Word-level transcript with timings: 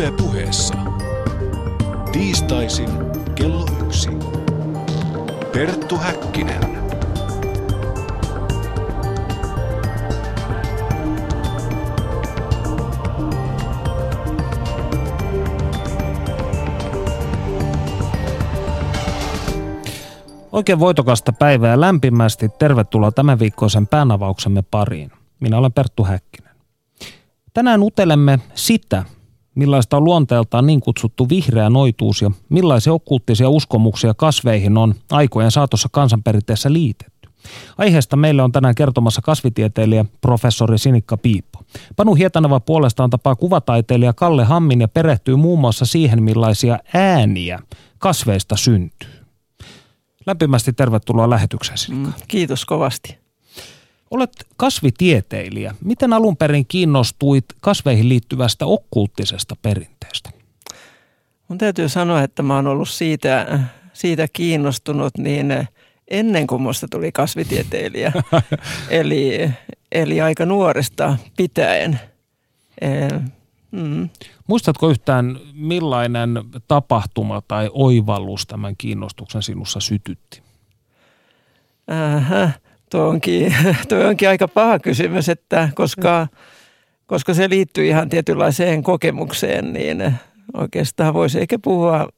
Yle 0.00 0.12
puheessa. 0.12 0.74
Tiistaisin 2.12 2.88
kello 3.34 3.66
yksi. 3.86 4.08
Perttu 5.52 5.96
Häkkinen. 5.96 6.60
Oikein 20.52 20.78
voitokasta 20.80 21.32
päivää 21.32 21.80
lämpimästi 21.80 22.48
tervetuloa 22.48 23.12
tämän 23.12 23.38
viikkoisen 23.38 23.86
päänavauksemme 23.86 24.62
pariin. 24.70 25.10
Minä 25.40 25.58
olen 25.58 25.72
Perttu 25.72 26.04
Häkkinen. 26.04 26.54
Tänään 27.54 27.82
utelemme 27.82 28.38
sitä, 28.54 29.04
millaista 29.60 29.96
on 29.96 30.04
luonteeltaan 30.04 30.66
niin 30.66 30.80
kutsuttu 30.80 31.28
vihreä 31.28 31.70
noituus 31.70 32.22
ja 32.22 32.30
millaisia 32.48 32.92
okkulttisia 32.92 33.48
uskomuksia 33.48 34.14
kasveihin 34.14 34.78
on 34.78 34.94
aikojen 35.10 35.50
saatossa 35.50 35.88
kansanperinteessä 35.92 36.72
liitetty. 36.72 37.28
Aiheesta 37.78 38.16
meille 38.16 38.42
on 38.42 38.52
tänään 38.52 38.74
kertomassa 38.74 39.22
kasvitieteilijä 39.22 40.04
professori 40.20 40.78
Sinikka 40.78 41.16
Piippo. 41.16 41.62
Panu 41.96 42.14
Hietaneva 42.14 42.60
puolestaan 42.60 43.10
tapaa 43.10 43.36
kuvataiteilija 43.36 44.12
Kalle 44.12 44.44
Hammin 44.44 44.80
ja 44.80 44.88
perehtyy 44.88 45.36
muun 45.36 45.60
muassa 45.60 45.84
siihen, 45.84 46.22
millaisia 46.22 46.78
ääniä 46.94 47.58
kasveista 47.98 48.56
syntyy. 48.56 49.10
Lämpimästi 50.26 50.72
tervetuloa 50.72 51.30
lähetykseen, 51.30 51.78
Sinikka. 51.78 52.08
Mm, 52.08 52.14
kiitos 52.28 52.64
kovasti. 52.64 53.19
Olet 54.10 54.46
kasvitieteilijä. 54.56 55.74
Miten 55.84 56.12
alun 56.12 56.36
perin 56.36 56.66
kiinnostuit 56.66 57.44
kasveihin 57.60 58.08
liittyvästä 58.08 58.66
okkulttisesta 58.66 59.56
perinteestä? 59.62 60.30
Mun 61.48 61.58
täytyy 61.58 61.88
sanoa, 61.88 62.22
että 62.22 62.42
mä 62.42 62.56
oon 62.56 62.66
ollut 62.66 62.88
siitä, 62.88 63.60
siitä 63.92 64.28
kiinnostunut 64.32 65.18
niin 65.18 65.68
ennen 66.08 66.46
kuin 66.46 66.62
musta 66.62 66.88
tuli 66.88 67.12
kasvitieteilijä. 67.12 68.12
eli, 68.90 69.50
eli 69.92 70.20
aika 70.20 70.46
nuoresta 70.46 71.16
pitäen. 71.36 72.00
Mm. 73.70 74.08
Muistatko 74.46 74.90
yhtään, 74.90 75.40
millainen 75.52 76.30
tapahtuma 76.68 77.42
tai 77.48 77.70
oivallus 77.72 78.46
tämän 78.46 78.74
kiinnostuksen 78.78 79.42
sinussa 79.42 79.80
sytytti? 79.80 80.42
Äh, 81.90 82.60
tuo, 82.90 83.08
onkin, 83.08 83.54
tuo 83.88 83.98
onkin 83.98 84.28
aika 84.28 84.48
paha 84.48 84.78
kysymys, 84.78 85.28
että 85.28 85.68
koska, 85.74 86.26
koska 87.06 87.34
se 87.34 87.48
liittyy 87.48 87.86
ihan 87.86 88.08
tietynlaiseen 88.08 88.82
kokemukseen, 88.82 89.72
niin 89.72 90.14
oikeastaan 90.54 91.14
voisi 91.14 91.40
ehkä 91.40 91.58
puhua 91.58 92.08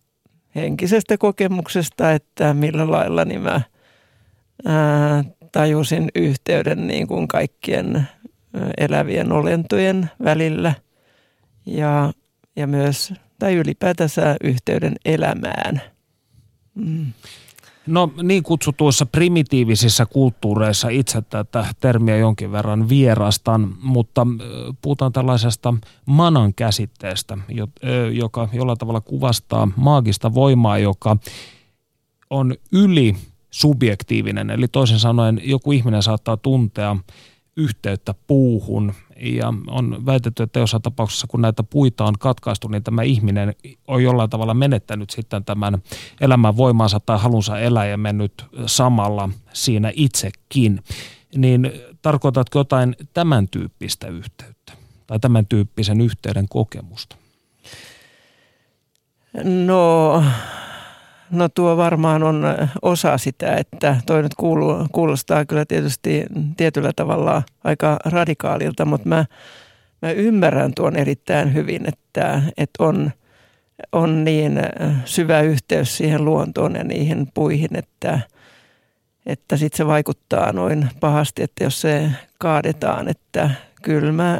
henkisestä 0.54 1.18
kokemuksesta, 1.18 2.12
että 2.12 2.54
millä 2.54 2.90
lailla 2.90 3.24
niin 3.24 3.40
mä 3.40 3.60
ää, 4.66 5.24
tajusin 5.52 6.08
yhteyden 6.14 6.86
niin 6.86 7.06
kuin 7.06 7.28
kaikkien 7.28 8.08
elävien 8.78 9.32
olentojen 9.32 10.10
välillä 10.24 10.74
ja, 11.66 12.12
ja 12.56 12.66
myös, 12.66 13.14
tai 13.38 13.54
ylipäätänsä 13.54 14.36
yhteyden 14.44 14.94
elämään. 15.04 15.80
Mm. 16.74 17.12
No 17.86 18.12
niin 18.22 18.42
kutsutuissa 18.42 19.06
primitiivisissä 19.06 20.06
kulttuureissa 20.06 20.88
itse 20.88 21.22
tätä 21.22 21.66
termiä 21.80 22.16
jonkin 22.16 22.52
verran 22.52 22.88
vierastan, 22.88 23.74
mutta 23.82 24.26
puhutaan 24.82 25.12
tällaisesta 25.12 25.74
manan 26.06 26.54
käsitteestä, 26.54 27.38
joka 28.12 28.48
jollain 28.52 28.78
tavalla 28.78 29.00
kuvastaa 29.00 29.68
maagista 29.76 30.34
voimaa, 30.34 30.78
joka 30.78 31.16
on 32.30 32.54
yli 32.72 33.16
subjektiivinen. 33.50 34.50
Eli 34.50 34.68
toisin 34.68 34.98
sanoen 34.98 35.40
joku 35.44 35.72
ihminen 35.72 36.02
saattaa 36.02 36.36
tuntea 36.36 36.96
yhteyttä 37.56 38.14
puuhun 38.26 38.94
ja 39.22 39.54
on 39.66 40.06
väitetty, 40.06 40.42
että 40.42 40.60
jossain 40.60 40.82
tapauksessa 40.82 41.26
kun 41.26 41.42
näitä 41.42 41.62
puita 41.62 42.04
on 42.04 42.14
katkaistu, 42.18 42.68
niin 42.68 42.82
tämä 42.82 43.02
ihminen 43.02 43.54
on 43.88 44.02
jollain 44.02 44.30
tavalla 44.30 44.54
menettänyt 44.54 45.10
sitten 45.10 45.44
tämän 45.44 45.82
elämän 46.20 46.56
voimansa 46.56 47.00
tai 47.00 47.18
halunsa 47.18 47.58
elää 47.58 47.86
ja 47.86 47.96
mennyt 47.96 48.44
samalla 48.66 49.28
siinä 49.52 49.92
itsekin. 49.94 50.82
Niin 51.36 51.72
tarkoitatko 52.02 52.58
jotain 52.58 52.96
tämän 53.14 53.48
tyyppistä 53.48 54.08
yhteyttä 54.08 54.72
tai 55.06 55.20
tämän 55.20 55.46
tyyppisen 55.46 56.00
yhteyden 56.00 56.48
kokemusta? 56.48 57.16
No 59.44 60.24
No 61.32 61.48
tuo 61.48 61.76
varmaan 61.76 62.22
on 62.22 62.44
osa 62.82 63.18
sitä, 63.18 63.56
että 63.56 63.96
toi 64.06 64.22
nyt 64.22 64.34
kuuluu, 64.34 64.86
kuulostaa 64.92 65.44
kyllä 65.44 65.64
tietysti 65.64 66.26
tietyllä 66.56 66.92
tavalla 66.96 67.42
aika 67.64 67.96
radikaalilta, 68.04 68.84
mutta 68.84 69.08
mä, 69.08 69.24
mä 70.02 70.10
ymmärrän 70.10 70.72
tuon 70.76 70.96
erittäin 70.96 71.54
hyvin, 71.54 71.88
että, 71.88 72.42
että 72.56 72.84
on, 72.84 73.10
on 73.92 74.24
niin 74.24 74.60
syvä 75.04 75.40
yhteys 75.40 75.96
siihen 75.96 76.24
luontoon 76.24 76.74
ja 76.74 76.84
niihin 76.84 77.28
puihin, 77.34 77.76
että, 77.76 78.20
että 79.26 79.56
sitten 79.56 79.76
se 79.76 79.86
vaikuttaa 79.86 80.52
noin 80.52 80.88
pahasti, 81.00 81.42
että 81.42 81.64
jos 81.64 81.80
se 81.80 82.10
kaadetaan, 82.38 83.08
että 83.08 83.50
kyllä 83.82 84.12
mä, 84.12 84.38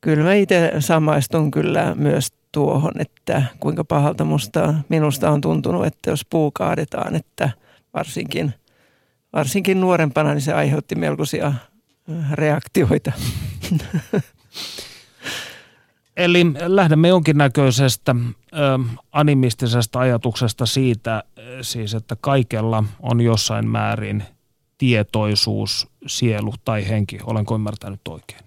kyllä 0.00 0.24
mä 0.24 0.34
itse 0.34 0.72
samaistun 0.78 1.50
kyllä 1.50 1.94
myös 1.94 2.28
tuohon, 2.54 2.92
että 2.98 3.42
kuinka 3.60 3.84
pahalta 3.84 4.24
musta, 4.24 4.74
minusta 4.88 5.30
on 5.30 5.40
tuntunut, 5.40 5.86
että 5.86 6.10
jos 6.10 6.26
puu 6.30 6.50
kaadetaan, 6.50 7.16
että 7.16 7.50
varsinkin, 7.94 8.54
varsinkin 9.32 9.80
nuorempana 9.80 10.34
niin 10.34 10.42
se 10.42 10.52
aiheutti 10.52 10.94
melkoisia 10.94 11.46
äh, 11.46 12.32
reaktioita. 12.32 13.12
Eli 16.16 16.46
lähdemme 16.66 17.08
jonkinnäköisestä 17.08 18.14
ö, 18.54 18.78
animistisesta 19.12 19.98
ajatuksesta 19.98 20.66
siitä, 20.66 21.22
siis 21.60 21.94
että 21.94 22.16
kaikella 22.20 22.84
on 23.00 23.20
jossain 23.20 23.68
määrin 23.68 24.24
tietoisuus, 24.78 25.88
sielu 26.06 26.54
tai 26.64 26.88
henki. 26.88 27.18
Olenko 27.26 27.54
ymmärtänyt 27.54 28.00
oikein? 28.08 28.40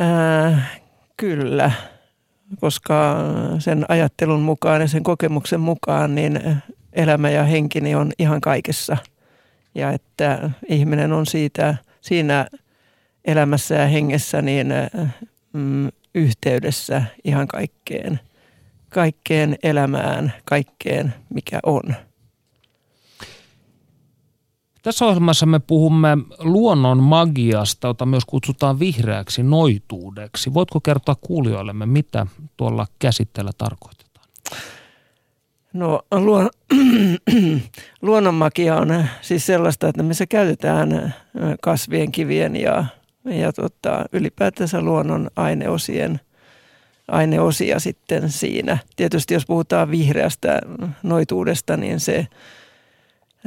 Äh, 0.00 0.80
kyllä 1.16 1.72
koska 2.60 3.16
sen 3.58 3.84
ajattelun 3.88 4.40
mukaan 4.40 4.80
ja 4.80 4.88
sen 4.88 5.02
kokemuksen 5.02 5.60
mukaan 5.60 6.14
niin 6.14 6.40
elämä 6.92 7.30
ja 7.30 7.44
henkini 7.44 7.94
on 7.94 8.12
ihan 8.18 8.40
kaikessa. 8.40 8.96
Ja 9.74 9.90
että 9.92 10.50
ihminen 10.68 11.12
on 11.12 11.26
siitä, 11.26 11.74
siinä 12.00 12.46
elämässä 13.24 13.74
ja 13.74 13.86
hengessä 13.86 14.42
niin 14.42 14.72
mm, 15.52 15.88
yhteydessä 16.14 17.02
ihan 17.24 17.48
kaikkeen, 17.48 18.20
kaikkeen 18.88 19.56
elämään, 19.62 20.32
kaikkeen 20.44 21.14
mikä 21.34 21.60
on. 21.62 22.07
Tässä 24.82 25.04
ohjelmassa 25.06 25.46
me 25.46 25.58
puhumme 25.58 26.08
luonnon 26.38 27.02
magiasta, 27.02 27.86
jota 27.88 28.06
myös 28.06 28.24
kutsutaan 28.24 28.78
vihreäksi 28.78 29.42
noituudeksi. 29.42 30.54
Voitko 30.54 30.80
kertoa 30.80 31.16
kuulijoillemme, 31.20 31.86
mitä 31.86 32.26
tuolla 32.56 32.86
käsitteellä 32.98 33.50
tarkoitetaan? 33.58 34.26
No 35.72 36.00
luon, 36.10 36.50
luonnonmagia 38.02 38.76
on 38.76 39.04
siis 39.20 39.46
sellaista, 39.46 39.88
että 39.88 40.02
missä 40.02 40.26
käytetään 40.26 41.14
kasvien, 41.62 42.12
kivien 42.12 42.56
ja, 42.56 42.84
ja 43.24 43.52
tota, 43.52 44.04
ylipäätänsä 44.12 44.80
luonnon 44.80 45.30
aineosien 45.36 46.20
aineosia 47.08 47.80
sitten 47.80 48.30
siinä. 48.30 48.78
Tietysti 48.96 49.34
jos 49.34 49.46
puhutaan 49.46 49.90
vihreästä 49.90 50.60
noituudesta, 51.02 51.76
niin 51.76 52.00
se– 52.00 52.26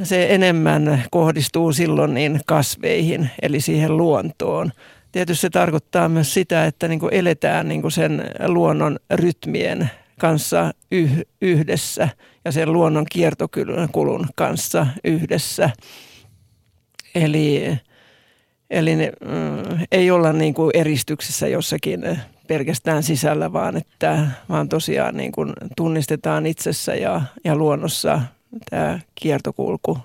se 0.02 0.26
enemmän 0.34 1.04
kohdistuu 1.10 1.72
silloin 1.72 2.14
niin 2.14 2.40
kasveihin, 2.46 3.30
eli 3.42 3.60
siihen 3.60 3.96
luontoon. 3.96 4.72
Tietysti 5.12 5.40
se 5.40 5.50
tarkoittaa 5.50 6.08
myös 6.08 6.34
sitä, 6.34 6.66
että 6.66 6.88
niin 6.88 7.00
kuin 7.00 7.14
eletään 7.14 7.68
niin 7.68 7.82
kuin 7.82 7.92
sen 7.92 8.30
luonnon 8.46 8.98
rytmien 9.10 9.90
kanssa 10.18 10.74
yh- 10.92 11.26
yhdessä 11.42 12.08
ja 12.44 12.52
sen 12.52 12.72
luonnon 12.72 13.06
kiertokulun 13.10 14.26
kanssa 14.34 14.86
yhdessä. 15.04 15.70
Eli, 17.14 17.78
eli 18.70 18.96
ne, 18.96 19.12
mm, 19.20 19.86
ei 19.92 20.10
olla 20.10 20.32
niin 20.32 20.54
kuin 20.54 20.70
eristyksissä 20.74 21.48
jossakin 21.48 22.18
pelkästään 22.48 23.02
sisällä, 23.02 23.52
vaan 23.52 23.76
että 23.76 24.26
vaan 24.48 24.68
tosiaan 24.68 25.16
niin 25.16 25.32
kuin 25.32 25.52
tunnistetaan 25.76 26.46
itsessä 26.46 26.94
ja, 26.94 27.22
ja 27.44 27.56
luonnossa 27.56 28.20
tämä 28.70 29.00
kiertokulku, 29.14 29.98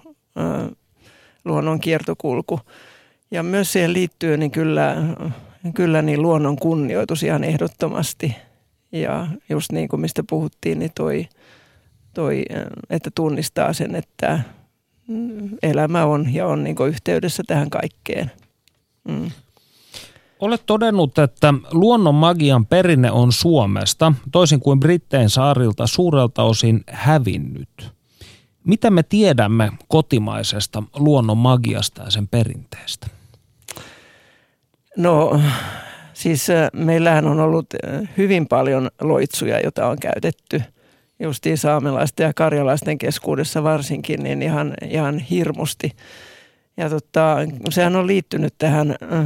luonnon 1.46 1.80
kiertokulku. 1.80 2.60
Ja 3.32 3.44
myös 3.44 3.74
siihen 3.74 3.94
liittyy 3.94 4.38
niin 4.38 4.52
kyllä, 4.52 4.96
kyllä 5.74 6.02
niin 6.02 6.22
luonnon 6.22 6.56
kunnioitus 6.56 7.24
ihan 7.24 7.44
ehdottomasti. 7.44 8.36
ja 8.92 9.28
just 9.50 9.72
niin 9.72 9.88
kuin 9.88 10.00
mistä 10.00 10.24
puhuttiin, 10.30 10.80
niin 10.80 10.92
toi, 10.96 11.28
toi 12.14 12.46
että 12.90 13.12
tunnistaa 13.16 13.74
sen, 13.74 13.96
että 13.96 14.40
elämä 15.64 16.06
on 16.06 16.34
ja 16.34 16.48
on 16.48 16.64
niin 16.64 16.76
yhteydessä 16.88 17.44
tähän 17.48 17.70
kaikkeen. 17.70 18.32
Mm. 19.08 19.32
Olet 20.40 20.64
todennut, 20.66 21.18
että 21.18 21.54
luonnon 21.72 22.16
magian 22.16 22.66
perinne 22.66 23.12
on 23.12 23.32
Suomesta, 23.32 24.14
toisin 24.32 24.60
kuin 24.60 24.80
Britteen 24.80 25.30
saarilta 25.30 25.88
suurelta 25.88 26.44
osin 26.44 26.84
hävinnyt. 26.90 27.97
Mitä 28.68 28.90
me 28.90 29.04
tiedämme 29.04 29.72
kotimaisesta 29.88 30.84
luonnon 30.96 31.38
magiasta 31.38 32.04
ja 32.04 32.12
sen 32.12 32.28
perinteestä? 32.28 33.08
No 34.98 35.42
siis 36.14 36.50
äh, 36.50 36.70
meillähän 36.74 37.28
on 37.28 37.40
ollut 37.40 37.66
äh, 37.74 38.10
hyvin 38.18 38.48
paljon 38.48 38.90
loitsuja, 39.02 39.60
joita 39.60 39.88
on 39.88 39.98
käytetty 40.00 40.62
justiin 41.20 41.58
saamelaisten 41.58 42.24
ja 42.24 42.34
karjalaisten 42.34 42.98
keskuudessa 42.98 43.64
varsinkin, 43.64 44.24
niin 44.24 44.42
ihan, 44.42 44.74
ihan 44.90 45.20
hirmusti. 45.20 45.92
Ja 46.78 46.90
tota, 46.90 47.38
sehän 47.70 47.96
on 47.96 48.08
liittynyt 48.08 48.54
tähän, 48.58 48.96
äh, 49.14 49.26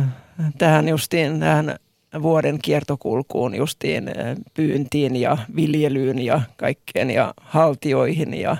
tähän 0.57 0.87
justiin 0.87 1.39
tähän 1.39 1.75
vuoden 2.21 2.59
kiertokulkuun 2.61 3.55
justiin 3.55 4.11
pyyntiin 4.53 5.15
ja 5.15 5.37
viljelyyn 5.55 6.19
ja 6.19 6.41
kaikkeen 6.57 7.11
ja 7.11 7.33
haltioihin 7.41 8.33
ja, 8.33 8.57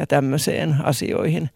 ja 0.00 0.06
tämmöiseen 0.06 0.76
asioihin. 0.82 1.50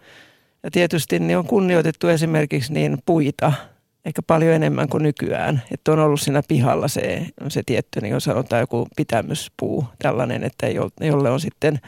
Ja 0.62 0.70
tietysti 0.70 1.18
niin 1.18 1.38
on 1.38 1.46
kunnioitettu 1.46 2.08
esimerkiksi 2.08 2.72
niin 2.72 2.98
puita– 3.06 3.52
ehkä 4.04 4.22
paljon 4.22 4.54
enemmän 4.54 4.88
kuin 4.88 5.02
nykyään. 5.02 5.62
Että 5.70 5.92
on 5.92 5.98
ollut 5.98 6.20
siinä 6.20 6.42
pihalla 6.48 6.88
se, 6.88 7.26
se 7.48 7.62
tietty, 7.66 8.00
niin 8.00 8.20
sanotaan 8.20 8.60
joku 8.60 8.88
pitämyspuu, 8.96 9.84
tällainen, 9.98 10.44
että 10.44 10.66
jolle 11.00 11.30
on 11.30 11.40
sitten 11.40 11.80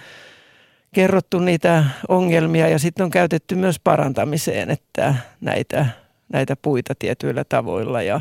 kerrottu 0.95 1.39
niitä 1.39 1.85
ongelmia 2.09 2.69
ja 2.69 2.79
sitten 2.79 3.05
on 3.05 3.11
käytetty 3.11 3.55
myös 3.55 3.81
parantamiseen, 3.81 4.71
että 4.71 5.15
näitä, 5.41 5.87
näitä 6.33 6.57
puita 6.63 6.95
tietyillä 6.99 7.45
tavoilla 7.45 8.03
ja 8.03 8.21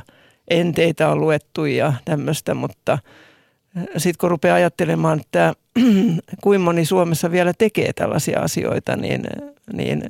enteitä 0.50 1.10
on 1.10 1.20
luettu 1.20 1.66
ja 1.66 1.94
tämmöistä, 2.06 2.54
mutta 2.54 2.98
sitten 3.98 4.18
kun 4.20 4.32
rupeaa 4.32 4.56
ajattelemaan, 4.56 5.20
että 5.20 5.54
kuinka 6.44 6.64
moni 6.64 6.86
Suomessa 6.86 7.32
vielä 7.32 7.54
tekee 7.58 7.94
tällaisia 7.94 8.40
asioita, 8.40 8.96
niin, 8.96 9.24
niin 9.74 10.04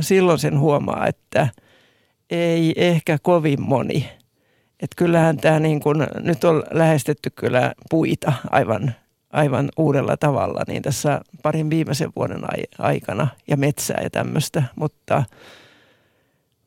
silloin 0.00 0.38
sen 0.38 0.58
huomaa, 0.58 1.06
että– 1.06 1.48
ei 2.30 2.72
ehkä 2.76 3.18
kovin 3.22 3.62
moni. 3.62 4.10
Että 4.80 4.96
kyllähän 4.96 5.36
tämä 5.36 5.58
niin 5.58 5.80
kuin, 5.80 6.06
nyt 6.20 6.44
on 6.44 6.62
lähestetty 6.70 7.30
kyllä 7.30 7.72
puita 7.90 8.32
aivan, 8.50 8.94
aivan 9.32 9.68
uudella 9.76 10.16
tavalla 10.16 10.62
niin 10.68 10.82
tässä 10.82 11.20
parin 11.42 11.70
viimeisen 11.70 12.12
vuoden 12.16 12.40
aikana 12.78 13.28
ja 13.48 13.56
metsää 13.56 14.00
ja 14.02 14.10
tämmöistä, 14.10 14.62
mutta, 14.76 15.24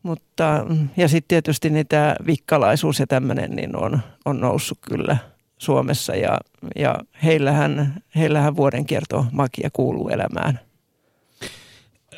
mutta 0.04 0.66
ja 0.98 1.08
sitten 1.08 1.28
tietysti 1.28 1.70
niitä 1.70 2.16
vikkalaisuus 2.26 3.00
ja 3.00 3.08
tämmöinen 3.08 3.52
niin 3.52 3.76
on, 3.76 4.00
on 4.26 4.40
noussut 4.40 4.78
kyllä 4.90 5.18
Suomessa 5.58 6.16
ja, 6.16 6.38
ja 6.76 6.96
heillähän, 7.24 8.04
heillähän 8.16 8.56
vuodenkierto 8.56 9.26
makia 9.32 9.70
kuuluu 9.74 10.10
elämään. 10.10 10.60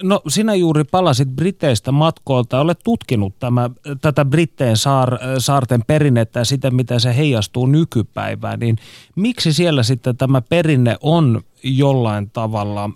No 0.03 0.21
sinä 0.27 0.55
juuri 0.55 0.83
palasit 0.83 1.29
Briteistä 1.29 1.91
matkoilta. 1.91 2.61
Olet 2.61 2.79
tutkinut 2.83 3.39
tämä, 3.39 3.69
tätä 4.01 4.25
Britteen 4.25 4.77
saar, 4.77 5.19
saarten 5.37 5.83
perinnettä 5.87 6.39
ja 6.39 6.45
sitä, 6.45 6.71
mitä 6.71 6.99
se 6.99 7.17
heijastuu 7.17 7.65
nykypäivään. 7.65 8.59
Niin 8.59 8.77
miksi 9.15 9.53
siellä 9.53 9.83
sitten 9.83 10.17
tämä 10.17 10.41
perinne 10.41 10.97
on 11.01 11.41
jollain 11.63 12.29
tavalla 12.29 12.89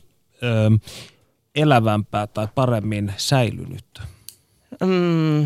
ö, 0.44 0.72
elävämpää 1.56 2.28
tai 2.28 2.48
paremmin 2.56 3.13
säilynyt? 3.18 4.01
Mm, 4.81 5.46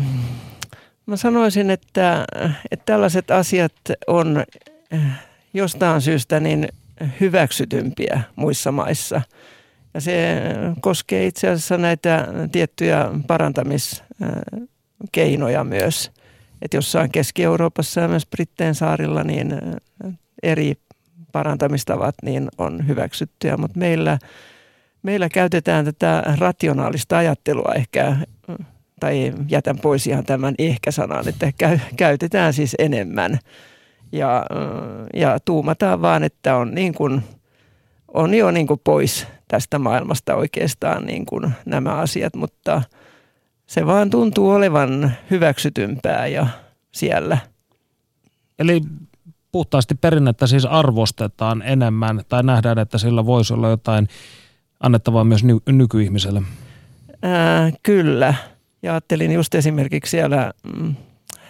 mä 1.06 1.16
sanoisin, 1.16 1.70
että, 1.70 2.24
että 2.70 2.92
tällaiset 2.92 3.30
asiat 3.30 3.74
on 4.06 4.44
jostain 5.54 6.00
syystä 6.00 6.40
niin 6.40 6.68
hyväksytympiä 7.20 8.20
muissa 8.36 8.72
maissa– 8.72 9.22
ja 9.94 10.00
se 10.00 10.42
koskee 10.80 11.26
itse 11.26 11.48
asiassa 11.48 11.78
näitä 11.78 12.28
tiettyjä 12.52 13.10
parantamiskeinoja 13.26 15.64
myös. 15.64 16.10
Että 16.62 16.76
jossain 16.76 17.12
Keski-Euroopassa 17.12 18.00
ja 18.00 18.08
myös 18.08 18.26
Britteen 18.26 18.74
saarilla 18.74 19.24
niin 19.24 19.54
eri 20.42 20.74
parantamistavat 21.32 22.14
niin 22.22 22.48
on 22.58 22.88
hyväksyttyjä, 22.88 23.56
mutta 23.56 23.78
meillä, 23.78 24.18
meillä 25.02 25.28
käytetään 25.28 25.84
tätä 25.84 26.22
rationaalista 26.38 27.18
ajattelua 27.18 27.72
ehkä, 27.76 28.16
tai 29.00 29.32
jätän 29.48 29.78
pois 29.78 30.06
ihan 30.06 30.24
tämän 30.24 30.54
ehkä-sanan, 30.58 31.28
että 31.28 31.52
käytetään 31.96 32.52
siis 32.52 32.74
enemmän. 32.78 33.38
Ja, 34.12 34.46
ja 35.14 35.38
tuumataan 35.44 36.02
vaan, 36.02 36.24
että 36.24 36.56
on, 36.56 36.74
niin 36.74 36.94
kuin, 36.94 37.22
on 38.14 38.34
jo 38.34 38.50
niin 38.50 38.66
kuin 38.66 38.80
pois– 38.84 39.26
tästä 39.48 39.78
maailmasta 39.78 40.34
oikeastaan 40.34 41.06
niin 41.06 41.26
kuin 41.26 41.52
nämä 41.66 41.94
asiat, 41.94 42.36
mutta 42.36 42.82
se 43.66 43.86
vaan 43.86 44.10
tuntuu 44.10 44.50
olevan 44.50 45.12
hyväksytympää 45.30 46.26
ja 46.26 46.46
siellä. 46.92 47.38
Eli 48.58 48.80
puhtaasti 49.52 49.94
perinnettä 49.94 50.46
siis 50.46 50.66
arvostetaan 50.66 51.62
enemmän 51.62 52.20
tai 52.28 52.42
nähdään, 52.42 52.78
että 52.78 52.98
sillä 52.98 53.26
voisi 53.26 53.54
olla 53.54 53.68
jotain 53.68 54.08
annettavaa 54.80 55.24
myös 55.24 55.44
ny- 55.44 55.60
nykyihmiselle? 55.68 56.42
Ää, 57.22 57.70
kyllä. 57.82 58.34
Ja 58.82 58.92
ajattelin 58.92 59.32
just 59.32 59.54
esimerkiksi 59.54 60.10
siellä 60.10 60.52
mm, 60.76 60.94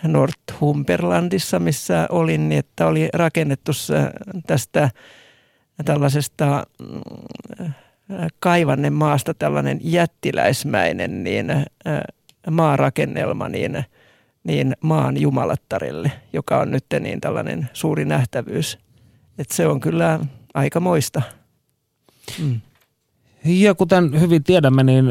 Northumberlandissa, 0.02 1.58
missä 1.58 2.06
olin, 2.10 2.48
niin 2.48 2.58
että 2.58 2.86
oli 2.86 3.08
rakennettu 3.12 3.72
tästä 4.46 4.90
tällaisesta 5.84 6.66
mm, 6.78 7.72
kaivanne 8.40 8.90
maasta 8.90 9.34
tällainen 9.34 9.78
jättiläismäinen 9.82 11.24
niin, 11.24 11.46
maarakennelma 12.50 13.48
niin, 13.48 13.84
niin 14.44 14.76
maan 14.80 15.20
jumalattarille, 15.20 16.12
joka 16.32 16.58
on 16.60 16.70
nyt 16.70 16.84
niin 17.00 17.20
tällainen 17.20 17.68
suuri 17.72 18.04
nähtävyys. 18.04 18.78
Et 19.38 19.50
se 19.50 19.66
on 19.66 19.80
kyllä 19.80 20.20
aika 20.54 20.80
moista. 20.80 21.22
Mm. 22.42 22.60
Ja 23.44 23.74
kuten 23.74 24.20
hyvin 24.20 24.44
tiedämme, 24.44 24.82
niin 24.82 25.04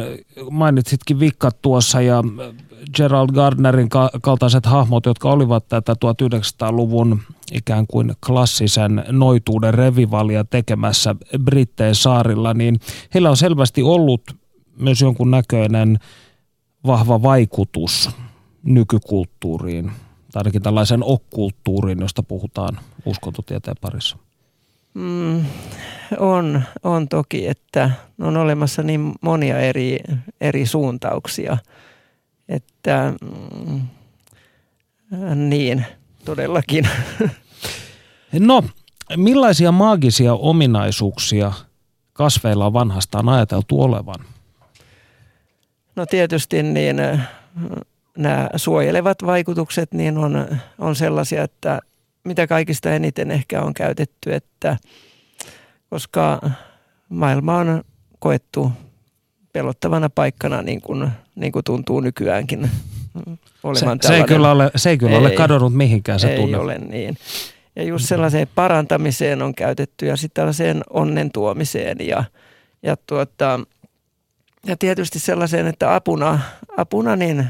mainitsitkin 0.52 1.20
vikkat 1.20 1.62
tuossa 1.62 2.02
ja 2.02 2.24
Gerald 2.96 3.30
Gardnerin 3.34 3.90
kaltaiset 4.22 4.66
hahmot, 4.66 5.06
jotka 5.06 5.30
olivat 5.30 5.68
tätä 5.68 5.94
1900-luvun 5.94 7.22
ikään 7.52 7.88
kuin 7.88 8.14
klassisen 8.26 9.06
noituuden 9.10 9.74
revivalia 9.74 10.44
tekemässä 10.44 11.16
Britteen 11.44 11.96
saarilla, 11.96 12.54
niin 12.54 12.80
heillä 13.14 13.30
on 13.30 13.38
selvästi 13.38 13.82
ollut 13.84 14.22
myös 14.80 15.02
jonkun 15.02 15.32
näköinen 15.32 16.00
vahva 16.86 17.22
vaikutus 17.24 18.10
nykykulttuuriin, 18.64 19.86
tai 20.32 20.40
ainakin 20.40 20.62
tällaisen 20.62 21.04
okkulttuuriin, 21.04 22.00
josta 22.00 22.24
puhutaan 22.24 22.80
uskontotieteen 23.06 23.78
parissa. 23.82 24.18
Mm, 24.94 25.46
on, 26.20 26.62
on 26.84 27.08
toki, 27.08 27.48
että 27.48 27.92
on 28.20 28.38
olemassa 28.38 28.84
niin 28.84 29.14
monia 29.22 29.60
eri, 29.60 30.00
eri 30.42 30.66
suuntauksia, 30.66 31.58
että 32.50 33.13
mm, 33.22 33.82
niin, 35.36 35.86
todellakin. 36.25 36.89
No, 38.39 38.63
millaisia 39.16 39.72
maagisia 39.72 40.34
ominaisuuksia 40.34 41.51
kasveilla 42.13 42.66
on 42.66 42.74
vanhastaan 42.74 43.30
ajateltu 43.30 43.82
olevan? 43.82 44.25
No 45.96 46.06
tietysti 46.06 46.63
niin 46.63 46.98
nämä 48.18 48.50
suojelevat 48.56 49.18
vaikutukset 49.25 49.94
niin 49.94 50.18
on, 50.18 50.58
on 50.80 50.96
sellaisia, 50.96 51.44
että 51.44 51.80
mitä 52.24 52.48
kaikista 52.48 52.92
eniten 52.92 53.32
ehkä 53.32 53.62
on 53.62 53.74
käytetty, 53.74 54.34
että 54.34 54.77
koska 55.89 56.42
maailma 57.10 57.58
on 57.58 57.84
koettu 58.20 58.72
pelottavana 59.58 60.10
paikkana 60.10 60.62
niin 60.62 60.82
kuin, 60.82 61.10
niin 61.36 61.52
kuin 61.52 61.64
tuntuu 61.64 62.00
nykyäänkin 62.00 62.70
olevan 63.64 64.00
se, 64.02 64.08
se 64.08 64.16
ei 64.16 64.24
kyllä 64.24 64.52
ole, 64.52 64.72
se 64.76 64.90
ei 64.90 64.98
kyllä 64.98 65.12
ei, 65.12 65.18
ole 65.18 65.32
kadonnut 65.32 65.74
mihinkään 65.74 66.20
se 66.20 66.30
ei 66.30 66.38
tunne. 66.38 66.58
ole 66.58 66.78
niin. 66.78 67.18
Ja 67.76 67.84
just 67.84 68.06
sellaiseen 68.06 68.48
parantamiseen 68.56 69.42
on 69.42 69.56
käytetty 69.56 70.06
ja 70.06 70.16
sitten 70.16 70.42
tällaiseen 70.42 70.84
onnen 70.90 71.32
tuomiseen 71.32 71.98
ja, 72.00 72.24
ja, 72.84 72.98
tuota, 73.08 73.60
ja 74.66 74.78
tietysti 74.78 75.20
sellaiseen, 75.20 75.68
että 75.68 75.96
apuna, 75.96 76.40
apuna 76.78 77.16
niin 77.16 77.48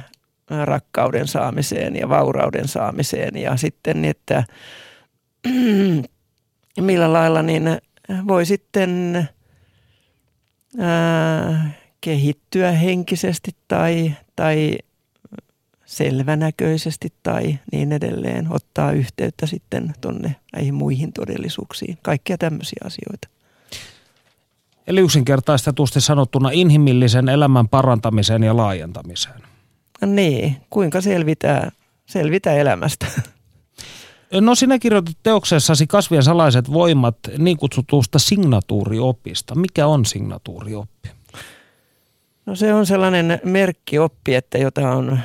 rakkauden 0.49 1.27
saamiseen 1.27 1.95
ja 1.95 2.09
vaurauden 2.09 2.67
saamiseen 2.67 3.37
ja 3.37 3.57
sitten, 3.57 4.01
niin 4.01 4.11
että 4.11 4.43
millä 6.81 7.13
lailla 7.13 7.41
niin 7.41 7.63
voi 8.27 8.45
sitten 8.45 9.15
ää, 10.79 11.71
kehittyä 12.01 12.71
henkisesti 12.71 13.51
tai, 13.67 14.13
tai 14.35 14.77
selvänäköisesti 15.85 17.13
tai 17.23 17.59
niin 17.71 17.91
edelleen, 17.91 18.47
ottaa 18.53 18.91
yhteyttä 18.91 19.45
sitten 19.45 19.93
tuonne 20.01 20.35
näihin 20.53 20.73
muihin 20.73 21.13
todellisuuksiin. 21.13 21.97
Kaikkia 22.01 22.37
tämmöisiä 22.37 22.79
asioita. 22.85 23.27
Eli 24.87 25.01
yksinkertaistetusti 25.01 26.01
sanottuna 26.01 26.49
inhimillisen 26.53 27.29
elämän 27.29 27.67
parantamiseen 27.67 28.43
ja 28.43 28.57
laajentamiseen. 28.57 29.41
Niin, 30.05 30.57
kuinka 30.69 31.01
selvitä, 31.01 31.71
selvitä 32.05 32.53
elämästä. 32.53 33.05
No 34.41 34.55
sinä 34.55 34.79
kirjoitit 34.79 35.17
teoksessasi 35.23 35.87
kasvien 35.87 36.23
salaiset 36.23 36.73
voimat 36.73 37.17
niin 37.37 37.57
kutsutusta 37.57 38.19
signatuuriopista. 38.19 39.55
Mikä 39.55 39.87
on 39.87 40.05
signatuurioppi? 40.05 41.09
No 42.47 42.55
se 42.55 42.73
on 42.73 42.85
sellainen 42.85 43.39
merkkioppi, 43.43 44.35
että 44.35 44.57
jota 44.57 44.91
on 44.91 45.19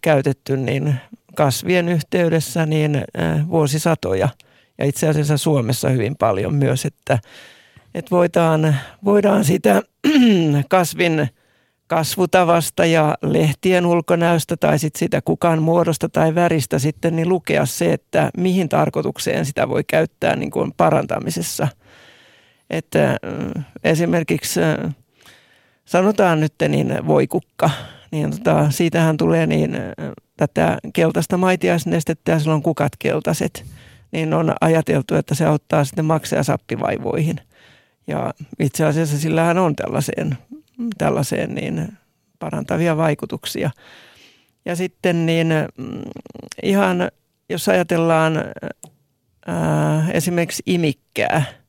käytetty 0.00 0.56
niin 0.56 0.94
kasvien 1.34 1.88
yhteydessä 1.88 2.66
niin 2.66 3.04
vuosisatoja 3.48 4.28
ja 4.78 4.84
itse 4.84 5.08
asiassa 5.08 5.38
Suomessa 5.38 5.88
hyvin 5.88 6.16
paljon 6.16 6.54
myös, 6.54 6.84
että, 6.84 7.18
että 7.94 8.10
voidaan, 8.10 8.76
voidaan 9.04 9.44
sitä 9.44 9.82
kasvin 10.68 11.28
kasvutavasta 11.86 12.86
ja 12.86 13.14
lehtien 13.22 13.86
ulkonäöstä 13.86 14.56
tai 14.56 14.78
sit 14.78 14.96
sitä 14.96 15.20
kukaan 15.22 15.62
muodosta 15.62 16.08
tai 16.08 16.34
väristä 16.34 16.78
sitten 16.78 17.16
niin 17.16 17.28
lukea 17.28 17.66
se, 17.66 17.92
että 17.92 18.30
mihin 18.36 18.68
tarkoitukseen 18.68 19.46
sitä 19.46 19.68
voi 19.68 19.84
käyttää 19.84 20.36
niin 20.36 20.50
kuin 20.50 20.72
parantamisessa. 20.76 21.68
Että 22.70 23.16
esimerkiksi 23.84 24.60
sanotaan 25.86 26.40
nyt 26.40 26.54
niin 26.68 27.06
voikukka, 27.06 27.70
niin 28.10 28.30
tota, 28.30 28.70
siitähän 28.70 29.16
tulee 29.16 29.46
niin 29.46 29.78
tätä 30.36 30.78
keltaista 30.92 31.36
maitiaisnestettä 31.36 32.32
ja 32.32 32.38
silloin 32.38 32.62
kukat 32.62 32.92
keltaiset, 32.98 33.64
niin 34.12 34.34
on 34.34 34.52
ajateltu, 34.60 35.14
että 35.14 35.34
se 35.34 35.46
auttaa 35.46 35.84
sitten 35.84 36.04
maksajasappivaivoihin. 36.04 37.40
Ja 38.06 38.34
itse 38.58 38.84
asiassa 38.84 39.18
sillähän 39.18 39.58
on 39.58 39.76
tällaiseen, 39.76 40.38
tällaiseen 40.98 41.54
niin 41.54 41.98
parantavia 42.38 42.96
vaikutuksia. 42.96 43.70
Ja 44.64 44.76
sitten 44.76 45.26
niin 45.26 45.48
mm, 45.78 46.02
ihan, 46.62 47.10
jos 47.48 47.68
ajatellaan 47.68 48.44
ää, 49.46 50.10
esimerkiksi 50.10 50.62
imikkää– 50.66 51.44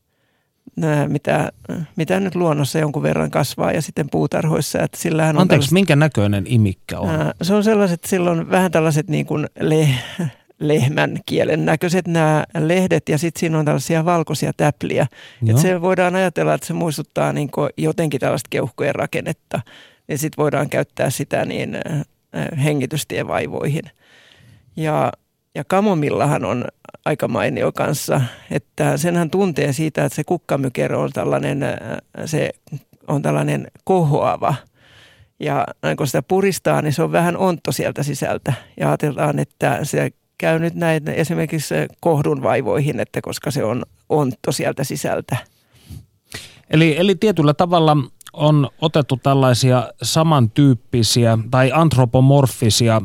mitä, 1.08 1.52
mitä 1.96 2.20
nyt 2.20 2.36
luonnossa 2.36 2.80
jonkun 2.80 3.04
verran 3.04 3.32
kasvaa 3.32 3.72
ja 3.72 3.82
sitten 3.82 4.10
puutarhoissa. 4.10 4.80
Että 4.80 4.98
sillähän 4.98 5.36
on 5.36 5.42
Anteeksi, 5.42 5.74
minkä 5.74 5.96
näköinen 5.96 6.44
imikkä 6.48 7.00
on? 7.00 7.10
Se 7.42 7.54
on 7.54 7.64
sellaiset, 7.64 8.04
silloin 8.04 8.52
vähän 8.52 8.72
tällaiset 8.72 9.10
niin 9.10 9.26
kuin 9.26 9.48
le, 9.60 9.90
lehmän 10.60 11.20
kielen 11.26 11.66
näköiset 11.66 12.08
nämä 12.08 12.46
lehdet 12.60 13.10
ja 13.10 13.18
sitten 13.18 13.40
siinä 13.40 13.60
on 13.60 13.66
tällaisia 13.66 14.06
valkoisia 14.06 14.52
täpliä. 14.58 15.08
Että 15.50 15.62
se 15.62 15.82
voidaan 15.82 16.16
ajatella, 16.16 16.54
että 16.54 16.68
se 16.68 16.74
muistuttaa 16.74 17.34
niin 17.34 17.52
kuin 17.52 17.70
jotenkin 17.78 18.20
tällaista 18.20 18.48
keuhkojen 18.50 18.96
rakennetta. 18.96 19.62
Ja 20.08 20.18
sitten 20.18 20.44
voidaan 20.44 20.70
käyttää 20.70 21.10
sitä 21.10 21.46
niin 21.46 21.78
hengitystien 22.64 23.28
Ja 24.76 25.12
ja 25.58 25.64
kamomillahan 25.64 26.46
on 26.46 26.66
aika 27.06 27.28
mainio 27.28 27.72
kanssa, 27.72 28.22
että 28.52 28.98
senhän 28.98 29.30
tuntee 29.30 29.74
siitä, 29.74 30.06
että 30.06 30.16
se 30.16 30.24
kukkamykero 30.24 31.02
on 31.02 31.12
tällainen, 31.14 31.64
äh, 31.64 31.72
se 32.26 32.50
on 33.08 33.22
tällainen 33.22 33.68
kohoava. 33.84 34.56
Ja 35.40 35.66
kun 35.98 36.08
sitä 36.08 36.22
puristaa, 36.22 36.82
niin 36.82 36.94
se 36.94 37.04
on 37.04 37.12
vähän 37.12 37.38
ontto 37.38 37.72
sieltä 37.72 38.04
sisältä. 38.04 38.54
Ja 38.80 38.88
ajatellaan, 38.88 39.40
että 39.40 39.80
se 39.84 40.12
käy 40.38 40.60
nyt 40.60 40.76
näin 40.76 41.08
esimerkiksi 41.08 41.76
kohdun 42.00 42.44
vaivoihin, 42.44 43.00
että 43.00 43.22
koska 43.22 43.52
se 43.52 43.64
on 43.64 43.84
ontto 44.10 44.52
sieltä 44.52 44.84
sisältä. 44.84 45.38
Eli, 46.70 46.98
eli 46.98 47.16
tietyllä 47.16 47.54
tavalla 47.54 47.98
on 48.34 48.70
otettu 48.82 49.18
tällaisia 49.24 49.92
samantyyppisiä 50.02 51.38
tai 51.52 51.72
antropomorfisia 51.74 53.02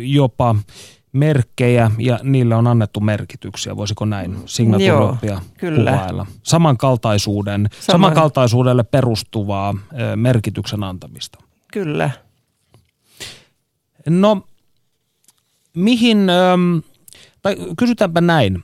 jopa 0.00 0.54
merkkejä 1.12 1.90
ja 1.98 2.18
niille 2.22 2.54
on 2.54 2.66
annettu 2.66 3.00
merkityksiä, 3.00 3.76
voisiko 3.76 4.04
näin 4.04 4.36
signatuuroppia 4.46 5.40
kuvailla? 5.60 6.26
Samankaltaisuuden, 6.42 7.68
Saman... 7.70 7.82
samankaltaisuudelle 7.82 8.82
perustuvaa 8.82 9.74
merkityksen 10.16 10.84
antamista. 10.84 11.38
Kyllä. 11.72 12.10
No, 14.08 14.42
mihin, 15.74 16.26
tai 17.42 17.56
kysytäänpä 17.78 18.20
näin. 18.20 18.62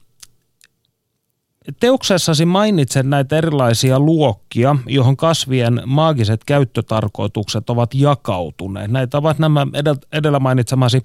Teoksessasi 1.80 2.44
mainitset 2.44 3.06
näitä 3.06 3.36
erilaisia 3.36 4.00
luokkia, 4.00 4.76
johon 4.86 5.16
kasvien 5.16 5.82
maagiset 5.86 6.44
käyttötarkoitukset 6.44 7.70
ovat 7.70 7.94
jakautuneet. 7.94 8.90
Näitä 8.90 9.18
ovat 9.18 9.38
nämä 9.38 9.66
edellä 10.12 10.40
mainitsemasi 10.40 11.02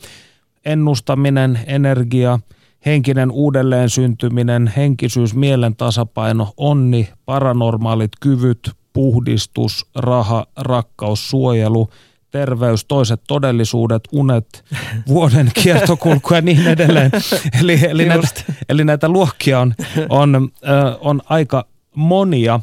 ennustaminen, 0.65 1.60
energia, 1.67 2.39
henkinen 2.86 3.32
uudelleen 3.32 3.89
syntyminen, 3.89 4.74
henkisyys, 4.77 5.36
mielen 5.36 5.75
tasapaino, 5.75 6.53
onni, 6.58 7.10
paranormaalit 7.25 8.12
kyvyt, 8.20 8.72
puhdistus, 8.93 9.86
raha, 9.96 10.46
rakkaus, 10.58 11.29
suojelu, 11.29 11.89
terveys, 12.32 12.86
toiset 12.86 13.22
todellisuudet, 13.27 14.03
unet, 14.12 14.63
vuoden 15.08 15.51
kiertokulku 15.53 16.34
ja 16.34 16.41
niin 16.41 16.67
edelleen. 16.67 17.12
Eli, 17.62 17.79
eli, 17.89 18.05
näitä, 18.05 18.27
eli 18.70 18.84
näitä 18.84 19.10
luokkia 19.10 19.60
on, 19.60 19.74
on, 20.10 20.50
äh, 20.67 20.98
on 21.01 21.22
aika 21.29 21.65
monia. 21.96 22.60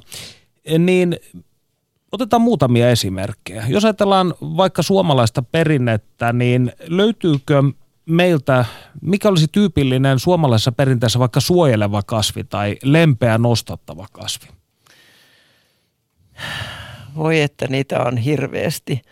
Niin 0.78 1.16
Otetaan 2.12 2.42
muutamia 2.42 2.90
esimerkkejä. 2.90 3.64
Jos 3.69 3.85
ajatellaan 3.85 4.35
vaikka 4.40 4.83
suomalaista 4.83 5.42
perinnettä, 5.42 6.33
niin 6.33 6.73
löytyykö 6.87 7.62
meiltä, 8.11 8.64
mikä 9.02 9.29
olisi 9.29 9.47
tyypillinen 9.52 10.19
suomalaisessa 10.19 10.73
perinteessä 10.73 11.19
vaikka 11.19 11.40
suojeleva 11.40 12.02
kasvi 12.02 12.45
tai 12.45 12.76
lempeä 12.83 13.38
nostattava 13.38 14.07
kasvi? 14.12 14.49
Voi 17.17 17.40
että 17.40 17.67
niitä 17.69 18.00
on 18.02 18.17
hirveästi. 18.17 19.02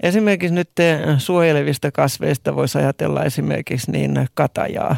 Esimerkiksi 0.00 0.54
nyt 0.54 0.70
suojelevista 1.18 1.92
kasveista 1.92 2.56
voisi 2.56 2.78
ajatella 2.78 3.24
esimerkiksi 3.24 3.90
niin 3.90 4.28
katajaa. 4.34 4.96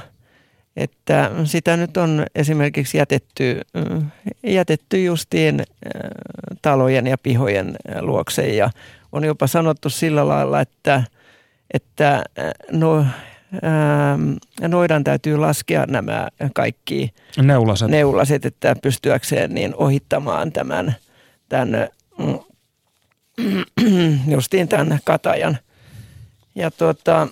Että 0.76 1.30
sitä 1.44 1.76
nyt 1.76 1.97
on 1.97 2.26
esimerkiksi 2.35 2.99
jätetty, 2.99 3.61
jätetty 4.42 5.04
justiin 5.04 5.62
talojen 6.62 7.06
ja 7.06 7.18
pihojen 7.18 7.76
luokse 8.00 8.49
ja 8.49 8.70
on 9.12 9.25
jopa 9.25 9.47
sanottu 9.47 9.90
sillä 9.90 10.28
lailla, 10.28 10.61
että, 10.61 11.04
että 11.75 12.25
no, 12.73 13.04
Ähm, 13.06 13.29
noidan 14.69 15.04
täytyy 15.04 15.37
laskea 15.37 15.87
nämä 15.87 16.28
kaikki 16.54 17.14
neulaset, 17.42 17.90
neulaset 17.90 18.47
että 18.47 18.76
pystyäkseen 18.83 19.54
niin 19.54 19.75
ohittamaan 19.75 20.52
tämän, 20.52 20.97
tämän 21.49 21.88
mm, 22.19 22.38
justiin 24.33 24.69
tämän 24.69 24.99
katajan. 25.04 25.59
Ja, 26.54 26.71
tuota, 26.71 27.28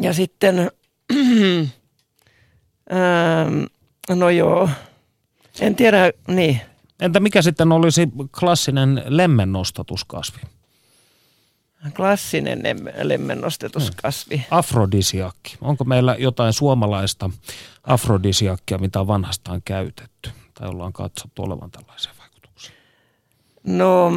ja 0.00 0.12
sitten, 0.12 0.70
no 4.08 4.30
joo, 4.30 4.68
en 5.60 5.74
tiedä, 5.74 6.12
niin. 6.28 6.60
Entä 7.00 7.20
mikä 7.20 7.42
sitten 7.42 7.72
olisi 7.72 8.08
klassinen 8.40 9.02
lemmennostatuskasvi? 9.06 10.40
Klassinen 11.92 12.62
lemmennostetuskasvi. 13.02 14.36
Hmm. 14.36 14.44
Afrodisiakki. 14.50 15.56
Onko 15.60 15.84
meillä 15.84 16.16
jotain 16.18 16.52
suomalaista 16.52 17.30
afrodisiakkia, 17.82 18.78
mitä 18.78 19.00
on 19.00 19.06
vanhastaan 19.06 19.62
käytetty? 19.64 20.30
Tai 20.54 20.68
ollaan 20.68 20.92
katsottu 20.92 21.42
olevan 21.42 21.70
tällaisia 21.70 22.12
vaikutuksia? 22.18 22.74
No, 23.64 24.12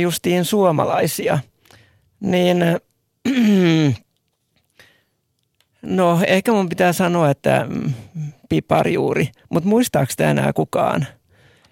justiin 0.00 0.44
suomalaisia. 0.44 1.38
Niin, 2.20 2.58
no 5.82 6.18
ehkä 6.26 6.52
mun 6.52 6.68
pitää 6.68 6.92
sanoa, 6.92 7.30
että 7.30 7.66
mm, 7.68 7.92
piparjuuri. 8.48 9.28
Mutta 9.48 9.68
muistaako 9.68 10.12
tämä 10.16 10.30
enää 10.30 10.52
kukaan? 10.52 11.06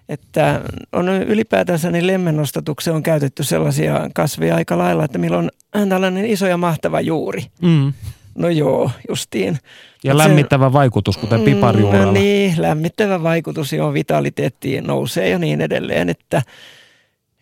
Että 0.09 0.61
on 0.91 1.09
ylipäätänsä 1.09 1.91
niin 1.91 2.07
lemmennostatukseen 2.07 2.95
on 2.95 3.03
käytetty 3.03 3.43
sellaisia 3.43 4.09
kasveja 4.13 4.55
aika 4.55 4.77
lailla, 4.77 5.05
että 5.05 5.17
milloin 5.17 5.51
on 5.75 5.89
tällainen 5.89 6.25
iso 6.25 6.47
ja 6.47 6.57
mahtava 6.57 7.01
juuri. 7.01 7.45
Mm. 7.61 7.93
No 8.35 8.49
joo, 8.49 8.91
justiin. 9.09 9.59
Ja 10.03 10.13
Mut 10.13 10.23
lämmittävä 10.23 10.73
vaikutus, 10.73 11.17
kuten 11.17 11.41
piparjuurella. 11.41 12.11
Mm, 12.11 12.13
niin, 12.13 12.61
lämmittävä 12.61 13.23
vaikutus 13.23 13.73
jo 13.73 13.93
vitaliteettiin 13.93 14.83
nousee 14.83 15.29
ja 15.29 15.39
niin 15.39 15.61
edelleen. 15.61 16.09
Että, 16.09 16.41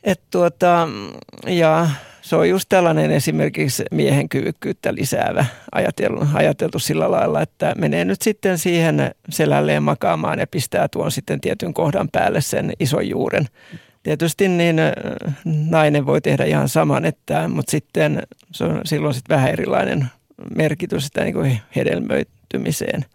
et 0.03 0.21
tuota, 0.31 0.87
ja 1.47 1.89
se 2.23 2.35
on 2.35 2.49
just 2.49 2.69
tällainen 2.69 3.11
esimerkiksi 3.11 3.83
miehen 3.91 4.29
kyvykkyyttä 4.29 4.95
lisäävä 4.95 5.45
ajateltu, 5.71 6.27
ajateltu 6.33 6.79
sillä 6.79 7.11
lailla, 7.11 7.41
että 7.41 7.73
menee 7.77 8.05
nyt 8.05 8.21
sitten 8.21 8.57
siihen 8.57 9.11
selälleen 9.29 9.83
makaamaan 9.83 10.39
ja 10.39 10.47
pistää 10.47 10.87
tuon 10.87 11.11
sitten 11.11 11.41
tietyn 11.41 11.73
kohdan 11.73 12.09
päälle 12.11 12.41
sen 12.41 12.73
ison 12.79 13.09
juuren. 13.09 13.45
Tietysti 14.03 14.47
niin 14.47 14.75
nainen 15.45 16.05
voi 16.05 16.21
tehdä 16.21 16.43
ihan 16.43 16.69
saman, 16.69 17.05
että, 17.05 17.47
mutta 17.47 17.71
sitten 17.71 18.23
se 18.51 18.63
on 18.63 18.81
silloin 18.85 19.13
sitten 19.13 19.35
vähän 19.35 19.51
erilainen 19.51 20.05
merkitys 20.55 21.05
sitä 21.05 21.23
niin 21.23 21.33
kuin 21.33 21.59
hedelmöitymiseen. 21.75 23.05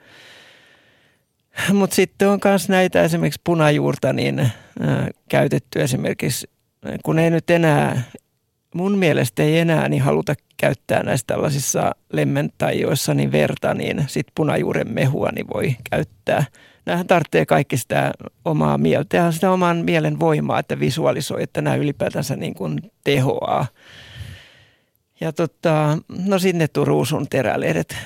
Mutta 1.73 1.97
sitten 1.97 2.29
on 2.29 2.41
myös 2.45 2.69
näitä 2.69 3.03
esimerkiksi 3.03 3.41
punajuurta 3.45 4.13
niin 4.13 4.39
äh, 4.41 4.51
käytetty 5.29 5.83
esimerkiksi, 5.83 6.51
kun 7.03 7.19
ei 7.19 7.31
nyt 7.31 7.51
enää, 7.51 8.03
mun 8.79 8.99
mielestä 8.99 9.43
ei 9.43 9.59
enää 9.59 9.89
niin 9.89 10.03
haluta 10.03 10.35
käyttää 10.57 11.03
näissä 11.03 11.27
tällaisissa 11.27 11.95
lemmentajioissa 12.13 13.15
niin 13.15 13.33
verta, 13.33 13.75
niin 13.75 14.05
sitten 14.07 14.33
punajuuren 14.35 14.93
mehua 14.93 15.29
niin 15.35 15.47
voi 15.55 15.77
käyttää. 15.91 16.45
Nämähän 16.87 17.07
tarvitsee 17.07 17.47
kaikki 17.47 17.77
sitä 17.77 18.13
omaa 18.45 18.79
mieltä 18.79 19.17
ja 19.17 19.33
sitä 19.33 19.51
oman 19.51 19.77
mielen 19.77 20.21
voimaa, 20.21 20.59
että 20.59 20.81
visualisoi, 20.81 21.43
että 21.43 21.63
nämä 21.63 21.77
ylipäätänsä 21.77 22.37
niin 22.37 22.55
kuin 22.55 22.79
tehoaa. 23.05 23.67
Ja 25.21 25.33
tota, 25.33 25.99
no 26.27 26.39
sinne 26.39 26.69
tuu 26.69 26.85
ruusun 26.85 27.29
terälehdet. 27.29 27.97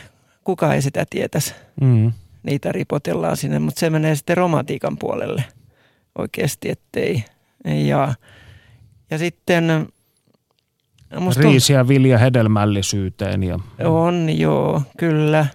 Kuka 0.45 0.75
ei 0.75 0.83
sitä 0.83 1.05
tietäisi 1.11 1.55
Mm. 1.81 2.12
niitä 2.43 2.73
ripotellaan 2.73 3.37
sinne, 3.37 3.59
mutta 3.59 3.81
se 3.81 3.91
menee 3.91 4.14
sitten 4.14 4.37
romantiikan 4.37 4.99
puolelle 4.99 5.45
oikeasti, 6.19 6.71
ettei. 6.71 7.25
Ja, 7.88 8.14
ja 9.11 9.19
sitten 9.19 9.88
musta 11.19 11.42
Riisi 11.42 11.73
ja 11.73 11.88
vilja 11.88 12.19
hedelmällisyyteen. 12.19 13.42
Ja, 13.42 13.59
on, 13.78 13.87
on, 13.87 14.38
joo, 14.38 14.83
kyllä. 14.99 15.47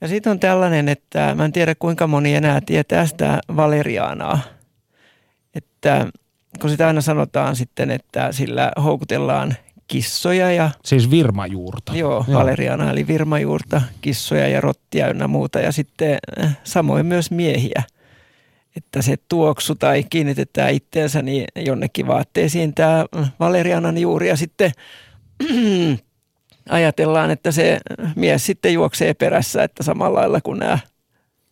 Ja 0.00 0.08
sitten 0.08 0.30
on 0.30 0.40
tällainen, 0.40 0.88
että 0.88 1.34
mä 1.34 1.44
en 1.44 1.52
tiedä 1.52 1.74
kuinka 1.74 2.06
moni 2.06 2.34
enää 2.34 2.60
tietää 2.66 3.06
sitä 3.06 3.40
valeriaanaa, 3.56 4.38
että 5.54 6.06
kun 6.60 6.70
sitä 6.70 6.86
aina 6.86 7.00
sanotaan 7.00 7.56
sitten, 7.56 7.90
että 7.90 8.32
sillä 8.32 8.72
houkutellaan 8.84 9.54
kissoja 9.86 10.52
ja 10.52 10.70
siis 10.84 11.10
virmajuurta. 11.10 11.96
Joo, 11.96 12.24
valeriana 12.32 12.90
eli 12.90 13.06
virmajuurta, 13.06 13.82
kissoja 14.00 14.48
ja 14.48 14.60
rottia 14.60 15.08
ynnä 15.08 15.28
muuta 15.28 15.60
ja 15.60 15.72
sitten 15.72 16.18
äh, 16.42 16.58
samoin 16.64 17.06
myös 17.06 17.30
miehiä. 17.30 17.82
Että 18.76 19.02
se 19.02 19.16
tuoksu 19.28 19.74
tai 19.74 20.04
kiinnitetään 20.10 20.72
itteensä 20.74 21.22
niin 21.22 21.44
jonnekin 21.56 22.06
vaatteisiin 22.06 22.74
tämä 22.74 23.04
valerianan 23.40 23.98
juuri 23.98 24.28
ja 24.28 24.36
sitten 24.36 24.72
ajatellaan, 26.68 27.30
että 27.30 27.52
se 27.52 27.80
mies 28.16 28.46
sitten 28.46 28.72
juoksee 28.72 29.14
perässä, 29.14 29.62
että 29.62 29.82
samalla 29.82 30.20
lailla 30.20 30.40
kuin 30.40 30.58
nämä, 30.58 30.78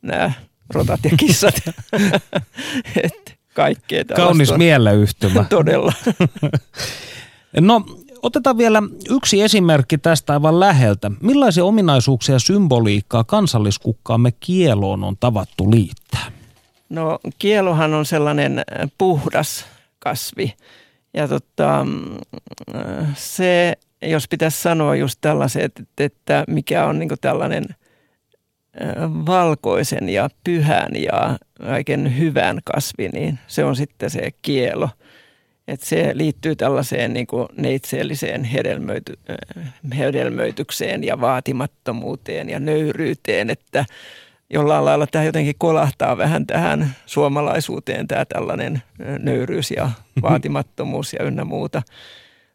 nämä 0.03 0.33
rotat 0.75 1.01
ja 1.05 1.11
kissat. 1.17 1.55
että 3.05 3.33
kaikkea 3.55 4.05
Kaunis 4.05 4.51
on. 4.51 4.59
mieleyhtymä. 4.59 5.45
Todella. 5.51 5.93
No, 7.61 7.85
otetaan 8.23 8.59
vielä 8.59 8.83
yksi 9.11 9.43
esimerkki 9.43 9.99
tästä 9.99 10.33
aivan 10.33 10.61
läheltä. 10.61 11.11
Millaisia 11.21 11.65
ominaisuuksia 11.65 12.35
ja 12.35 12.39
symboliikkaa 12.39 13.25
kansalliskukkaamme 13.25 14.33
kieloon 14.41 15.05
on 15.05 15.17
tavattu 15.21 15.71
liittää? 15.71 16.42
No 16.93 17.19
kielohan 17.39 17.95
on 17.95 18.07
sellainen 18.07 18.59
äh, 18.59 18.65
puhdas 18.99 19.67
kasvi 19.99 20.55
ja 21.15 21.29
tota, 21.29 21.85
mm, 21.85 22.19
se, 23.15 23.75
jos 24.03 24.29
pitäisi 24.29 24.63
sanoa 24.63 24.97
just 24.97 25.19
tällaiset, 25.21 25.65
että, 25.65 26.05
että 26.05 26.45
mikä 26.49 26.85
on 26.87 26.99
niin 26.99 27.11
tällainen 27.21 27.65
äh, 27.71 29.11
valkoisen 29.27 30.09
ja 30.09 30.31
pyhän 30.45 30.91
ja 30.97 31.39
kaiken 31.67 32.19
hyvän 32.19 32.61
kasvi, 32.65 33.09
niin 33.09 33.39
se 33.47 33.65
on 33.65 33.77
sitten 33.77 34.11
se 34.11 34.31
kielo. 34.43 34.89
Et 35.69 35.81
se 35.81 36.11
liittyy 36.15 36.57
tällaiseen 36.57 37.13
niin 37.13 37.27
kuin 37.27 37.49
neitseelliseen 37.57 38.45
hedelmöity, 38.45 39.19
äh, 39.31 39.73
hedelmöitykseen 39.99 41.05
ja 41.05 41.21
vaatimattomuuteen 41.21 42.51
ja 42.51 42.61
nöyryyteen, 42.61 43.51
että 43.51 43.85
jollain 44.53 44.85
lailla 44.85 45.07
tämä 45.07 45.25
jotenkin 45.25 45.55
kolahtaa 45.59 46.17
vähän 46.17 46.47
tähän 46.47 46.97
suomalaisuuteen, 47.07 48.09
tämä 48.09 48.25
tällainen 48.25 48.83
nöyryys 49.19 49.71
ja 49.71 49.91
vaatimattomuus 50.23 51.13
ja 51.13 51.25
ynnä 51.25 51.45
muuta. 51.45 51.83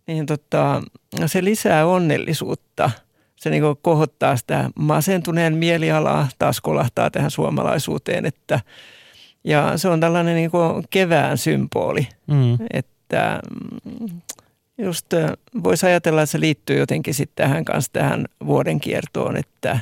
Niin 0.07 0.25
tota, 0.25 0.81
se 1.25 1.43
lisää 1.43 1.85
onnellisuutta. 1.85 2.91
Se 3.35 3.49
niin 3.49 3.63
kohottaa 3.81 4.35
sitä 4.37 4.69
masentuneen 4.75 5.57
mielialaa, 5.57 6.27
taas 6.39 6.61
kolahtaa 6.61 7.09
tähän 7.11 7.31
suomalaisuuteen, 7.31 8.25
että 8.25 8.59
ja 9.43 9.77
se 9.77 9.87
on 9.87 9.99
tällainen 9.99 10.35
niin 10.35 10.51
kevään 10.89 11.37
symboli, 11.37 12.07
Mm. 12.27 12.57
että 12.73 13.39
mm, 13.99 14.21
just 14.77 15.05
voisi 15.63 15.85
ajatella, 15.85 16.21
että 16.21 16.31
se 16.31 16.39
liittyy 16.39 16.77
jotenkin 16.77 17.13
sitten 17.13 17.47
tähän 17.47 17.65
kanssa 17.65 17.93
tähän 17.93 18.25
vuoden 18.45 18.79
kiertoon, 18.79 19.37
että 19.37 19.79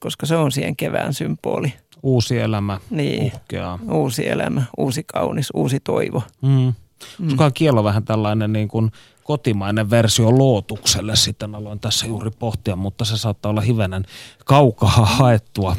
koska 0.00 0.26
se 0.26 0.36
on 0.36 0.52
siihen 0.52 0.76
kevään 0.76 1.14
symboli. 1.14 1.72
Uusi 2.02 2.38
elämä 2.38 2.78
Niin, 2.90 3.32
uhkeaa. 3.34 3.78
uusi 3.90 4.28
elämä, 4.28 4.62
uusi 4.76 5.04
kaunis, 5.04 5.48
uusi 5.54 5.80
toivo. 5.80 6.22
Mm. 6.42 6.72
Mm. 7.18 7.36
kielo 7.54 7.84
vähän 7.84 8.04
tällainen 8.04 8.52
niin 8.52 8.68
kuin 8.68 8.92
kotimainen 9.24 9.90
versio 9.90 10.38
lootukselle 10.38 11.16
sitten 11.16 11.54
aloin 11.54 11.80
tässä 11.80 12.06
juuri 12.06 12.30
pohtia, 12.38 12.76
mutta 12.76 13.04
se 13.04 13.16
saattaa 13.16 13.50
olla 13.50 13.60
hivenen 13.60 14.04
kaukaa 14.44 14.90
haettua. 14.90 15.76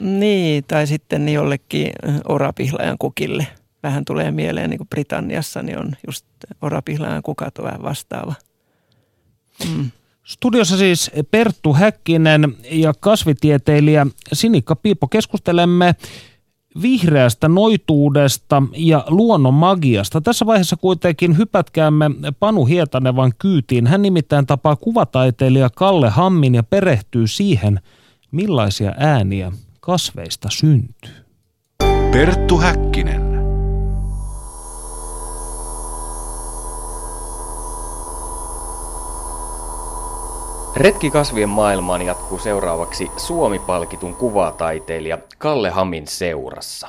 Niin, 0.00 0.64
tai 0.68 0.86
sitten 0.86 1.24
niin 1.24 1.34
jollekin 1.34 1.92
orapihlajan 2.28 2.98
kukille. 2.98 3.46
Vähän 3.82 4.04
tulee 4.04 4.30
mieleen, 4.30 4.70
niin 4.70 4.78
kuin 4.78 4.88
Britanniassa, 4.88 5.62
niin 5.62 5.78
on 5.78 5.92
just 6.06 6.26
orapihlajan 6.62 7.22
kukat 7.22 7.58
on 7.58 7.64
vähän 7.64 7.82
vastaava. 7.82 8.34
Mm. 9.68 9.90
Studiossa 10.24 10.76
siis 10.76 11.10
Perttu 11.30 11.72
Häkkinen 11.72 12.56
ja 12.70 12.92
kasvitieteilijä 13.00 14.06
Sinikka 14.32 14.76
Piipo. 14.76 15.08
Keskustelemme 15.08 15.94
vihreästä 16.82 17.48
noituudesta 17.48 18.62
ja 18.76 19.04
luonnon 19.08 19.54
magiasta. 19.54 20.20
Tässä 20.20 20.46
vaiheessa 20.46 20.76
kuitenkin 20.76 21.38
hypätkäämme 21.38 22.10
Panu 22.40 22.64
Hietanevan 22.64 23.32
kyytiin. 23.38 23.86
Hän 23.86 24.02
nimittäin 24.02 24.46
tapaa 24.46 24.76
kuvataiteilija 24.76 25.70
Kalle 25.70 26.10
Hammin 26.10 26.54
ja 26.54 26.62
perehtyy 26.62 27.26
siihen, 27.26 27.80
millaisia 28.30 28.94
ääniä 28.98 29.52
kasveista 29.80 30.48
syntyy. 30.50 31.24
Perttu 32.12 32.58
Häkkinen. 32.58 33.23
Retki 40.76 41.10
kasvien 41.10 41.48
maailmaan 41.48 42.02
jatkuu 42.02 42.38
seuraavaksi 42.38 43.10
Suomi-palkitun 43.16 44.14
kuvataiteilija 44.14 45.18
Kalle 45.38 45.70
Hamin 45.70 46.06
seurassa. 46.06 46.88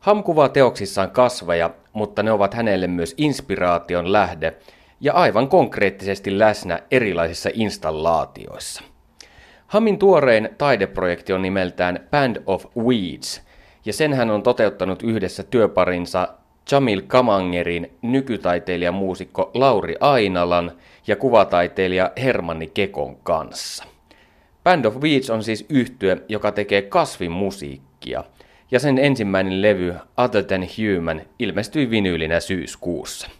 Ham 0.00 0.22
kuvaa 0.22 0.48
teoksissaan 0.48 1.10
kasveja, 1.10 1.70
mutta 1.92 2.22
ne 2.22 2.32
ovat 2.32 2.54
hänelle 2.54 2.86
myös 2.86 3.14
inspiraation 3.16 4.12
lähde 4.12 4.56
ja 5.00 5.12
aivan 5.12 5.48
konkreettisesti 5.48 6.38
läsnä 6.38 6.78
erilaisissa 6.90 7.50
installaatioissa. 7.52 8.82
Hamin 9.66 9.98
tuorein 9.98 10.48
taideprojekti 10.58 11.32
on 11.32 11.42
nimeltään 11.42 12.08
Band 12.10 12.36
of 12.46 12.64
Weeds, 12.76 13.42
ja 13.84 13.92
sen 13.92 14.12
hän 14.12 14.30
on 14.30 14.42
toteuttanut 14.42 15.02
yhdessä 15.02 15.42
työparinsa 15.42 16.28
Jamil 16.72 17.02
Kamangerin 17.06 17.90
nykytaiteilijamuusikko 18.02 19.50
Lauri 19.54 19.94
Ainalan 20.00 20.72
ja 21.06 21.16
kuvataiteilija 21.16 22.10
Hermanni 22.16 22.66
Kekon 22.66 23.16
kanssa. 23.16 23.84
Band 24.64 24.84
of 24.84 24.96
Weeds 24.96 25.30
on 25.30 25.42
siis 25.42 25.66
yhtye, 25.68 26.16
joka 26.28 26.52
tekee 26.52 26.82
kasvimusiikkia, 26.82 28.24
ja 28.70 28.80
sen 28.80 28.98
ensimmäinen 28.98 29.62
levy 29.62 29.94
Other 30.16 30.44
Than 30.44 30.60
Human 30.62 31.22
ilmestyi 31.38 31.90
vinyylinä 31.90 32.40
syyskuussa. 32.40 33.30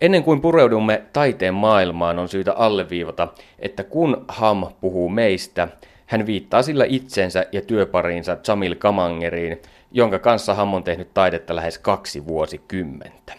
Ennen 0.00 0.24
kuin 0.24 0.40
pureudumme 0.40 1.02
taiteen 1.12 1.54
maailmaan, 1.54 2.18
on 2.18 2.28
syytä 2.28 2.52
alleviivata, 2.52 3.28
että 3.58 3.84
kun 3.84 4.24
Ham 4.28 4.66
puhuu 4.80 5.08
meistä, 5.08 5.68
hän 6.06 6.26
viittaa 6.26 6.62
sillä 6.62 6.84
itseensä 6.88 7.46
ja 7.52 7.60
työpariinsa 7.60 8.36
Jamil 8.48 8.74
Kamangeriin, 8.74 9.58
jonka 9.96 10.18
kanssa 10.18 10.54
Ham 10.54 10.74
on 10.74 10.84
tehnyt 10.84 11.14
taidetta 11.14 11.56
lähes 11.56 11.78
kaksi 11.78 12.26
vuosikymmentä. 12.26 13.32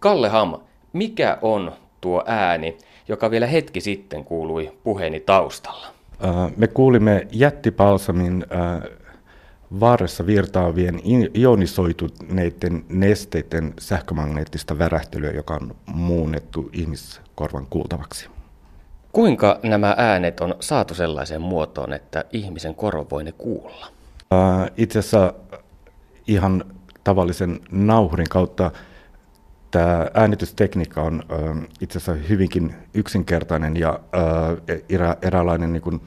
Kalle 0.00 0.28
Ham, 0.28 0.54
mikä 0.92 1.38
on 1.42 1.72
tuo 2.00 2.24
ääni, 2.26 2.78
joka 3.08 3.30
vielä 3.30 3.46
hetki 3.46 3.80
sitten 3.80 4.24
kuului 4.24 4.72
puheeni 4.84 5.20
taustalla? 5.20 5.86
Me 6.56 6.66
kuulimme 6.66 7.26
jättipalsamin 7.32 8.46
vaarassa 9.80 10.26
virtaavien 10.26 11.00
ionisoituneiden 11.34 12.84
nesteiden 12.88 13.74
sähkömagneettista 13.78 14.78
värähtelyä, 14.78 15.30
joka 15.30 15.54
on 15.54 15.74
muunnettu 15.86 16.70
ihmiskorvan 16.72 17.66
kuultavaksi. 17.70 18.28
Kuinka 19.12 19.60
nämä 19.62 19.94
äänet 19.98 20.40
on 20.40 20.54
saatu 20.60 20.94
sellaiseen 20.94 21.40
muotoon, 21.40 21.92
että 21.92 22.24
ihmisen 22.32 22.74
korva 22.74 23.06
voi 23.10 23.24
ne 23.24 23.32
kuulla? 23.32 23.86
Itse 24.76 24.98
asiassa 24.98 25.34
ihan 26.26 26.64
tavallisen 27.04 27.60
nauhurin 27.70 28.28
kautta 28.28 28.70
tämä 29.70 30.06
äänitystekniikka 30.14 31.02
on 31.02 31.22
itse 31.80 31.98
asiassa 31.98 32.28
hyvinkin 32.28 32.74
yksinkertainen 32.94 33.76
ja 33.76 34.00
erä, 34.88 35.16
eräänlainen 35.22 35.72
niin 35.72 35.82
kuin 35.82 36.00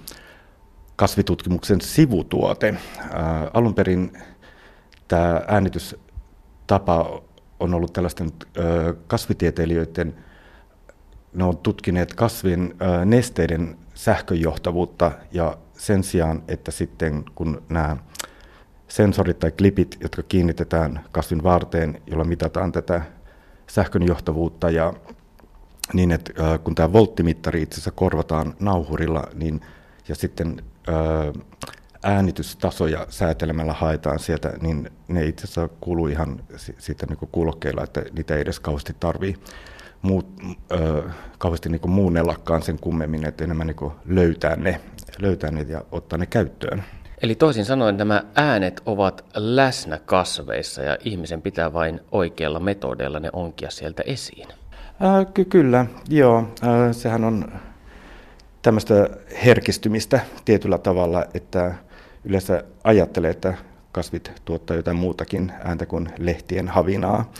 kasvitutkimuksen 0.95 1.81
sivutuote. 1.81 2.75
Alun 3.53 3.73
perin 3.73 4.17
tämä 5.07 5.41
äänitystapa 5.47 7.21
on 7.59 7.73
ollut 7.73 7.93
tällaisten 7.93 8.31
kasvitieteilijöiden, 9.07 10.15
ne 11.33 11.43
on 11.43 11.57
tutkineet 11.57 12.13
kasvien 12.13 12.75
nesteiden 13.05 13.77
sähköjohtavuutta 13.93 15.11
ja 15.31 15.57
sen 15.77 16.03
sijaan, 16.03 16.43
että 16.47 16.71
sitten 16.71 17.23
kun 17.35 17.63
nämä 17.69 17.97
sensorit 18.95 19.39
tai 19.39 19.51
klipit, 19.51 19.97
jotka 20.01 20.23
kiinnitetään 20.23 21.05
kasvin 21.11 21.43
varteen, 21.43 22.01
jolla 22.07 22.23
mitataan 22.23 22.71
tätä 22.71 23.01
sähkön 23.67 24.07
johtavuutta 24.07 24.69
ja 24.69 24.93
niin, 25.93 26.11
että 26.11 26.33
kun 26.63 26.75
tämä 26.75 26.93
volttimittari 26.93 27.61
itse 27.61 27.75
asiassa 27.75 27.91
korvataan 27.91 28.53
nauhurilla, 28.59 29.23
niin, 29.33 29.61
ja 30.07 30.15
sitten 30.15 30.61
äänitystasoja 32.03 33.07
säätelemällä 33.09 33.73
haetaan 33.73 34.19
sieltä, 34.19 34.53
niin 34.61 34.89
ne 35.07 35.25
itse 35.25 35.43
asiassa 35.43 35.69
kuuluu 35.81 36.07
ihan 36.07 36.43
siitä 36.77 37.05
niin 37.05 37.29
kuulokkeilla, 37.31 37.83
että 37.83 38.03
niitä 38.13 38.35
ei 38.35 38.41
edes 38.41 38.59
kauheasti 38.59 38.95
tarvii 38.99 39.35
muut, 40.01 40.27
ö, 40.71 41.03
kauheasti 41.37 41.69
niin 41.69 41.89
muunellakaan 41.89 42.61
sen 42.61 42.79
kummemmin, 42.79 43.27
että 43.27 43.43
enemmän 43.43 43.67
niin 43.67 43.91
löytää, 44.05 44.55
ne, 44.55 44.81
löytää 45.19 45.51
ne 45.51 45.61
ja 45.61 45.81
ottaa 45.91 46.17
ne 46.17 46.25
käyttöön. 46.25 46.83
Eli 47.21 47.35
toisin 47.35 47.65
sanoen 47.65 47.97
nämä 47.97 48.23
äänet 48.35 48.81
ovat 48.85 49.25
läsnä 49.35 49.99
kasveissa 50.05 50.81
ja 50.81 50.97
ihmisen 51.03 51.41
pitää 51.41 51.73
vain 51.73 51.99
oikealla 52.11 52.59
metodeilla 52.59 53.19
ne 53.19 53.29
onkia 53.33 53.69
sieltä 53.69 54.03
esiin. 54.05 54.47
Äh, 55.03 55.33
ky- 55.33 55.45
kyllä, 55.45 55.85
joo. 56.09 56.37
Äh, 56.37 56.91
sehän 56.91 57.23
on 57.23 57.51
tämmöistä 58.61 59.09
herkistymistä 59.45 60.19
tietyllä 60.45 60.77
tavalla, 60.77 61.25
että 61.33 61.75
yleensä 62.23 62.63
ajattelee, 62.83 63.31
että 63.31 63.53
kasvit 63.91 64.31
tuottaa 64.45 64.77
jotain 64.77 64.97
muutakin 64.97 65.51
ääntä 65.63 65.85
kuin 65.85 66.09
lehtien 66.17 66.67
havinaa. 66.67 67.31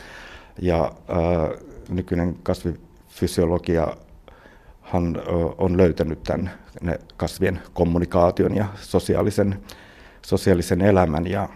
Ja 0.61 0.83
äh, 0.83 1.59
nykyinen 1.89 2.35
kasvifysiologia 2.43 3.87
hän 4.95 5.15
on 5.57 5.77
löytänyt 5.77 6.23
tämän 6.23 6.51
ne 6.81 6.99
kasvien 7.17 7.61
kommunikaation 7.73 8.55
ja 8.55 8.65
sosiaalisen, 8.75 9.63
sosiaalisen 10.21 10.81
elämän 10.81 11.27
ja, 11.27 11.49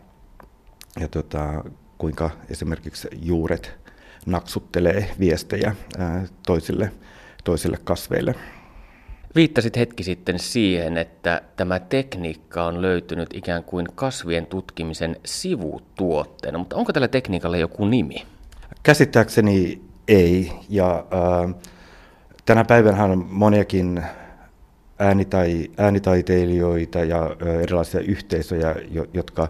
ja 1.00 1.08
tota, 1.08 1.64
kuinka 1.98 2.30
esimerkiksi 2.50 3.08
juuret 3.22 3.80
naksuttelee 4.26 5.10
viestejä 5.20 5.76
ää, 5.98 6.26
toisille, 6.46 6.92
toisille 7.44 7.78
kasveille. 7.84 8.36
Viittasit 9.36 9.78
hetki 9.78 10.04
sitten 10.04 10.40
siihen, 10.40 10.98
että 10.98 11.42
tämä 11.56 11.80
tekniikka 11.80 12.66
on 12.66 12.82
löytynyt 12.82 13.30
ikään 13.34 13.64
kuin 13.64 13.88
kasvien 13.96 14.46
tutkimisen 14.46 15.16
sivutuotteena, 15.26 16.58
mutta 16.58 16.76
onko 16.76 16.94
tällä 16.94 17.08
tekniikalla 17.08 17.58
joku 17.58 17.86
nimi? 17.86 18.26
Käsittääkseni 18.84 19.82
ei. 20.08 20.52
Ja, 20.70 21.06
ää, 21.12 21.50
tänä 22.50 22.66
päivänä 22.66 23.04
on 23.04 23.26
moniakin 23.30 24.04
äänitai, 25.00 25.72
äänitaiteilijoita 25.78 27.00
ja 27.00 27.36
erilaisia 27.64 28.00
yhteisöjä, 28.00 28.76
jotka 29.14 29.48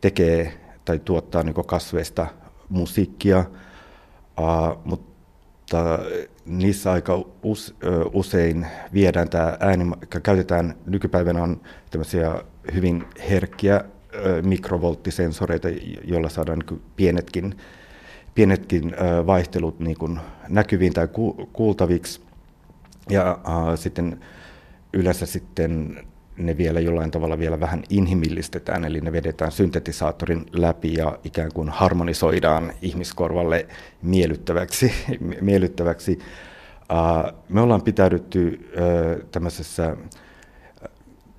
tekee 0.00 0.52
tai 0.84 0.98
tuottaa 0.98 1.42
niin 1.42 1.54
kasveista 1.66 2.26
musiikkia, 2.68 3.44
mutta 4.84 5.98
niissä 6.46 6.92
aika 6.92 7.24
usein 8.12 8.66
viedään 8.92 9.28
tämä 9.28 9.56
ääni, 9.60 9.84
käytetään 10.22 10.74
nykypäivänä 10.86 11.42
on 11.42 11.60
tämmöisiä 11.90 12.42
hyvin 12.74 13.04
herkkiä 13.30 13.84
mikrovolttisensoreita, 14.42 15.68
joilla 16.04 16.28
saadaan 16.28 16.58
niin 16.58 16.82
pienetkin, 16.96 17.56
pienetkin 18.34 18.94
vaihtelut 19.26 19.80
niin 19.80 20.20
näkyviin 20.48 20.92
tai 20.92 21.08
kuultaviksi. 21.52 22.29
Ja 23.08 23.38
sitten 23.76 24.20
yleensä 24.92 25.26
sitten 25.26 26.04
ne 26.36 26.56
vielä 26.56 26.80
jollain 26.80 27.10
tavalla 27.10 27.38
vielä 27.38 27.60
vähän 27.60 27.82
inhimillistetään, 27.90 28.84
eli 28.84 29.00
ne 29.00 29.12
vedetään 29.12 29.52
syntetisaattorin 29.52 30.46
läpi 30.52 30.94
ja 30.94 31.18
ikään 31.24 31.50
kuin 31.54 31.68
harmonisoidaan 31.68 32.72
ihmiskorvalle 32.82 33.66
miellyttäväksi. 34.02 34.92
miellyttäväksi. 35.40 36.18
Me 37.48 37.60
ollaan 37.60 37.82
pitäydytty 37.82 38.70
tämmöisessä 39.32 39.96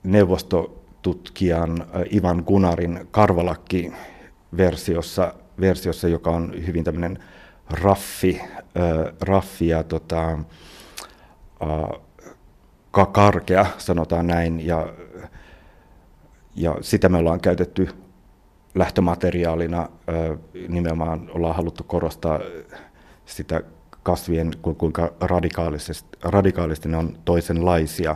neuvostotutkijan 0.04 1.86
Ivan 2.16 2.44
Gunarin 2.48 3.08
karvalakki-versiossa, 3.12 5.34
versiossa, 5.60 6.08
joka 6.08 6.30
on 6.30 6.54
hyvin 6.68 6.84
tämmöinen 6.84 7.20
raffi, 7.70 8.42
raffi 9.22 9.68
ja 9.68 9.84
tota, 9.84 10.40
karkea, 13.12 13.66
sanotaan 13.78 14.28
näin, 14.28 14.66
ja, 14.68 14.94
ja 16.56 16.76
sitä 16.82 17.10
me 17.10 17.18
ollaan 17.18 17.40
käytetty 17.40 17.90
lähtömateriaalina. 18.76 19.90
Nimenomaan 20.68 21.32
ollaan 21.34 21.56
haluttu 21.56 21.84
korostaa 21.84 22.40
sitä 23.26 23.62
kasvien, 24.04 24.52
kuinka 24.78 25.14
radikaalisesti, 25.22 26.18
radikaalisti 26.24 26.90
ne 26.90 26.98
on 26.98 27.18
toisenlaisia 27.26 28.16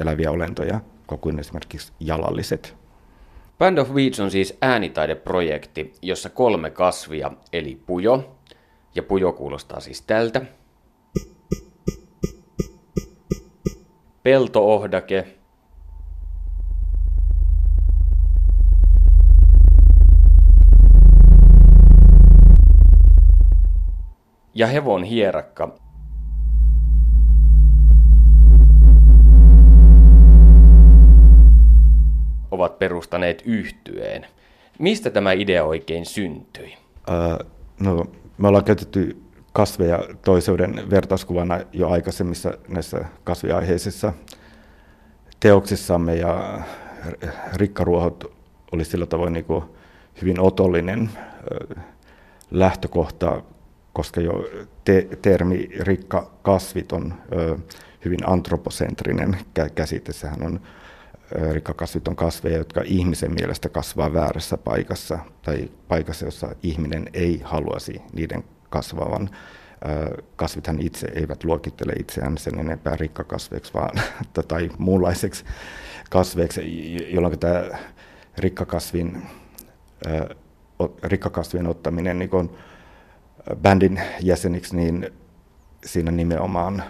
eläviä 0.00 0.30
olentoja 0.30 0.80
kuin 1.20 1.38
esimerkiksi 1.38 1.92
jalalliset. 2.00 2.76
Band 3.58 3.78
of 3.78 3.90
Weeds 3.90 4.20
on 4.20 4.30
siis 4.30 4.58
äänitaideprojekti, 4.62 5.92
jossa 6.02 6.30
kolme 6.30 6.70
kasvia, 6.70 7.30
eli 7.52 7.80
pujo, 7.86 8.36
ja 8.94 9.02
pujo 9.02 9.32
kuulostaa 9.32 9.80
siis 9.80 10.02
tältä, 10.02 10.42
peltoohdake, 14.24 15.26
ja 24.54 24.66
hevon 24.66 25.04
hierakka. 25.04 25.74
ovat 32.50 32.78
perustaneet 32.78 33.42
yhtyeen. 33.46 34.26
Mistä 34.78 35.10
tämä 35.10 35.32
idea 35.32 35.64
oikein 35.64 36.06
syntyi? 36.06 36.76
Uh, 37.08 37.50
no, 37.80 38.04
me 38.38 38.48
ollaan 38.48 38.64
käytetty 38.64 39.23
kasveja 39.54 39.98
toiseuden 40.24 40.90
vertauskuvana 40.90 41.60
jo 41.72 41.88
aikaisemmissa 41.88 42.54
näissä 42.68 43.04
kasviaiheisissa 43.24 44.12
teoksissamme 45.40 46.14
ja 46.16 46.60
rikkaruohot 47.54 48.34
oli 48.72 48.84
sillä 48.84 49.06
tavoin 49.06 49.32
niin 49.32 49.44
kuin 49.44 49.64
hyvin 50.22 50.40
otollinen 50.40 51.10
lähtökohta, 52.50 53.42
koska 53.92 54.20
jo 54.20 54.44
te- 54.84 55.08
termi 55.22 55.68
rikka 55.80 56.30
kasvit 56.42 56.92
on 56.92 57.14
hyvin 58.04 58.28
antroposentrinen 58.28 59.36
käsite. 59.74 60.12
Sehän 60.12 60.42
on 60.42 60.60
rikkakasvit 61.52 62.08
on 62.08 62.16
kasveja, 62.16 62.58
jotka 62.58 62.82
ihmisen 62.84 63.34
mielestä 63.34 63.68
kasvaa 63.68 64.12
väärässä 64.12 64.58
paikassa 64.58 65.18
tai 65.42 65.70
paikassa, 65.88 66.24
jossa 66.24 66.54
ihminen 66.62 67.08
ei 67.12 67.40
haluaisi 67.44 68.02
niiden 68.12 68.44
kasvavan. 68.74 69.30
Kasvithan 70.36 70.80
itse 70.80 71.06
eivät 71.14 71.44
luokittele 71.44 71.92
itseään 71.92 72.38
sen 72.38 72.58
enempää 72.58 72.96
rikkakasveiksi 72.96 73.74
vaan, 73.74 73.90
tai 74.48 74.70
muunlaiseksi 74.78 75.44
kasveiksi, 76.10 76.96
jolloin 77.14 77.38
tämä 77.38 77.64
rikkakasvin, 78.38 79.22
rikkakasvien 81.02 81.66
ottaminen 81.66 82.18
niin 82.18 82.30
kun 82.30 82.56
bändin 83.56 84.00
jäseniksi, 84.20 84.76
niin 84.76 85.10
siinä 85.84 86.10
nimenomaan 86.10 86.82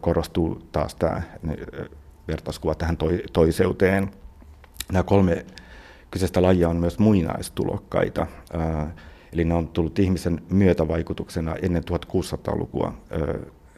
korostuu 0.00 0.68
taas 0.72 0.94
tämä 0.94 1.22
vertauskuva 2.28 2.74
tähän 2.74 2.96
toi, 2.96 3.22
toiseuteen. 3.32 4.10
Nämä 4.92 5.02
kolme 5.02 5.46
kyseistä 6.10 6.42
lajia 6.42 6.68
on 6.68 6.76
myös 6.76 6.98
muinaistulokkaita, 6.98 8.26
eli 9.32 9.44
ne 9.44 9.54
on 9.54 9.68
tullut 9.68 9.98
ihmisen 9.98 10.42
myötävaikutuksena 10.50 11.54
ennen 11.54 11.82
1600-lukua 11.90 12.92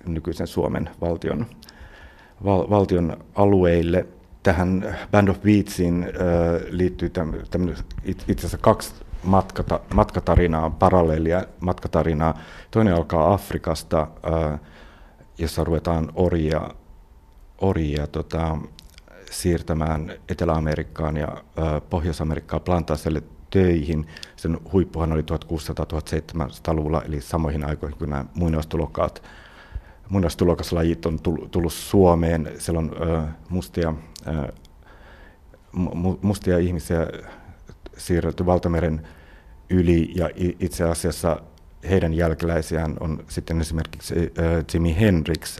nykyisen 0.06 0.46
Suomen 0.46 0.90
valtion, 1.00 1.46
val, 2.44 2.70
valtion 2.70 3.16
alueille. 3.34 4.06
Tähän 4.42 4.96
Band 5.10 5.28
of 5.28 5.40
Beatsiin 5.42 6.06
liittyy 6.70 7.10
tämmöinen, 7.10 7.76
itse 8.04 8.32
asiassa 8.36 8.58
kaksi 8.58 8.94
matkata, 9.22 9.80
matkatarinaa, 9.94 10.70
paralleelia 10.70 11.44
matkatarinaa. 11.60 12.38
Toinen 12.70 12.94
alkaa 12.94 13.32
Afrikasta, 13.32 14.06
jossa 15.38 15.64
ruvetaan 15.64 16.12
orjia, 16.14 16.70
orjia 17.58 18.06
tota, 18.06 18.58
siirtämään 19.30 20.12
Etelä-Amerikkaan 20.28 21.16
ja 21.16 21.28
Pohjois-Amerikkaan 21.90 22.62
plantaaselle 22.62 23.22
töihin. 23.50 24.06
Sen 24.36 24.58
huippuhan 24.72 25.12
oli 25.12 25.22
1600-1700-luvulla, 25.22 27.02
eli 27.02 27.20
samoihin 27.20 27.64
aikoihin 27.64 27.98
kuin 27.98 28.10
nämä 28.10 28.24
muinaistulokkaat. 28.34 29.22
Muinaistulokaslajit 30.08 31.06
on 31.06 31.18
tullut 31.50 31.72
Suomeen. 31.72 32.52
Siellä 32.58 32.78
on 32.78 32.92
mustia, 33.48 33.94
mustia 36.22 36.58
ihmisiä 36.58 37.06
siirretty 37.96 38.46
valtameren 38.46 39.06
yli 39.70 40.12
ja 40.14 40.30
itse 40.36 40.84
asiassa 40.84 41.42
heidän 41.90 42.14
jälkeläisiään 42.14 42.96
on 43.00 43.24
sitten 43.28 43.60
esimerkiksi 43.60 44.14
Jimi 44.74 44.96
Hendrix, 45.00 45.58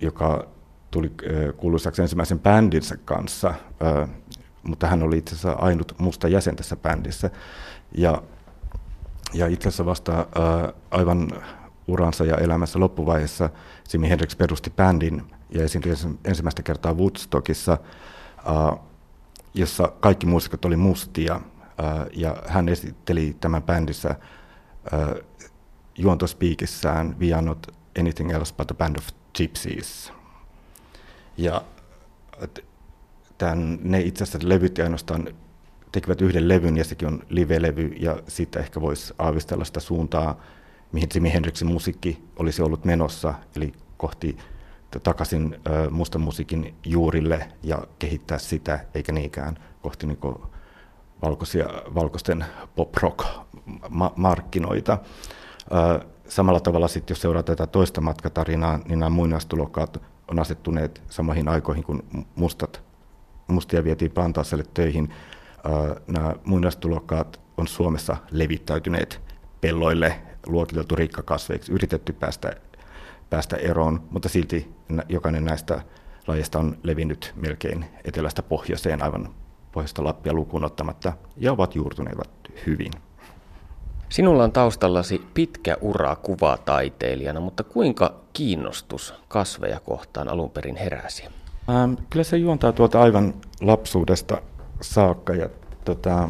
joka 0.00 0.48
tuli 0.90 1.12
kuuluisaksi 1.56 2.02
ensimmäisen 2.02 2.40
bändinsä 2.40 2.96
kanssa, 3.04 3.54
mutta 4.64 4.86
hän 4.86 5.02
oli 5.02 5.18
itse 5.18 5.34
asiassa 5.34 5.52
ainut 5.52 5.94
musta 5.98 6.28
jäsen 6.28 6.56
tässä 6.56 6.76
bändissä. 6.76 7.30
Ja, 7.92 8.22
ja 9.32 9.46
itse 9.46 9.68
asiassa 9.68 9.86
vasta 9.86 10.26
aivan 10.90 11.30
uransa 11.88 12.24
ja 12.24 12.36
elämässä 12.36 12.80
loppuvaiheessa 12.80 13.50
Jimi 13.92 14.08
Hendrix 14.08 14.38
perusti 14.38 14.70
bändin 14.70 15.22
ja 15.50 15.64
esiintyi 15.64 15.94
ensimmäistä 16.24 16.62
kertaa 16.62 16.94
Woodstockissa, 16.94 17.78
jossa 19.54 19.92
kaikki 20.00 20.26
muusikot 20.26 20.64
oli 20.64 20.76
mustia, 20.76 21.40
ja 22.12 22.36
hän 22.46 22.68
esitteli 22.68 23.36
tämän 23.40 23.62
bändissä 23.62 24.14
juontospiikissään 25.98 27.16
We 27.20 27.32
are 27.32 27.42
not 27.42 27.66
anything 28.00 28.32
else 28.32 28.54
but 28.54 28.70
a 28.70 28.74
band 28.74 28.96
of 28.96 29.08
gypsies. 29.38 30.12
Ja 31.36 31.62
tämän, 33.38 33.78
ne 33.82 34.00
itse 34.00 34.24
asiassa 34.24 34.48
levyt 34.48 34.78
ainoastaan 34.78 35.28
tekivät 35.92 36.20
yhden 36.20 36.48
levyn 36.48 36.76
ja 36.76 36.84
sekin 36.84 37.08
on 37.08 37.22
live-levy 37.28 37.92
ja 37.96 38.16
siitä 38.28 38.60
ehkä 38.60 38.80
voisi 38.80 39.14
aavistella 39.18 39.64
sitä 39.64 39.80
suuntaa, 39.80 40.40
mihin 40.92 41.08
Jimi 41.14 41.32
Hendrixin 41.32 41.72
musiikki 41.72 42.24
olisi 42.36 42.62
ollut 42.62 42.84
menossa, 42.84 43.34
eli 43.56 43.72
kohti 43.96 44.36
takaisin 45.02 45.60
mustan 45.90 46.20
musiikin 46.20 46.74
juurille 46.84 47.48
ja 47.62 47.86
kehittää 47.98 48.38
sitä, 48.38 48.84
eikä 48.94 49.12
niinkään 49.12 49.58
kohti 49.82 50.06
niin 50.06 50.18
valkoisia, 51.22 51.66
valkoisten 51.94 52.44
pop-rock-markkinoita. 52.76 54.98
Samalla 56.28 56.60
tavalla 56.60 56.88
sitten, 56.88 57.14
jos 57.14 57.20
seuraa 57.20 57.42
tätä 57.42 57.66
toista 57.66 58.00
matkatarinaa, 58.00 58.78
niin 58.88 58.98
nämä 58.98 59.10
muinaistulokkaat 59.10 60.02
on 60.28 60.38
asettuneet 60.38 61.02
samoihin 61.10 61.48
aikoihin, 61.48 61.84
kun 61.84 62.02
mustat, 62.36 62.82
mustia 63.46 63.84
vietiin 63.84 64.10
plantaaselle 64.10 64.64
töihin. 64.74 65.14
Nämä 66.06 66.34
muinaistulokkaat 66.44 67.40
on 67.56 67.68
Suomessa 67.68 68.16
levittäytyneet 68.30 69.20
pelloille, 69.60 70.20
luokiteltu 70.46 70.96
rikkakasveiksi, 70.96 71.72
yritetty 71.72 72.12
päästä, 72.12 72.56
päästä 73.30 73.56
eroon, 73.56 74.02
mutta 74.10 74.28
silti 74.28 74.74
jokainen 75.08 75.44
näistä 75.44 75.82
lajeista 76.26 76.58
on 76.58 76.78
levinnyt 76.82 77.32
melkein 77.36 77.84
etelästä 78.04 78.42
pohjoiseen 78.42 79.02
aivan 79.02 79.34
pohjoista 79.72 80.04
Lappia 80.04 80.32
lukuun 80.32 80.64
ottamatta 80.64 81.12
ja 81.36 81.52
ovat 81.52 81.74
juurtuneet 81.74 82.18
hyvin. 82.66 82.92
Sinulla 84.08 84.44
on 84.44 84.52
taustallasi 84.52 85.22
pitkä 85.34 85.76
ura 85.80 86.16
kuvataiteilijana, 86.16 87.40
mutta 87.40 87.62
kuinka 87.62 88.14
kiinnostus 88.32 89.14
kasveja 89.28 89.80
kohtaan 89.80 90.28
alun 90.28 90.50
perin 90.50 90.76
heräsi? 90.76 91.24
Ähm, 91.68 91.94
kyllä 92.10 92.24
se 92.24 92.36
juontaa 92.36 92.72
tuolta 92.72 93.02
aivan 93.02 93.34
lapsuudesta 93.60 94.42
saakka. 94.80 95.34
Ja, 95.34 95.48
tota, 95.84 96.22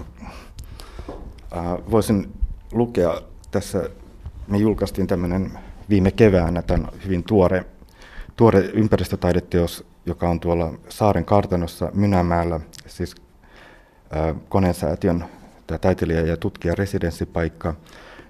äh, 1.57 1.65
voisin 1.91 2.33
lukea 2.73 3.21
tässä, 3.51 3.91
me 4.49 4.59
julkaistiin 4.59 5.07
tämmöinen 5.07 5.59
viime 5.89 6.11
keväänä 6.11 6.63
tämän 6.63 6.89
hyvin 7.05 7.25
tuore, 7.25 7.65
tuore 8.37 8.61
ympäristötaideteos, 8.61 9.85
joka 10.07 10.29
on 10.29 10.41
tuolla 10.41 10.75
Saaren 10.89 11.25
kartanossa 11.25 11.91
Mynämäellä, 11.95 12.61
siis 12.87 13.15
äh, 14.17 14.37
Koneensäätiön 14.49 15.25
tämä 15.67 15.79
taiteilija- 15.79 16.27
ja 16.27 16.37
tutkija 16.37 16.75
residenssipaikka. 16.75 17.75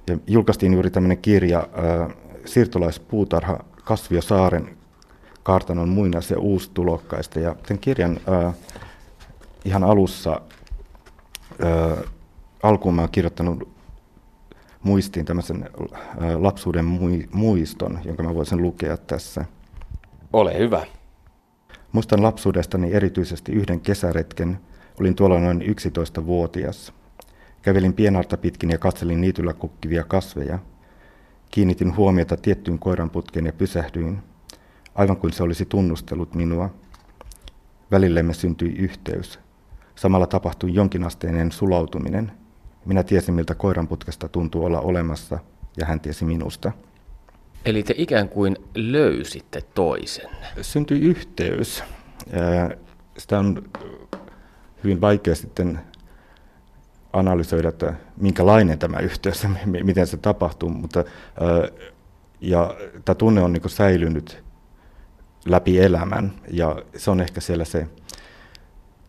Ja 0.06 0.18
julkaistiin 0.26 0.72
juuri 0.72 0.90
tämmöinen 0.90 1.18
kirja 1.18 1.58
äh, 1.58 2.16
Siirtolaispuutarha 2.44 3.64
Kasvio 3.84 4.22
Saaren 4.22 4.76
kartanon 5.44 5.88
muinais- 5.88 6.30
ja 6.30 6.38
uustulokkaista. 6.38 7.40
Ja 7.40 7.56
sen 7.68 7.78
kirjan 7.78 8.20
äh, 8.28 8.54
ihan 9.64 9.84
alussa 9.84 10.40
äh, 11.64 11.98
alkuun 12.62 12.94
mä 12.94 13.02
olen 13.02 13.10
kirjoittanut 13.10 13.68
muistiin 14.82 15.26
tämmöisen 15.26 15.62
äh, 15.62 16.40
lapsuuden 16.40 16.84
muiston, 17.32 17.98
jonka 18.04 18.22
mä 18.22 18.34
voisin 18.34 18.62
lukea 18.62 18.96
tässä. 18.96 19.44
Ole 20.32 20.58
hyvä. 20.58 20.86
Muistan 21.92 22.22
lapsuudestani 22.22 22.92
erityisesti 22.92 23.52
yhden 23.52 23.80
kesäretken. 23.80 24.58
Olin 25.00 25.14
tuolla 25.14 25.40
noin 25.40 25.62
11-vuotias. 25.62 26.92
Kävelin 27.62 27.94
pienarta 27.94 28.36
pitkin 28.36 28.70
ja 28.70 28.78
katselin 28.78 29.20
niityllä 29.20 29.52
kukkivia 29.52 30.04
kasveja. 30.04 30.58
Kiinnitin 31.50 31.96
huomiota 31.96 32.36
tiettyyn 32.36 32.78
koiranputkeen 32.78 33.46
ja 33.46 33.52
pysähdyin, 33.52 34.22
aivan 34.94 35.16
kuin 35.16 35.32
se 35.32 35.42
olisi 35.42 35.64
tunnustellut 35.66 36.34
minua. 36.34 36.70
Välillemme 37.90 38.34
syntyi 38.34 38.72
yhteys. 38.72 39.38
Samalla 39.94 40.26
tapahtui 40.26 40.74
jonkinasteinen 40.74 41.52
sulautuminen. 41.52 42.32
Minä 42.84 43.02
tiesin, 43.02 43.34
miltä 43.34 43.54
koiranputkesta 43.54 44.28
tuntuu 44.28 44.64
olla 44.64 44.80
olemassa, 44.80 45.38
ja 45.76 45.86
hän 45.86 46.00
tiesi 46.00 46.24
minusta. 46.24 46.72
Eli 47.64 47.82
te 47.82 47.94
ikään 47.96 48.28
kuin 48.28 48.56
löysitte 48.74 49.62
toisen. 49.74 50.30
Syntyi 50.62 51.00
yhteys. 51.00 51.84
Sitä 53.18 53.38
on 53.38 53.64
hyvin 54.84 55.00
vaikea 55.00 55.34
sitten 55.34 55.80
analysoida, 57.12 57.68
että 57.68 57.94
minkälainen 58.16 58.78
tämä 58.78 58.98
yhteys, 58.98 59.46
miten 59.82 60.06
se 60.06 60.16
tapahtuu, 60.16 60.68
mutta 60.68 61.04
ja 62.40 62.74
tämä 63.04 63.14
tunne 63.14 63.42
on 63.42 63.52
niin 63.52 63.70
säilynyt 63.70 64.44
läpi 65.44 65.80
elämän. 65.80 66.32
Ja 66.50 66.82
se 66.96 67.10
on 67.10 67.20
ehkä 67.20 67.40
siellä 67.40 67.64
se 67.64 67.86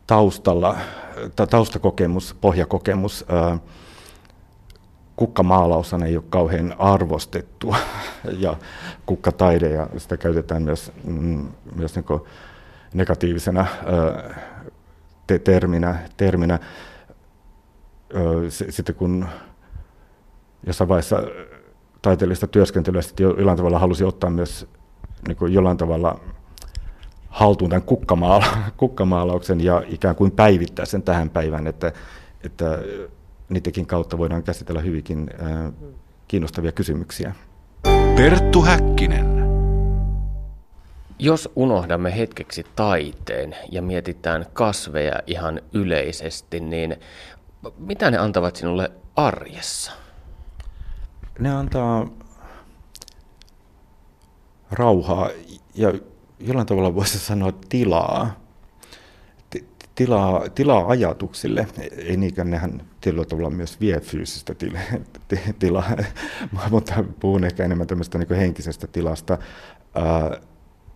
taustalla, 0.07 0.77
taustakokemus, 1.49 2.35
pohjakokemus. 2.41 3.25
Kukkamaalaus 5.15 5.93
ei 5.93 6.17
ole 6.17 6.25
kauhean 6.29 6.75
arvostettu. 6.79 7.75
Ja 8.39 8.57
kukkataide 9.05 9.69
ja 9.69 9.87
sitä 9.97 10.17
käytetään 10.17 10.63
myös, 10.63 10.91
mm, 11.03 11.47
myös 11.75 11.95
niin 11.95 12.05
negatiivisena 12.93 13.65
terminä, 15.43 15.99
terminä. 16.17 16.59
Sitten 18.49 18.95
kun 18.95 19.25
jossain 20.67 20.87
vaiheessa 20.87 21.23
taiteellista 22.01 22.47
työskentelyä 22.47 23.01
sitten 23.01 23.23
jollain 23.23 23.57
tavalla 23.57 23.79
halusi 23.79 24.03
ottaa 24.03 24.29
myös 24.29 24.67
niin 25.27 25.37
kuin 25.37 25.53
jollain 25.53 25.77
tavalla 25.77 26.19
haltuun 27.29 27.69
tämän 27.69 27.83
kukkamaala, 27.83 28.45
kukkamaalauksen 28.77 29.63
ja 29.63 29.83
ikään 29.87 30.15
kuin 30.15 30.31
päivittää 30.31 30.85
sen 30.85 31.03
tähän 31.03 31.29
päivään, 31.29 31.67
että, 31.67 31.91
että 32.43 32.79
niidenkin 33.49 33.85
kautta 33.85 34.17
voidaan 34.17 34.43
käsitellä 34.43 34.81
hyvinkin 34.81 35.29
äh, 35.43 35.73
kiinnostavia 36.27 36.71
kysymyksiä. 36.71 37.35
Perttu 38.15 38.61
Häkkinen. 38.61 39.45
Jos 41.19 41.49
unohdamme 41.55 42.17
hetkeksi 42.17 42.65
taiteen 42.75 43.55
ja 43.71 43.81
mietitään 43.81 44.45
kasveja 44.53 45.19
ihan 45.27 45.61
yleisesti, 45.73 46.59
niin 46.59 46.95
mitä 47.77 48.11
ne 48.11 48.17
antavat 48.17 48.55
sinulle 48.55 48.91
arjessa? 49.15 49.91
Ne 51.39 51.55
antaa 51.55 52.07
rauhaa 54.77 55.29
ja 55.75 55.93
jollain 56.39 56.67
tavalla 56.67 56.95
voisi 56.95 57.19
sanoa 57.19 57.53
tilaa, 57.69 58.39
tilaa, 59.95 60.49
tilaa 60.49 60.87
ajatuksille. 60.87 61.67
Ei 61.97 62.17
niinkään 62.17 62.49
nehän 62.49 62.81
tietyllä 63.01 63.25
tavalla 63.25 63.49
myös 63.49 63.79
vie 63.79 63.99
fyysistä 63.99 64.53
tila, 64.53 64.79
tilaa, 65.59 65.91
mutta 66.71 67.03
puhun 67.19 67.43
ehkä 67.43 67.63
enemmän 67.63 67.87
tämmöistä 67.87 68.17
niin 68.17 68.35
henkisestä 68.37 68.87
tilasta. 68.87 69.37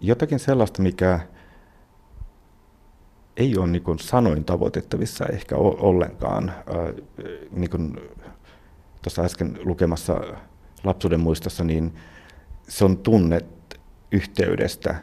jotakin 0.01 0.39
sellaista, 0.39 0.81
mikä 0.81 1.19
ei 3.37 3.57
ole 3.57 3.67
niin 3.67 3.83
sanoin 3.99 4.45
tavoitettavissa 4.45 5.25
ehkä 5.25 5.55
ollenkaan. 5.57 6.53
niin 7.51 7.69
kuin 7.69 7.99
tuossa 9.01 9.21
äsken 9.21 9.59
lukemassa 9.63 10.21
lapsuuden 10.83 11.19
muistossa, 11.19 11.63
niin 11.63 11.93
se 12.67 12.85
on 12.85 12.97
tunne 12.97 13.41
yhteydestä, 14.11 14.95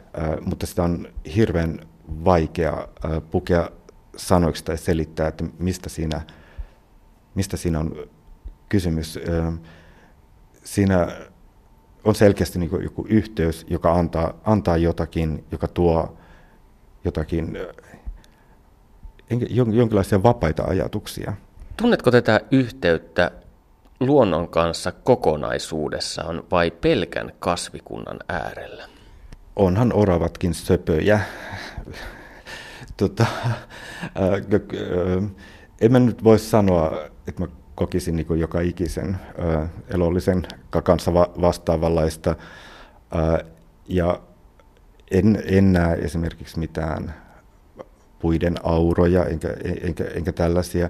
mutta 0.45 0.65
sitä 0.65 0.83
on 0.83 1.07
hirveän 1.35 1.79
vaikea 2.25 2.87
pukea 3.31 3.69
sanoiksi 4.15 4.65
tai 4.65 4.77
selittää, 4.77 5.27
että 5.27 5.43
mistä 5.59 5.89
siinä, 5.89 6.21
mistä 7.35 7.57
siinä 7.57 7.79
on 7.79 7.95
kysymys. 8.69 9.19
Siinä 10.63 11.07
on 12.03 12.15
selkeästi 12.15 12.59
niin 12.59 12.83
joku 12.83 13.05
yhteys, 13.09 13.65
joka 13.69 13.93
antaa, 13.93 14.33
antaa 14.43 14.77
jotakin, 14.77 15.45
joka 15.51 15.67
tuo 15.67 16.17
jotakin, 17.05 17.57
jonkinlaisia 19.49 20.23
vapaita 20.23 20.63
ajatuksia. 20.63 21.33
Tunnetko 21.77 22.11
tätä 22.11 22.41
yhteyttä 22.51 23.31
luonnon 23.99 24.49
kanssa 24.49 24.91
kokonaisuudessaan 24.91 26.43
vai 26.51 26.71
pelkän 26.71 27.31
kasvikunnan 27.39 28.19
äärellä? 28.29 28.96
Onhan 29.57 29.93
oravatkin 29.93 30.53
söpöjä. 30.53 31.19
tota, 32.97 33.25
en 35.81 35.91
mä 35.91 35.99
nyt 35.99 36.23
voi 36.23 36.39
sanoa, 36.39 37.05
että 37.27 37.41
mä 37.41 37.47
kokisin 37.75 38.15
niin 38.15 38.39
joka 38.39 38.61
ikisen 38.61 39.17
ää, 39.37 39.69
elollisen 39.87 40.47
kanssa 40.83 41.13
va- 41.13 41.33
vastaavanlaista. 41.41 42.35
Ää, 43.11 43.39
ja 43.87 44.21
en, 45.11 45.43
en 45.45 45.73
näe 45.73 45.97
esimerkiksi 45.97 46.59
mitään 46.59 47.13
puiden 48.19 48.55
auroja 48.63 49.25
enkä, 49.25 49.49
enkä, 49.81 50.03
enkä 50.03 50.31
tällaisia. 50.31 50.89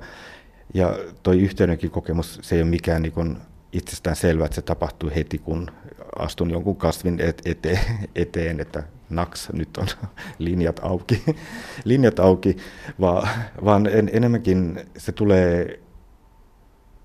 Ja 0.73 0.99
toi 1.23 1.39
yhteydenkin 1.39 1.91
kokemus, 1.91 2.39
se 2.41 2.55
ei 2.55 2.61
ole 2.61 2.69
mikään 2.69 3.01
niin 3.01 3.37
itsestään 3.73 4.15
selvä, 4.15 4.45
että 4.45 4.55
se 4.55 4.61
tapahtuu 4.61 5.11
heti, 5.15 5.37
kun 5.37 5.71
astun 6.19 6.51
jonkun 6.51 6.75
kasvin 6.75 7.19
eteen, 7.45 7.79
eteen 8.15 8.59
että 8.59 8.83
naks, 9.09 9.49
nyt 9.53 9.77
on 9.77 9.87
linjat 10.39 10.79
auki, 10.83 11.23
linjat 11.83 12.19
auki 12.19 12.57
vaan, 12.99 13.29
vaan 13.65 13.87
en, 13.87 14.09
enemmänkin 14.13 14.79
se 14.97 15.11
tulee 15.11 15.79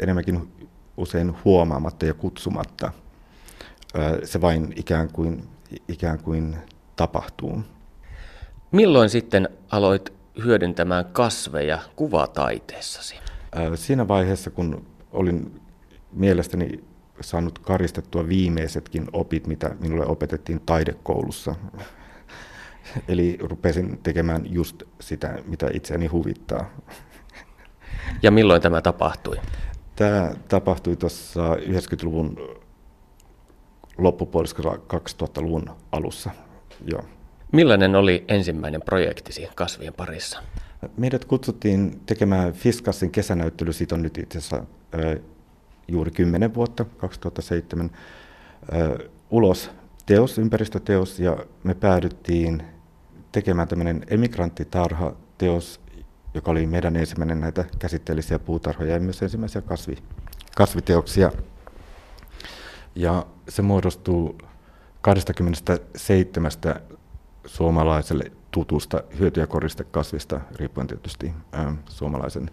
enemmänkin 0.00 0.48
usein 0.96 1.34
huomaamatta 1.44 2.06
ja 2.06 2.14
kutsumatta. 2.14 2.92
Se 4.24 4.40
vain 4.40 4.72
ikään 4.76 5.08
kuin, 5.12 5.48
ikään 5.88 6.18
kuin 6.18 6.56
tapahtuu. 6.96 7.62
Milloin 8.70 9.10
sitten 9.10 9.48
aloit 9.70 10.12
hyödyntämään 10.44 11.04
kasveja 11.04 11.78
kuvataiteessasi? 11.96 13.14
Siinä 13.74 14.08
vaiheessa, 14.08 14.50
kun 14.50 14.86
olin 15.12 15.60
mielestäni 16.12 16.84
saanut 17.22 17.58
karistettua 17.58 18.28
viimeisetkin 18.28 19.08
opit, 19.12 19.46
mitä 19.46 19.76
minulle 19.80 20.06
opetettiin 20.06 20.60
taidekoulussa. 20.66 21.54
Eli 23.08 23.38
rupesin 23.40 23.98
tekemään 24.02 24.52
just 24.52 24.82
sitä, 25.00 25.38
mitä 25.46 25.70
itseäni 25.72 26.06
huvittaa. 26.06 26.70
Ja 28.22 28.30
milloin 28.30 28.62
tämä 28.62 28.80
tapahtui? 28.80 29.36
Tämä 29.96 30.34
tapahtui 30.48 30.96
tuossa 30.96 31.54
90-luvun 31.54 32.36
loppupuoliskolla 33.98 34.74
2000-luvun 34.74 35.70
alussa. 35.92 36.30
Joo. 36.84 37.02
Millainen 37.52 37.94
oli 37.94 38.24
ensimmäinen 38.28 38.82
projektisi 38.82 39.48
kasvien 39.54 39.94
parissa? 39.94 40.42
Meidät 40.96 41.24
kutsuttiin 41.24 42.00
tekemään 42.06 42.52
Fiskassin 42.52 43.10
kesänäyttely, 43.10 43.72
siitä 43.72 43.94
on 43.94 44.02
nyt 44.02 44.18
itse 44.18 44.38
asiassa 44.38 44.64
juuri 45.88 46.10
10 46.10 46.54
vuotta, 46.54 46.84
2007, 46.84 47.90
ulos 49.30 49.70
teos, 50.06 50.38
ympäristöteos, 50.38 51.18
ja 51.18 51.36
me 51.64 51.74
päädyttiin 51.74 52.62
tekemään 53.32 53.68
tämmöinen 53.68 54.04
emigranttitarha-teos, 54.06 55.80
joka 56.34 56.50
oli 56.50 56.66
meidän 56.66 56.96
ensimmäinen 56.96 57.40
näitä 57.40 57.64
käsitteellisiä 57.78 58.38
puutarhoja 58.38 58.94
ja 58.94 59.00
myös 59.00 59.22
ensimmäisiä 59.22 59.62
kasvi, 59.62 59.96
kasviteoksia. 60.56 61.32
Ja 62.94 63.26
se 63.48 63.62
muodostuu 63.62 64.38
27 65.00 66.50
suomalaiselle 67.46 68.24
tutusta 68.50 69.02
hyöty- 69.18 69.40
ja 69.40 69.46
koristekasvista, 69.46 70.40
riippuen 70.56 70.86
tietysti 70.86 71.32
ää, 71.52 71.74
suomalaisen 71.88 72.50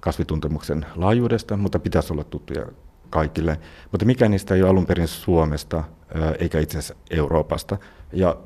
kasvituntemuksen 0.00 0.86
laajuudesta, 0.94 1.56
mutta 1.56 1.78
pitäisi 1.78 2.12
olla 2.12 2.24
tuttuja 2.24 2.66
kaikille. 3.10 3.60
Mutta 3.90 4.06
mikä 4.06 4.28
niistä 4.28 4.54
ei 4.54 4.62
ole 4.62 4.70
alun 4.70 4.86
perin 4.86 5.08
Suomesta, 5.08 5.84
eikä 6.38 6.60
itse 6.60 6.78
asiassa 6.78 6.94
Euroopasta. 7.10 7.78
Ja 8.12 8.36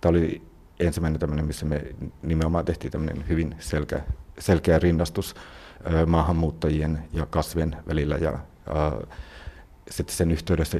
tämä 0.00 0.10
oli 0.10 0.42
ensimmäinen 0.80 1.20
tämmöinen, 1.20 1.46
missä 1.46 1.66
me 1.66 1.82
nimenomaan 2.22 2.64
tehtiin 2.64 2.92
tämmöinen 2.92 3.28
hyvin 3.28 3.54
selkeä, 3.58 4.04
selkeä 4.38 4.78
rinnastus 4.78 5.34
maahanmuuttajien 6.06 6.98
ja 7.12 7.26
kasvien 7.26 7.76
välillä. 7.88 8.16
Ja, 8.16 8.38
sitten 9.90 10.16
sen 10.16 10.30
yhteydessä 10.30 10.78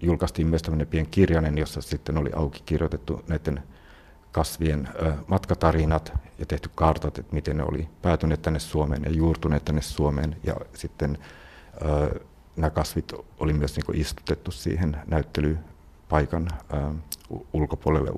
julkaistiin 0.00 0.48
myös 0.48 0.62
tämmöinen 0.62 0.86
pieni 0.86 1.08
kirjainen, 1.10 1.58
jossa 1.58 1.80
sitten 1.80 2.18
oli 2.18 2.30
auki 2.34 2.62
kirjoitettu 2.66 3.24
näiden 3.28 3.62
kasvien 4.32 4.88
matkatarinat 5.26 6.12
ja 6.38 6.46
tehty 6.46 6.70
kartat, 6.74 7.18
että 7.18 7.34
miten 7.34 7.56
ne 7.56 7.62
oli 7.64 7.88
päätyneet 8.02 8.42
tänne 8.42 8.58
Suomeen 8.58 9.02
ja 9.04 9.10
juurtuneet 9.10 9.64
tänne 9.64 9.82
Suomeen. 9.82 10.36
Ja 10.44 10.56
sitten 10.74 11.18
nämä 12.56 12.70
kasvit 12.70 13.12
oli 13.38 13.52
myös 13.52 13.76
niin 13.76 14.00
istutettu 14.00 14.50
siihen 14.50 14.96
näyttelypaikan 15.06 16.48
ulkopuolelle 17.52 18.10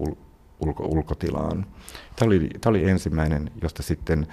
ulko, 0.61 0.85
ulkotilaan. 0.85 1.67
Tämä 2.17 2.27
oli, 2.27 2.51
tämä 2.61 2.71
oli 2.71 2.91
ensimmäinen, 2.91 3.51
josta 3.63 3.83
sitten 3.83 4.27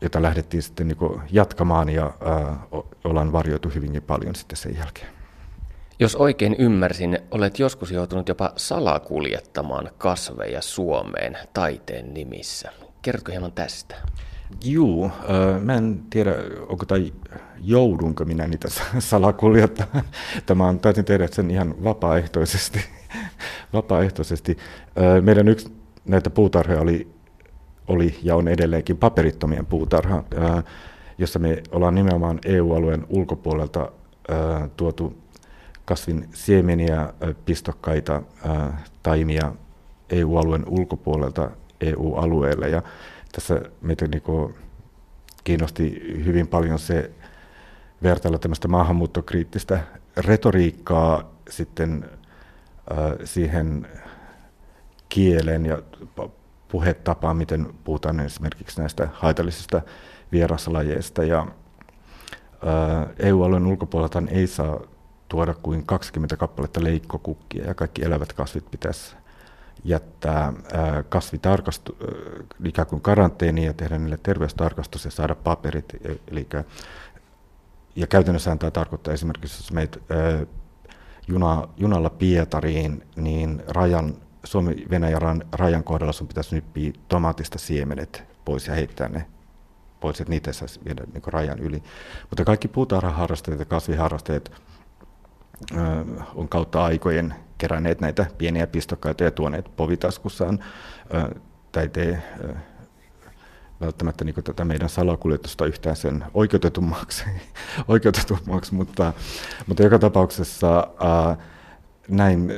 jota 0.00 0.22
lähdettiin 0.22 0.62
sitten 0.62 0.88
niin 0.88 1.20
jatkamaan 1.30 1.88
ja 1.88 2.04
ää, 2.24 2.66
ollaan 3.04 3.32
varjoitu 3.32 3.68
hyvinkin 3.74 4.02
paljon 4.02 4.34
sitten 4.34 4.56
sen 4.56 4.76
jälkeen. 4.76 5.13
Jos 6.00 6.16
oikein 6.16 6.56
ymmärsin, 6.58 7.18
olet 7.30 7.58
joskus 7.58 7.90
joutunut 7.90 8.28
jopa 8.28 8.52
salakuljettamaan 8.56 9.90
kasveja 9.98 10.62
Suomeen 10.62 11.38
taiteen 11.52 12.14
nimissä. 12.14 12.72
Kerrotko 13.02 13.32
hieman 13.32 13.52
tästä? 13.52 13.96
Juu, 14.64 15.10
mä 15.60 15.74
en 15.74 16.02
tiedä, 16.10 16.34
onko 16.68 16.86
tai 16.86 17.12
joudunko 17.60 18.24
minä 18.24 18.46
niitä 18.46 18.68
salakuljettaa. 18.98 19.86
Tämä 20.46 20.68
on, 20.68 20.80
taisin 20.80 21.04
tehdä 21.04 21.26
sen 21.26 21.50
ihan 21.50 21.84
vapaaehtoisesti. 21.84 22.80
vapaaehtoisesti. 23.72 24.56
Meidän 25.22 25.48
yksi 25.48 25.72
näitä 26.04 26.30
puutarhoja 26.30 26.80
oli, 26.80 27.08
oli 27.88 28.18
ja 28.22 28.36
on 28.36 28.48
edelleenkin 28.48 28.96
paperittomien 28.96 29.66
puutarha, 29.66 30.24
jossa 31.18 31.38
me 31.38 31.62
ollaan 31.72 31.94
nimenomaan 31.94 32.38
EU-alueen 32.44 33.06
ulkopuolelta 33.08 33.92
tuotu 34.76 35.23
kasvin 35.84 36.28
siemeniä, 36.32 37.12
pistokkaita, 37.44 38.22
taimia 39.02 39.52
EU-alueen 40.10 40.64
ulkopuolelta 40.68 41.50
EU-alueelle. 41.80 42.68
Ja 42.68 42.82
tässä 43.32 43.62
meitä 43.80 44.06
niin 44.06 44.54
kiinnosti 45.44 46.02
hyvin 46.24 46.48
paljon 46.48 46.78
se 46.78 47.10
vertailla 48.02 48.38
tämmöistä 48.38 48.68
maahanmuuttokriittistä 48.68 49.80
retoriikkaa 50.16 51.30
sitten 51.50 52.10
siihen 53.24 53.88
kielen 55.08 55.66
ja 55.66 55.82
puhetapaan, 56.68 57.36
miten 57.36 57.66
puhutaan 57.84 58.20
esimerkiksi 58.20 58.80
näistä 58.80 59.08
haitallisista 59.12 59.82
vieraslajeista. 60.32 61.24
Ja 61.24 61.46
EU-alueen 63.18 63.66
ulkopuolelta 63.66 64.22
ei 64.28 64.46
saa 64.46 64.80
tuoda 65.34 65.54
kuin 65.54 65.86
20 65.86 66.36
kappaletta 66.36 66.84
leikkokukkia 66.84 67.64
ja 67.64 67.74
kaikki 67.74 68.04
elävät 68.04 68.32
kasvit 68.32 68.70
pitäisi 68.70 69.16
jättää 69.84 70.52
kasvitarkastu, 71.08 71.96
ikään 72.64 72.86
kuin 72.86 73.02
karanteeniin 73.02 73.66
ja 73.66 73.72
tehdä 73.72 73.98
niille 73.98 74.18
terveystarkastus 74.22 75.04
ja 75.04 75.10
saada 75.10 75.34
paperit. 75.34 75.94
E, 75.94 76.16
eli, 76.28 76.48
ja 77.96 78.06
käytännössä 78.06 78.56
tämä 78.56 78.70
tarkoittaa 78.70 79.14
esimerkiksi, 79.14 79.62
jos 79.62 79.72
meitä 79.72 79.98
juna, 81.28 81.68
junalla 81.76 82.10
Pietariin, 82.10 83.06
niin 83.16 83.62
rajan 83.68 84.14
Suomi-Venäjän 84.44 85.42
rajan 85.52 85.84
kohdalla 85.84 86.12
sun 86.12 86.28
pitäisi 86.28 86.54
nyppiä 86.54 86.92
tomaatista 87.08 87.58
siemenet 87.58 88.24
pois 88.44 88.66
ja 88.66 88.74
heittää 88.74 89.08
ne 89.08 89.26
pois, 90.00 90.20
että 90.20 90.30
niitä 90.30 90.50
ei 90.50 90.54
saisi 90.54 90.80
viedä 90.84 91.02
niin 91.12 91.22
rajan 91.26 91.58
yli. 91.58 91.82
Mutta 92.30 92.44
kaikki 92.44 92.68
puutarhaharrastajat 92.68 93.60
ja 93.60 93.64
kasviharrastajat 93.64 94.52
on 96.34 96.48
kautta 96.48 96.84
aikojen 96.84 97.34
keränneet 97.58 98.00
näitä 98.00 98.26
pieniä 98.38 98.66
pistokkaita 98.66 99.24
ja 99.24 99.30
tuoneet 99.30 99.76
povitaskussaan. 99.76 100.64
Ei 101.80 101.88
tee 101.88 102.22
välttämättä 103.80 104.24
niin 104.24 104.44
tätä 104.44 104.64
meidän 104.64 104.88
salakuljetusta 104.88 105.66
yhtään 105.66 105.96
sen 105.96 106.24
oikeutetummaksi, 106.34 107.24
oikeutetummaksi 107.88 108.74
mutta, 108.74 109.12
mutta 109.66 109.82
joka 109.82 109.98
tapauksessa 109.98 110.86
näin, 112.08 112.50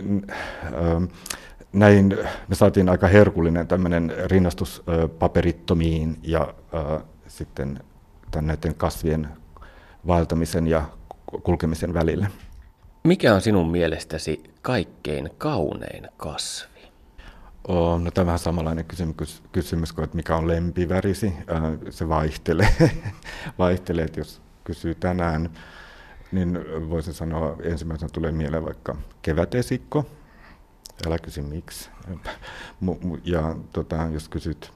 näin 1.73 2.19
me 2.49 2.55
saatiin 2.55 2.89
aika 2.89 3.07
herkullinen 3.07 3.67
tämmöinen 3.67 4.13
rinnastus 4.25 4.83
paperittomiin 5.19 6.19
ja 6.23 6.55
sitten 7.27 7.81
näiden 8.41 8.75
kasvien 8.75 9.29
vaeltamisen 10.07 10.67
ja 10.67 10.85
kulkemisen 11.43 11.95
välille. 11.95 12.29
Mikä 13.07 13.35
on 13.35 13.41
sinun 13.41 13.71
mielestäsi 13.71 14.45
kaikkein 14.63 15.31
kaunein 15.39 16.09
kasvi? 16.17 16.81
Oh, 17.69 18.01
no 18.01 18.11
tämä 18.11 18.33
on 18.33 18.39
samanlainen 18.39 18.85
kysymys, 18.85 19.43
kysymys 19.53 19.93
kuin, 19.93 20.05
että 20.05 20.17
mikä 20.17 20.37
on 20.37 20.49
lempivärisi. 20.49 21.33
Se 21.91 22.09
vaihtelee. 22.09 22.69
vaihtelee, 23.59 24.05
että 24.05 24.21
jos 24.21 24.43
kysyy 24.65 24.95
tänään, 24.95 25.51
niin 26.33 26.59
voisin 26.91 27.15
sanoa, 27.15 27.57
ensimmäisenä 27.63 28.09
tulee 28.13 28.33
mieleen 28.33 28.65
vaikka 28.65 28.97
kevätesikko. 29.23 30.05
Älä 31.07 31.19
kysy 31.19 31.43
miksi. 31.43 31.91
Ja 33.25 33.57
tota, 33.73 33.97
jos 34.13 34.29
kysyt, 34.29 34.73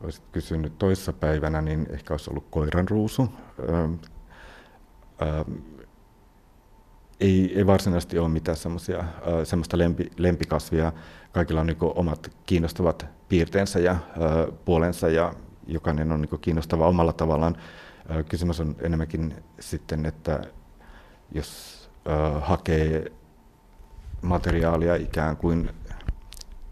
olisit 0.00 0.24
kysynyt 0.32 0.78
toissapäivänä, 0.78 1.60
niin 1.60 1.86
ehkä 1.90 2.14
olisi 2.14 2.30
ollut 2.30 2.46
koiranruusu 2.50 3.28
ei, 7.22 7.52
ei 7.56 7.66
varsinaisesti 7.66 8.18
ole 8.18 8.28
mitään 8.28 8.56
semmoisia, 8.56 9.04
semmoista 9.44 9.78
lempi, 9.78 10.10
lempikasvia. 10.16 10.92
Kaikilla 11.32 11.60
on 11.60 11.66
niin 11.66 11.76
omat 11.80 12.30
kiinnostavat 12.46 13.06
piirteensä 13.28 13.78
ja 13.78 13.96
puolensa 14.64 15.08
ja 15.08 15.34
jokainen 15.66 16.12
on 16.12 16.20
niin 16.20 16.40
kiinnostava 16.40 16.88
omalla 16.88 17.12
tavallaan. 17.12 17.56
Kysymys 18.28 18.60
on 18.60 18.76
enemmänkin 18.80 19.34
sitten, 19.60 20.06
että 20.06 20.42
jos 21.32 21.82
hakee 22.40 23.12
materiaalia 24.22 24.94
ikään 24.94 25.36
kuin 25.36 25.70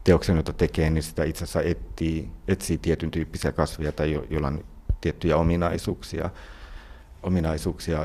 teoksen, 0.05 0.37
jota 0.37 0.53
tekee, 0.53 0.91
niin 0.91 1.03
sitä 1.03 1.25
itse 1.25 1.45
asiassa 1.45 1.63
etsii, 1.63 2.31
etsii 2.49 2.79
tietyn 2.79 3.11
tyyppisiä 3.11 3.53
kasvia 3.53 3.93
tai 3.93 4.13
jo, 4.13 4.25
joilla 4.31 4.49
on 4.49 4.65
tiettyjä 5.01 5.37
ominaisuuksia 5.37 6.31
ominaisuuksia. 7.23 8.01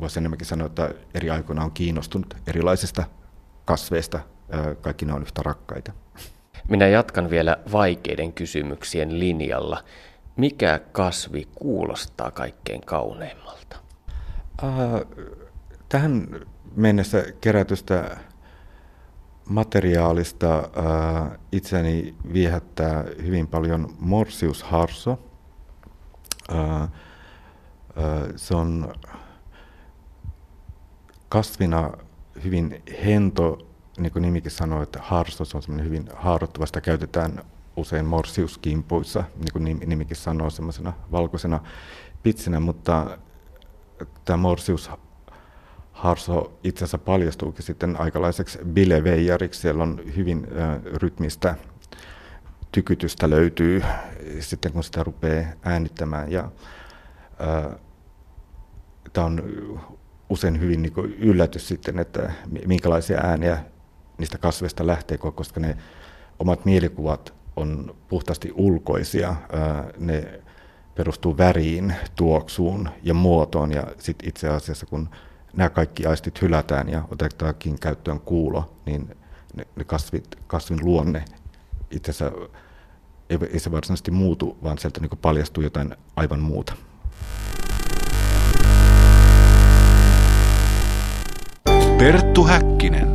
Voisi 0.00 0.18
enemmänkin 0.18 0.46
sanoa, 0.46 0.66
että 0.66 0.94
eri 1.14 1.30
aikoina 1.30 1.64
on 1.64 1.72
kiinnostunut 1.72 2.34
erilaisista 2.46 3.04
kasveista. 3.64 4.20
Kaikki 4.80 5.04
ne 5.04 5.12
on 5.12 5.22
yhtä 5.22 5.42
rakkaita. 5.42 5.92
Minä 6.68 6.86
jatkan 6.86 7.30
vielä 7.30 7.56
vaikeiden 7.72 8.32
kysymyksien 8.32 9.20
linjalla. 9.20 9.84
Mikä 10.36 10.80
kasvi 10.92 11.48
kuulostaa 11.54 12.30
kaikkein 12.30 12.80
kauneimmalta? 12.80 13.76
Tähän 15.88 16.28
mennessä 16.76 17.24
kerätystä 17.40 18.16
materiaalista 19.48 20.68
itseni 21.52 22.14
viehättää 22.32 23.04
hyvin 23.22 23.46
paljon 23.48 23.94
Morsius 23.98 24.62
harso. 24.62 25.18
Se 28.36 28.54
on 28.54 28.94
kasvina 31.28 31.90
hyvin 32.44 32.82
hento, 33.04 33.58
niin 33.98 34.12
kuin 34.12 34.22
nimikin 34.22 34.50
sanoo, 34.50 34.82
että 34.82 34.98
harso, 35.02 35.44
se 35.44 35.56
on 35.56 35.62
semmoinen 35.62 35.86
hyvin 35.86 36.08
haarottava, 36.14 36.66
sitä 36.66 36.80
käytetään 36.80 37.42
usein 37.76 38.06
morsiuskimpuissa, 38.06 39.24
niin 39.36 39.52
kuin 39.52 39.80
nimikin 39.86 40.16
sanoo, 40.16 40.50
semmoisena 40.50 40.92
valkoisena 41.12 41.60
pitsinä, 42.22 42.60
mutta 42.60 43.18
tämä 44.24 44.36
morsius 44.36 44.90
harso 45.92 46.58
itse 46.64 46.84
asiassa 46.84 46.98
paljastuukin 46.98 47.64
sitten 47.64 48.00
aikalaiseksi 48.00 48.58
bileveijariksi. 48.64 49.60
Siellä 49.60 49.82
on 49.82 50.00
hyvin 50.16 50.48
rytmistä 50.84 51.54
tykytystä 52.72 53.30
löytyy 53.30 53.82
sitten, 54.40 54.72
kun 54.72 54.84
sitä 54.84 55.02
rupeaa 55.04 55.52
äänittämään. 55.62 56.32
Ja 56.32 56.50
tämä 59.12 59.26
on 59.26 59.42
usein 60.28 60.60
hyvin 60.60 60.82
niin 60.82 60.94
yllätys 61.18 61.68
sitten, 61.68 61.98
että 61.98 62.32
minkälaisia 62.66 63.18
ääniä 63.18 63.64
niistä 64.18 64.38
kasveista 64.38 64.86
lähtee, 64.86 65.18
koska 65.18 65.60
ne 65.60 65.76
omat 66.38 66.64
mielikuvat 66.64 67.34
on 67.56 67.96
puhtaasti 68.08 68.52
ulkoisia. 68.54 69.36
Ne 69.98 70.40
perustuu 70.94 71.38
väriin, 71.38 71.94
tuoksuun 72.16 72.88
ja 73.02 73.14
muotoon 73.14 73.72
ja 73.72 73.86
sit 73.98 74.16
itse 74.22 74.48
asiassa 74.48 74.86
kun 74.86 75.08
nämä 75.56 75.70
kaikki 75.70 76.06
aistit 76.06 76.42
hylätään 76.42 76.88
ja 76.88 77.02
otetaankin 77.10 77.78
käyttöön 77.78 78.20
kuulo, 78.20 78.74
niin 78.86 79.16
ne, 79.54 79.66
ne 79.76 79.84
kasvit, 79.84 80.36
kasvin 80.46 80.78
luonne 80.82 81.24
itse 81.90 82.10
asiassa 82.10 82.38
ei, 83.30 83.38
ei 83.52 83.58
se 83.58 83.72
varsinaisesti 83.72 84.10
muutu, 84.10 84.58
vaan 84.62 84.78
sieltä 84.78 85.00
niin 85.00 85.18
paljastuu 85.22 85.62
jotain 85.62 85.96
aivan 86.16 86.40
muuta. 86.40 86.74
Perttu 92.02 92.44
Häkkinen. 92.44 93.08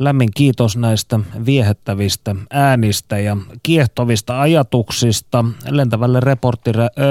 Lämmin 0.00 0.28
kiitos 0.34 0.76
näistä 0.76 1.20
viehättävistä 1.46 2.36
äänistä 2.50 3.18
ja 3.18 3.36
kiehtovista 3.62 4.40
ajatuksista 4.40 5.44
lentävälle 5.70 6.20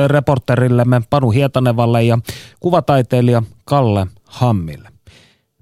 reporterillemme 0.08 1.02
Panu 1.10 1.32
Hietanevalle 1.32 2.04
ja 2.04 2.20
kuvataiteilija 2.60 3.44
Kalle 3.66 4.08
Hammille. 4.26 4.90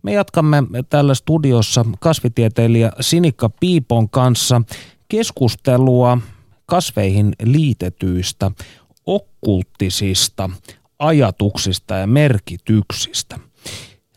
Me 0.02 0.14
jatkamme 0.14 0.64
täällä 0.90 1.14
studiossa 1.14 1.86
kasvitieteilijä 2.00 2.92
Sinikka 3.00 3.50
Piipon 3.60 4.10
kanssa 4.10 4.62
keskustelua 5.08 6.18
kasveihin 6.66 7.34
liitetyistä 7.44 8.52
okkulttisista 9.06 10.50
ajatuksista 11.00 11.96
ja 11.96 12.08
merkityksistä– 12.08 13.40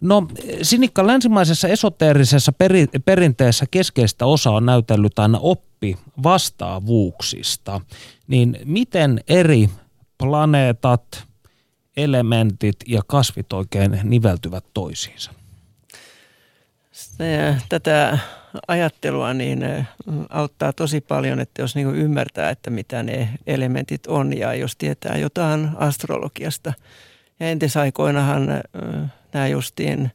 No 0.00 0.28
Sinikka, 0.62 1.06
länsimaisessa 1.06 1.68
esoteerisessa 1.68 2.52
peri, 2.52 2.86
perinteessä 3.04 3.66
keskeistä 3.70 4.26
osa 4.26 4.50
on 4.50 4.66
näytellyt 4.66 5.18
aina 5.18 5.38
oppi 5.38 5.98
vastaavuuksista. 6.22 7.80
Niin 8.26 8.58
miten 8.64 9.20
eri 9.28 9.70
planeetat, 10.18 11.24
elementit 11.96 12.76
ja 12.86 13.02
kasvit 13.06 13.52
oikein 13.52 14.00
niveltyvät 14.02 14.64
toisiinsa? 14.74 15.30
Tätä 17.68 18.18
ajattelua 18.68 19.34
niin 19.34 19.86
auttaa 20.28 20.72
tosi 20.72 21.00
paljon, 21.00 21.40
että 21.40 21.62
jos 21.62 21.74
niin 21.74 21.94
ymmärtää, 21.94 22.50
että 22.50 22.70
mitä 22.70 23.02
ne 23.02 23.28
elementit 23.46 24.06
on 24.06 24.38
ja 24.38 24.54
jos 24.54 24.76
tietää 24.76 25.16
jotain 25.16 25.70
astrologiasta. 25.76 26.72
Ja 27.40 27.48
entisaikoinahan 27.48 28.48
nämä 29.36 29.48
justiin, 29.48 30.10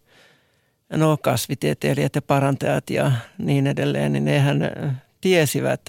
no 0.93 1.17
kasvitieteilijät 1.17 2.15
ja 2.15 2.21
parantajat 2.21 2.89
ja 2.89 3.11
niin 3.37 3.67
edelleen, 3.67 4.13
niin 4.13 4.25
nehän 4.25 4.71
tiesivät 5.21 5.81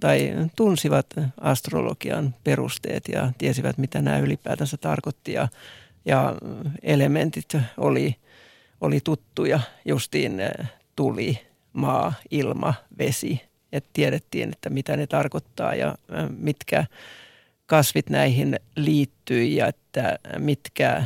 tai 0.00 0.34
tunsivat 0.56 1.06
astrologian 1.40 2.34
perusteet 2.44 3.08
ja 3.08 3.32
tiesivät, 3.38 3.78
mitä 3.78 4.02
nämä 4.02 4.18
ylipäätänsä 4.18 4.76
tarkoitti 4.76 5.32
ja, 5.32 5.48
ja 6.04 6.34
elementit 6.82 7.56
oli, 7.76 8.16
oli 8.80 9.00
tuttuja, 9.00 9.60
justiin 9.84 10.42
tuli, 10.96 11.38
maa, 11.72 12.12
ilma, 12.30 12.74
vesi, 12.98 13.40
että 13.72 13.90
tiedettiin, 13.92 14.52
että 14.52 14.70
mitä 14.70 14.96
ne 14.96 15.06
tarkoittaa 15.06 15.74
ja 15.74 15.94
mitkä 16.38 16.84
kasvit 17.70 18.10
näihin 18.10 18.60
liittyy 18.76 19.44
ja 19.44 19.66
että 19.66 20.18
mitkä, 20.38 21.04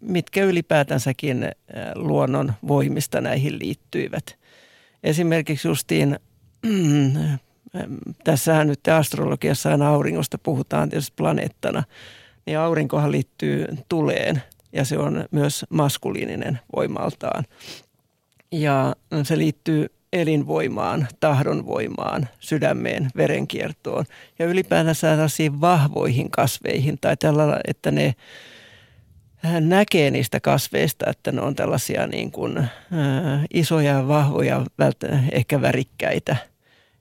mitkä 0.00 0.44
ylipäätänsäkin 0.44 1.50
luonnon 1.94 2.52
voimista 2.68 3.20
näihin 3.20 3.58
liittyivät. 3.58 4.38
Esimerkiksi 5.04 5.68
justiin 5.68 6.18
tässähän 8.24 8.66
nyt 8.66 8.88
astrologiassa 8.88 9.70
aina 9.70 9.88
auringosta 9.88 10.38
puhutaan 10.38 10.88
tietysti 10.88 11.12
planeettana, 11.16 11.84
niin 12.46 12.58
aurinkohan 12.58 13.12
liittyy 13.12 13.66
tuleen 13.88 14.42
ja 14.72 14.84
se 14.84 14.98
on 14.98 15.24
myös 15.30 15.64
maskuliininen 15.68 16.58
voimaltaan. 16.76 17.44
Ja 18.52 18.96
se 19.22 19.38
liittyy 19.38 19.86
elinvoimaan, 20.14 21.08
tahdonvoimaan, 21.20 22.28
sydämeen, 22.40 23.10
verenkiertoon 23.16 24.04
ja 24.38 24.46
ylipäätänsä 24.46 25.08
tällaisiin 25.08 25.60
vahvoihin 25.60 26.30
kasveihin 26.30 26.98
tai 27.00 27.16
tällä, 27.16 27.60
että 27.68 27.90
ne 27.90 28.14
näkee 29.60 30.10
niistä 30.10 30.40
kasveista, 30.40 31.10
että 31.10 31.32
ne 31.32 31.40
on 31.40 31.54
tällaisia 31.54 32.06
niin 32.06 32.30
kuin, 32.30 32.58
äh, 32.58 32.70
isoja, 33.54 34.08
vahvoja, 34.08 34.64
välttä, 34.78 35.06
ehkä 35.32 35.60
värikkäitä 35.60 36.36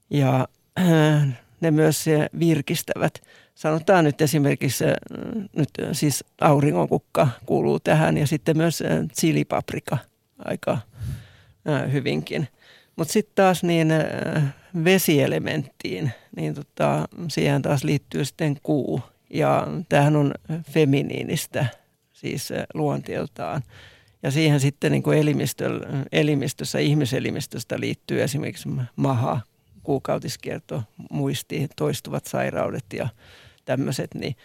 ja 0.10 0.48
äh, 0.80 1.28
ne 1.62 1.72
myös 1.72 2.06
virkistävät. 2.40 3.22
Sanotaan 3.56 4.04
nyt 4.06 4.22
esimerkiksi, 4.22 4.84
nyt 5.56 5.70
siis 5.92 6.24
auringonkukka 6.42 7.28
kuuluu 7.46 7.80
tähän 7.80 8.18
ja 8.18 8.28
sitten 8.28 8.58
myös 8.58 8.82
äh, 8.82 9.08
chilipaprika 9.20 9.98
aika 10.46 10.78
hyvinkin. 11.92 12.48
Mutta 12.96 13.14
sitten 13.14 13.36
taas 13.36 13.64
niin 13.64 13.92
äh, 13.92 14.44
vesielementtiin, 14.84 16.12
niin 16.36 16.54
tota, 16.54 17.08
siihen 17.28 17.62
taas 17.62 17.84
liittyy 17.84 18.26
sitten 18.26 18.58
kuu 18.64 19.02
ja 19.30 19.68
tämähän 19.90 20.16
on 20.16 20.34
feminiinistä– 20.72 21.66
siis 22.24 22.52
eh, 22.52 22.64
luonteeltaan. 22.74 23.64
Ja 24.24 24.32
siihen 24.32 24.60
sitten 24.60 24.92
niin 24.92 25.04
kuin 25.04 25.18
elimistössä, 26.12 26.80
ihmiselimistöstä 26.80 27.80
liittyy 27.80 28.24
esimerkiksi 28.24 28.70
maha, 28.96 29.42
kuukautiskierto, 29.84 30.84
muisti, 31.12 31.68
toistuvat 31.76 32.26
sairaudet 32.26 32.86
ja 32.94 33.10
tämmöiset. 33.66 34.14
Niin, 34.14 34.36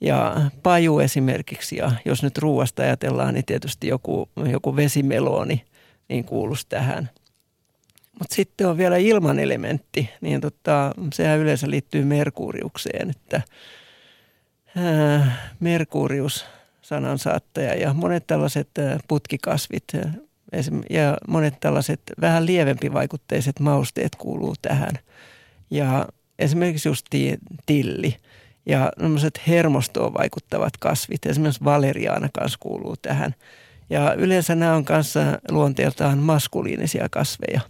ja 0.00 0.36
paju 0.62 0.98
esimerkiksi, 0.98 1.76
ja 1.76 1.92
jos 2.04 2.22
nyt 2.22 2.38
ruuasta 2.38 2.82
ajatellaan, 2.82 3.34
niin 3.34 3.44
tietysti 3.44 3.88
joku, 3.88 4.28
joku 4.50 4.76
vesimeloni 4.76 5.64
niin 6.08 6.24
kuuluisi 6.24 6.66
tähän. 6.68 7.10
Mutta 8.18 8.34
sitten 8.34 8.66
on 8.66 8.76
vielä 8.76 8.96
ilmanelementti, 8.96 10.10
niin 10.20 10.40
tota, 10.40 10.92
sehän 11.12 11.38
yleensä 11.38 11.70
liittyy 11.70 12.04
Merkuriukseen, 12.04 13.10
että 13.10 13.42
ää, 14.76 15.36
Merkurius 15.60 16.46
sanansaattaja 16.82 17.74
ja 17.74 17.94
monet 17.94 18.26
tällaiset 18.26 18.68
putkikasvit 19.08 19.84
ja 20.90 21.16
monet 21.28 21.60
tällaiset 21.60 22.00
vähän 22.20 22.46
lievempivaikutteiset 22.46 23.60
mausteet 23.60 24.16
kuuluu 24.16 24.54
tähän. 24.62 24.98
Ja 25.70 26.06
esimerkiksi 26.38 26.88
just 26.88 27.06
tilli 27.66 28.16
ja 28.66 28.92
hermostoon 29.48 30.14
vaikuttavat 30.14 30.76
kasvit, 30.76 31.26
esimerkiksi 31.26 31.64
valeriaana 31.64 32.28
kanssa 32.32 32.58
kuuluu 32.58 32.96
tähän. 32.96 33.34
Ja 33.90 34.14
yleensä 34.14 34.54
nämä 34.54 34.74
on 34.74 34.84
kanssa 34.84 35.20
luonteeltaan 35.50 36.18
maskuliinisia 36.18 37.08
kasveja. 37.10 37.60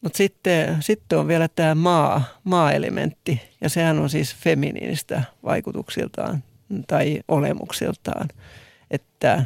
Mutta 0.00 0.16
sitten, 0.16 0.76
sitten 0.80 1.18
on 1.18 1.28
vielä 1.28 1.48
tämä 1.48 1.74
maa, 1.74 2.22
maa-elementti, 2.44 3.40
ja 3.60 3.68
sehän 3.68 3.98
on 3.98 4.10
siis 4.10 4.36
feminiinistä 4.36 5.22
vaikutuksiltaan 5.44 6.44
tai 6.86 7.20
olemukseltaan. 7.28 8.28
Että 8.90 9.44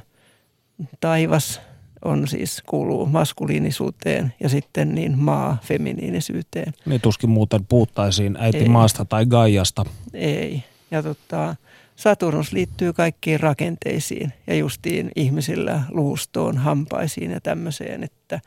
taivas 1.00 1.60
on 2.04 2.28
siis, 2.28 2.62
kuuluu 2.66 3.06
maskuliinisuuteen 3.06 4.34
ja 4.40 4.48
sitten 4.48 4.94
niin 4.94 5.18
maa 5.18 5.58
feminiinisyyteen. 5.62 6.72
Niin 6.86 7.00
tuskin 7.00 7.30
muuten 7.30 7.66
puhuttaisiin 7.66 8.36
äiti 8.40 8.58
Ei. 8.58 8.68
maasta 8.68 9.04
tai 9.04 9.26
Gaiasta. 9.26 9.84
Ei. 10.14 10.64
Ja 10.90 11.02
tota, 11.02 11.56
Saturnus 11.96 12.52
liittyy 12.52 12.92
kaikkiin 12.92 13.40
rakenteisiin 13.40 14.32
ja 14.46 14.54
justiin 14.54 15.10
ihmisillä 15.16 15.82
luustoon, 15.90 16.58
hampaisiin 16.58 17.30
ja 17.30 17.40
tämmöiseen. 17.40 18.04
Että, 18.04 18.40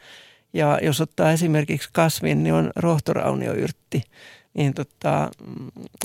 ja 0.53 0.79
jos 0.81 1.01
ottaa 1.01 1.31
esimerkiksi 1.31 1.89
kasvin, 1.93 2.43
niin 2.43 2.53
on 2.53 2.71
rohtoraunioyrtti. 2.75 4.01
Niin 4.53 4.73
tota, 4.73 5.29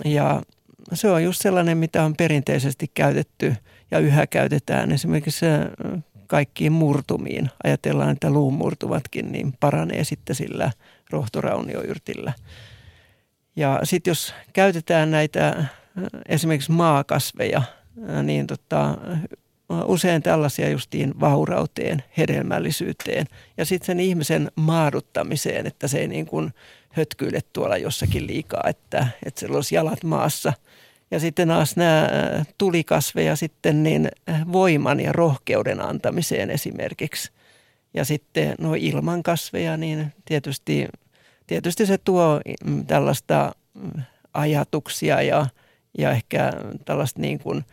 ja 0.05 0.43
se 0.93 1.11
on 1.11 1.25
just 1.25 1.43
sellainen, 1.43 1.79
mitä 1.79 2.05
on 2.05 2.15
perinteisesti 2.17 2.91
käytetty 2.95 3.55
ja 3.91 3.99
yhä 3.99 4.27
käytetään 4.27 4.93
esimerkiksi 4.93 5.47
kaikkiin 6.27 6.73
murtumiin. 6.73 7.51
Ajatellaan, 7.65 8.11
että 8.11 8.31
luumurtuvatkin, 8.31 9.33
niin 9.33 9.55
paranee 9.61 10.05
sitten 10.05 10.37
sillä 10.37 10.71
rohtoraunioyrtillä. 11.11 12.33
Ja 13.57 13.81
sitten 13.83 14.11
jos 14.11 14.35
käytetään 14.53 15.11
näitä 15.11 15.65
esimerkiksi 16.29 16.73
maakasveja, 16.73 17.63
niin 18.23 18.47
tota, 18.47 18.99
usein 19.85 20.23
tällaisia 20.23 20.69
justiin 20.69 21.21
vaurauteen, 21.21 22.03
hedelmällisyyteen 22.19 23.27
ja 23.57 23.65
sitten 23.65 23.87
sen 23.87 24.01
ihmisen 24.01 24.51
maaduttamiseen, 24.57 25.67
että 25.67 25.89
se 25.89 25.99
ei 25.99 26.09
niin 26.09 26.27
kuin 26.27 26.55
hötkyile 26.91 27.41
tuolla 27.53 27.77
jossakin 27.77 28.27
liikaa, 28.27 28.65
että, 28.69 29.07
että 29.27 29.41
sillä 29.41 29.57
olisi 29.57 29.75
jalat 29.75 30.05
maassa– 30.05 30.53
ja 31.13 31.21
sitten 31.21 31.49
taas 31.49 31.77
nämä 31.77 32.09
tulikasveja 32.59 33.37
sitten 33.37 33.83
niin 33.83 34.09
voiman 34.53 35.01
ja 35.01 35.13
rohkeuden 35.13 35.81
antamiseen 35.81 36.51
esimerkiksi. 36.51 37.31
Ja 37.95 38.05
sitten 38.05 38.55
nuo 38.59 38.75
ilmankasveja, 38.79 39.77
niin 39.77 40.13
tietysti, 40.25 40.89
tietysti 41.47 41.87
se 41.87 41.99
tuo 41.99 42.41
mm, 42.65 42.87
tällaista 42.87 43.53
mm, 43.75 44.03
ajatuksia 44.35 45.23
ja, 45.23 45.47
ja 45.99 46.11
ehkä 46.11 46.53
tällaista 46.85 47.21
niin 47.21 47.39
kuin 47.39 47.65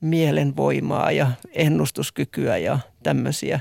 mielenvoimaa 0.00 1.10
ja 1.10 1.30
ennustuskykyä 1.52 2.56
ja 2.56 2.78
tämmöisiä. 3.02 3.60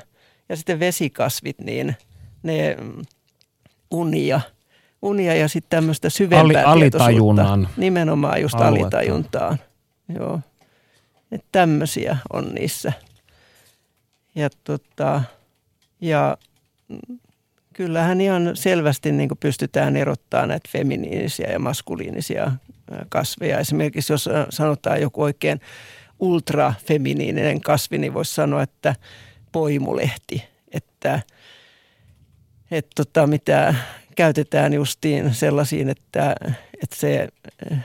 Ja 0.49 0.55
sitten 0.55 0.79
vesikasvit, 0.79 1.59
niin 1.59 1.95
ne 2.43 2.77
mm, 2.81 3.05
unia– 3.91 4.41
unia 5.05 5.35
ja 5.35 5.47
sitten 5.47 5.69
tämmöistä 5.69 6.09
syvempää 6.09 6.65
Ali, 6.65 6.83
alitajunnan 6.83 7.69
Nimenomaan 7.77 8.41
just 8.41 8.55
aluetta. 8.55 8.97
alitajuntaan. 8.97 9.59
Joo. 10.19 10.39
Että 11.31 11.47
tämmöisiä 11.51 12.17
on 12.33 12.53
niissä. 12.53 12.93
Ja, 14.35 14.49
tota, 14.63 15.21
ja 16.01 16.37
kyllähän 17.73 18.21
ihan 18.21 18.51
selvästi 18.53 19.11
niin 19.11 19.29
pystytään 19.39 19.95
erottamaan 19.95 20.49
näitä 20.49 20.69
feminiinisiä 20.71 21.51
ja 21.51 21.59
maskuliinisia 21.59 22.51
kasveja. 23.09 23.59
Esimerkiksi 23.59 24.13
jos 24.13 24.29
sanotaan 24.49 25.01
joku 25.01 25.23
oikein 25.23 25.61
ultrafeminiininen 26.19 27.61
kasvi, 27.61 27.97
niin 27.97 28.13
voisi 28.13 28.35
sanoa, 28.35 28.63
että 28.63 28.95
poimulehti. 29.51 30.43
Että, 30.71 31.19
että 32.71 32.91
tota, 32.95 33.27
mitä 33.27 33.75
käytetään 34.15 34.73
justiin 34.73 35.33
sellaisiin, 35.33 35.89
että, 35.89 36.35
että 36.83 36.95
se 36.95 37.27
eh, 37.71 37.77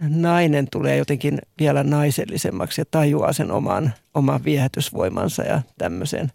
nainen 0.00 0.66
tulee 0.70 0.96
jotenkin 0.96 1.38
vielä 1.58 1.82
naisellisemmaksi 1.82 2.80
ja 2.80 2.84
tajuaa 2.90 3.32
sen 3.32 3.50
oman, 3.50 3.92
oman 4.14 4.44
viehätysvoimansa 4.44 5.42
ja 5.42 5.62
tämmöisen. 5.78 6.32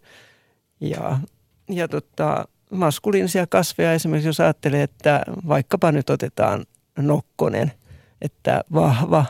Ja, 0.80 1.18
ja 1.68 1.88
tota, 1.88 2.48
maskuliinisia 2.70 3.46
kasveja 3.46 3.92
esimerkiksi, 3.92 4.28
jos 4.28 4.40
ajattelee, 4.40 4.82
että 4.82 5.22
vaikkapa 5.48 5.92
nyt 5.92 6.10
otetaan 6.10 6.64
nokkonen, 6.98 7.72
että 8.22 8.64
vahva, 8.74 9.24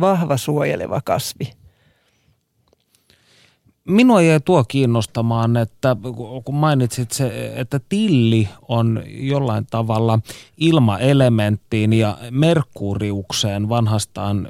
vahva 0.00 0.36
suojeleva 0.36 1.00
kasvi– 1.04 1.52
Minua 3.88 4.22
jäi 4.22 4.40
tuo 4.40 4.64
kiinnostamaan, 4.68 5.56
että 5.56 5.96
kun 6.44 6.54
mainitsit 6.54 7.12
se, 7.12 7.52
että 7.56 7.80
tilli 7.88 8.48
on 8.68 9.02
jollain 9.06 9.66
tavalla 9.70 10.18
ilmaelementtiin 10.56 11.92
ja 11.92 12.18
merkuriukseen 12.30 13.68
vanhastaan 13.68 14.48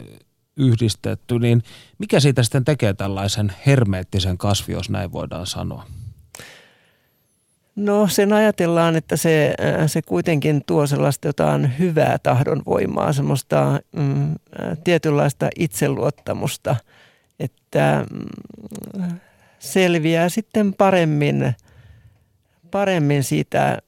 yhdistetty, 0.56 1.38
niin 1.38 1.62
mikä 1.98 2.20
siitä 2.20 2.42
sitten 2.42 2.64
tekee 2.64 2.94
tällaisen 2.94 3.52
hermeettisen 3.66 4.38
kasvi, 4.38 4.72
jos 4.72 4.90
näin 4.90 5.12
voidaan 5.12 5.46
sanoa? 5.46 5.84
No 7.76 8.08
sen 8.08 8.32
ajatellaan, 8.32 8.96
että 8.96 9.16
se, 9.16 9.54
se 9.86 10.02
kuitenkin 10.02 10.62
tuo 10.66 10.86
sellaista 10.86 11.28
jotain 11.28 11.78
hyvää 11.78 12.18
tahdonvoimaa, 12.22 13.12
semmoista 13.12 13.80
mm, 13.96 14.34
tietynlaista 14.84 15.48
itseluottamusta, 15.58 16.76
että 17.38 18.06
mm, 18.10 19.20
selviää 19.58 20.28
sitten 20.28 20.74
paremmin, 20.74 21.54
paremmin 22.70 23.24
siitä 23.24 23.78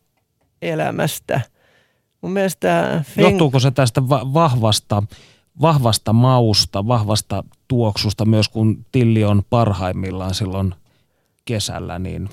elämästä. 0.62 1.40
Mun 2.20 2.32
mielestä 2.32 3.00
Feng... 3.14 3.28
Johtuuko 3.28 3.60
se 3.60 3.70
tästä 3.70 4.08
vahvasta, 4.08 5.02
vahvasta 5.60 6.12
mausta, 6.12 6.86
vahvasta 6.86 7.44
tuoksusta 7.68 8.24
myös 8.24 8.48
kun 8.48 8.86
tilli 8.92 9.24
on 9.24 9.42
parhaimmillaan 9.50 10.34
silloin 10.34 10.74
kesällä? 11.44 11.98
Niin... 11.98 12.28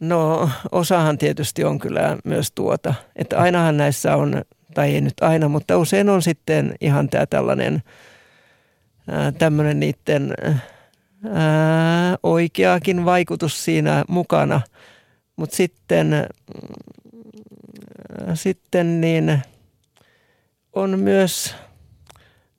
No 0.00 0.50
osahan 0.72 1.18
tietysti 1.18 1.64
on 1.64 1.78
kyllä 1.78 2.16
myös 2.24 2.52
tuota, 2.52 2.94
että 3.16 3.38
ainahan 3.38 3.76
näissä 3.76 4.16
on, 4.16 4.42
tai 4.74 4.94
ei 4.94 5.00
nyt 5.00 5.14
aina, 5.20 5.48
mutta 5.48 5.78
usein 5.78 6.08
on 6.08 6.22
sitten 6.22 6.74
ihan 6.80 7.08
tämä 7.08 7.26
tällainen 7.26 7.82
tämmöinen 9.38 9.80
niiden 9.80 10.34
ää, 11.24 12.16
oikeakin 12.22 13.04
vaikutus 13.04 13.64
siinä 13.64 14.04
mukana. 14.08 14.60
Mutta 15.36 15.56
sitten 15.56 16.26
sitten 18.34 19.00
niin 19.00 19.42
on 20.72 20.98
myös, 20.98 21.54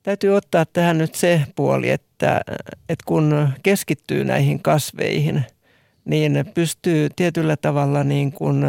täytyy 0.02 0.36
ottaa 0.36 0.66
tähän 0.66 0.98
nyt 0.98 1.14
se 1.14 1.42
puoli, 1.56 1.90
että, 1.90 2.40
että 2.88 3.04
kun 3.06 3.48
keskittyy 3.62 4.24
näihin 4.24 4.62
kasveihin, 4.62 5.44
niin 6.04 6.44
pystyy 6.54 7.08
tietyllä 7.16 7.56
tavalla 7.56 8.04
niin 8.04 8.32
kuin, 8.32 8.64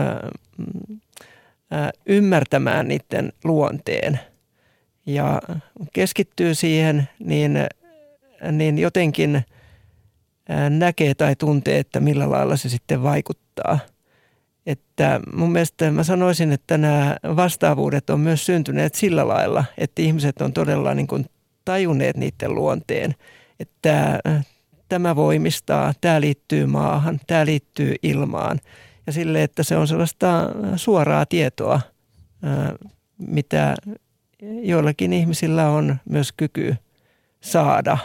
ymmärtämään 2.05 2.87
niiden 2.87 3.33
luonteen. 3.43 4.19
Ja 5.05 5.41
keskittyy 5.93 6.55
siihen, 6.55 7.09
niin, 7.19 7.57
niin 8.51 8.79
jotenkin 8.79 9.45
näkee 10.69 11.13
tai 11.13 11.35
tuntee, 11.35 11.79
että 11.79 11.99
millä 11.99 12.29
lailla 12.29 12.57
se 12.57 12.69
sitten 12.69 13.03
vaikuttaa– 13.03 13.79
että 14.65 15.19
mun 15.33 15.51
mielestä 15.51 15.91
mä 15.91 16.03
sanoisin, 16.03 16.51
että 16.51 16.77
nämä 16.77 17.17
vastaavuudet 17.35 18.09
on 18.09 18.19
myös 18.19 18.45
syntyneet 18.45 18.95
sillä 18.95 19.27
lailla, 19.27 19.65
että 19.77 20.01
ihmiset 20.01 20.41
on 20.41 20.53
todella 20.53 20.93
niin 20.93 21.07
kuin 21.07 21.25
tajunneet 21.65 22.17
niiden 22.17 22.55
luonteen, 22.55 23.15
että 23.59 24.19
tämä 24.89 25.15
voimistaa, 25.15 25.93
tämä 26.01 26.21
liittyy 26.21 26.65
maahan, 26.65 27.19
tämä 27.27 27.45
liittyy 27.45 27.95
ilmaan 28.03 28.59
ja 29.07 29.13
sille, 29.13 29.43
että 29.43 29.63
se 29.63 29.77
on 29.77 29.87
sellaista 29.87 30.49
suoraa 30.75 31.25
tietoa, 31.25 31.81
mitä 33.17 33.75
joillakin 34.63 35.13
ihmisillä 35.13 35.69
on 35.69 35.95
myös 36.09 36.31
kyky 36.31 36.75
saada. 37.41 37.97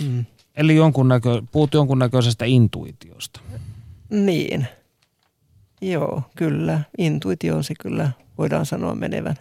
Mm. 0.00 0.24
Eli 0.56 0.76
jonkunnäkö, 0.76 1.42
puhut 1.52 1.74
jonkunnäköisestä 1.74 2.44
intuitiosta. 2.44 3.40
Niin. 4.10 4.66
Joo, 5.80 6.22
kyllä. 6.36 6.80
Intuitioon 6.98 7.64
se 7.64 7.74
kyllä 7.80 8.10
voidaan 8.38 8.66
sanoa 8.66 8.94
menevän. 8.94 9.36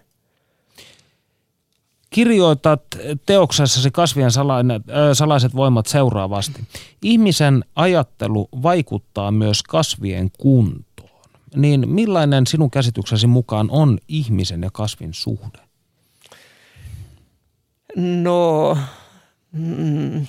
Kirjoitat 2.09 2.83
teoksessasi 3.25 3.91
kasvien 3.91 4.31
salainen, 4.31 4.75
äh, 4.89 5.13
salaiset 5.13 5.55
voimat 5.55 5.85
seuraavasti. 5.85 6.63
Ihmisen 7.01 7.65
ajattelu 7.75 8.49
vaikuttaa 8.63 9.31
myös 9.31 9.63
kasvien 9.63 10.31
kuntoon. 10.37 11.09
Niin 11.55 11.89
millainen 11.89 12.47
sinun 12.47 12.71
käsityksesi 12.71 13.27
mukaan 13.27 13.67
on 13.71 13.97
ihmisen 14.07 14.61
ja 14.61 14.69
kasvin 14.73 15.13
suhde? 15.13 15.59
No, 17.95 18.77
mm, 19.51 20.27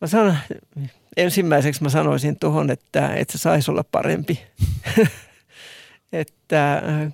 mä 0.00 0.06
sanon, 0.06 0.36
ensimmäiseksi 1.16 1.82
mä 1.82 1.88
sanoisin 1.88 2.38
tuohon, 2.38 2.70
että, 2.70 3.14
että 3.14 3.32
se 3.32 3.38
saisi 3.38 3.70
olla 3.70 3.84
parempi. 3.92 4.42
että 6.12 6.74
äh, 6.74 7.12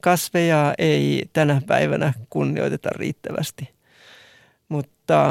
kasveja 0.00 0.74
ei 0.78 1.30
tänä 1.32 1.62
päivänä 1.66 2.12
kunnioiteta 2.30 2.88
riittävästi. 2.92 3.70
Mutta, 4.68 5.30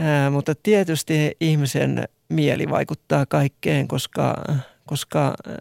äh, 0.00 0.32
mutta 0.32 0.54
tietysti 0.62 1.36
ihmisen 1.40 2.08
mieli 2.28 2.70
vaikuttaa 2.70 3.26
kaikkeen, 3.26 3.88
koska, 3.88 4.44
koska 4.86 5.34
äh, 5.48 5.56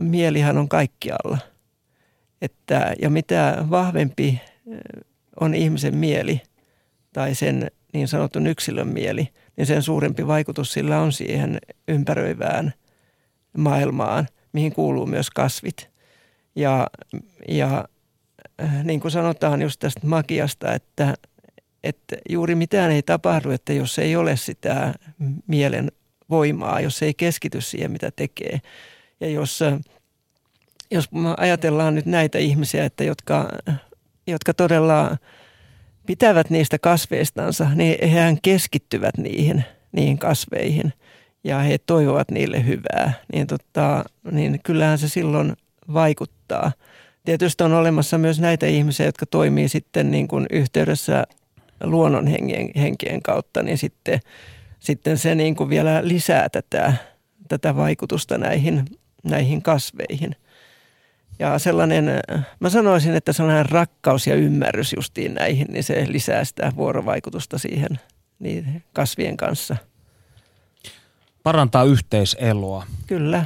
mielihän 0.00 0.58
on 0.58 0.68
kaikkialla. 0.68 1.38
Että, 2.42 2.94
ja 3.02 3.10
mitä 3.10 3.64
vahvempi 3.70 4.40
on 5.40 5.54
ihmisen 5.54 5.96
mieli 5.96 6.42
tai 7.12 7.34
sen 7.34 7.70
niin 7.92 8.08
sanotun 8.08 8.46
yksilön 8.46 8.88
mieli, 8.88 9.28
niin 9.56 9.66
sen 9.66 9.82
suurempi 9.82 10.26
vaikutus 10.26 10.72
sillä 10.72 11.00
on 11.00 11.12
siihen 11.12 11.58
ympäröivään 11.88 12.72
maailmaan– 13.56 14.28
mihin 14.52 14.72
kuuluu 14.72 15.06
myös 15.06 15.30
kasvit. 15.30 15.90
Ja, 16.56 16.86
ja 17.48 17.84
äh, 18.62 18.84
niin 18.84 19.00
kuin 19.00 19.12
sanotaan 19.12 19.62
just 19.62 19.80
tästä 19.80 20.06
magiasta, 20.06 20.74
että, 20.74 21.14
että 21.84 22.16
juuri 22.28 22.54
mitään 22.54 22.90
ei 22.90 23.02
tapahdu, 23.02 23.50
että 23.50 23.72
jos 23.72 23.98
ei 23.98 24.16
ole 24.16 24.36
sitä 24.36 24.94
mielen 25.46 25.92
voimaa, 26.30 26.80
jos 26.80 27.02
ei 27.02 27.14
keskity 27.14 27.60
siihen, 27.60 27.90
mitä 27.90 28.10
tekee. 28.16 28.60
Ja 29.20 29.28
jos, 29.28 29.62
äh, 29.62 29.78
jos 30.90 31.08
ajatellaan 31.36 31.94
nyt 31.94 32.06
näitä 32.06 32.38
ihmisiä, 32.38 32.84
että 32.84 33.04
jotka, 33.04 33.48
jotka 34.26 34.54
todella 34.54 35.16
pitävät 36.10 36.50
niistä 36.50 36.78
kasveistansa, 36.78 37.66
niin 37.74 38.08
hehän 38.08 38.38
keskittyvät 38.42 39.18
niihin, 39.18 39.64
niihin 39.92 40.18
kasveihin– 40.18 40.92
ja 41.44 41.58
he 41.58 41.78
toivovat 41.78 42.30
niille 42.30 42.66
hyvää, 42.66 43.12
niin, 43.32 43.46
tota, 43.46 44.04
niin 44.30 44.60
kyllähän 44.62 44.98
se 44.98 45.08
silloin 45.08 45.56
vaikuttaa. 45.92 46.72
Tietysti 47.24 47.64
on 47.64 47.72
olemassa 47.72 48.18
myös 48.18 48.40
näitä 48.40 48.66
ihmisiä, 48.66 49.06
jotka 49.06 49.26
toimii 49.26 49.68
sitten 49.68 50.10
niin 50.10 50.28
kuin 50.28 50.46
yhteydessä 50.50 51.24
luonnon 51.82 52.26
henkien, 52.76 53.22
kautta, 53.22 53.62
niin 53.62 53.78
sitten, 53.78 54.20
sitten 54.80 55.18
se 55.18 55.34
niin 55.34 55.56
kuin 55.56 55.70
vielä 55.70 56.00
lisää 56.02 56.48
tätä, 56.48 56.92
tätä 57.48 57.76
vaikutusta 57.76 58.38
näihin, 58.38 58.84
näihin 59.24 59.62
kasveihin. 59.62 60.36
Ja 61.40 61.58
sellainen, 61.58 62.10
mä 62.60 62.70
sanoisin, 62.70 63.14
että 63.14 63.32
sellainen 63.32 63.66
rakkaus 63.66 64.26
ja 64.26 64.34
ymmärrys 64.34 64.92
justiin 64.92 65.34
näihin, 65.34 65.66
niin 65.70 65.84
se 65.84 66.06
lisää 66.08 66.44
sitä 66.44 66.72
vuorovaikutusta 66.76 67.58
siihen 67.58 68.00
niin 68.38 68.82
kasvien 68.92 69.36
kanssa– 69.36 69.76
parantaa 71.42 71.84
yhteiseloa. 71.84 72.86
Kyllä. 73.06 73.44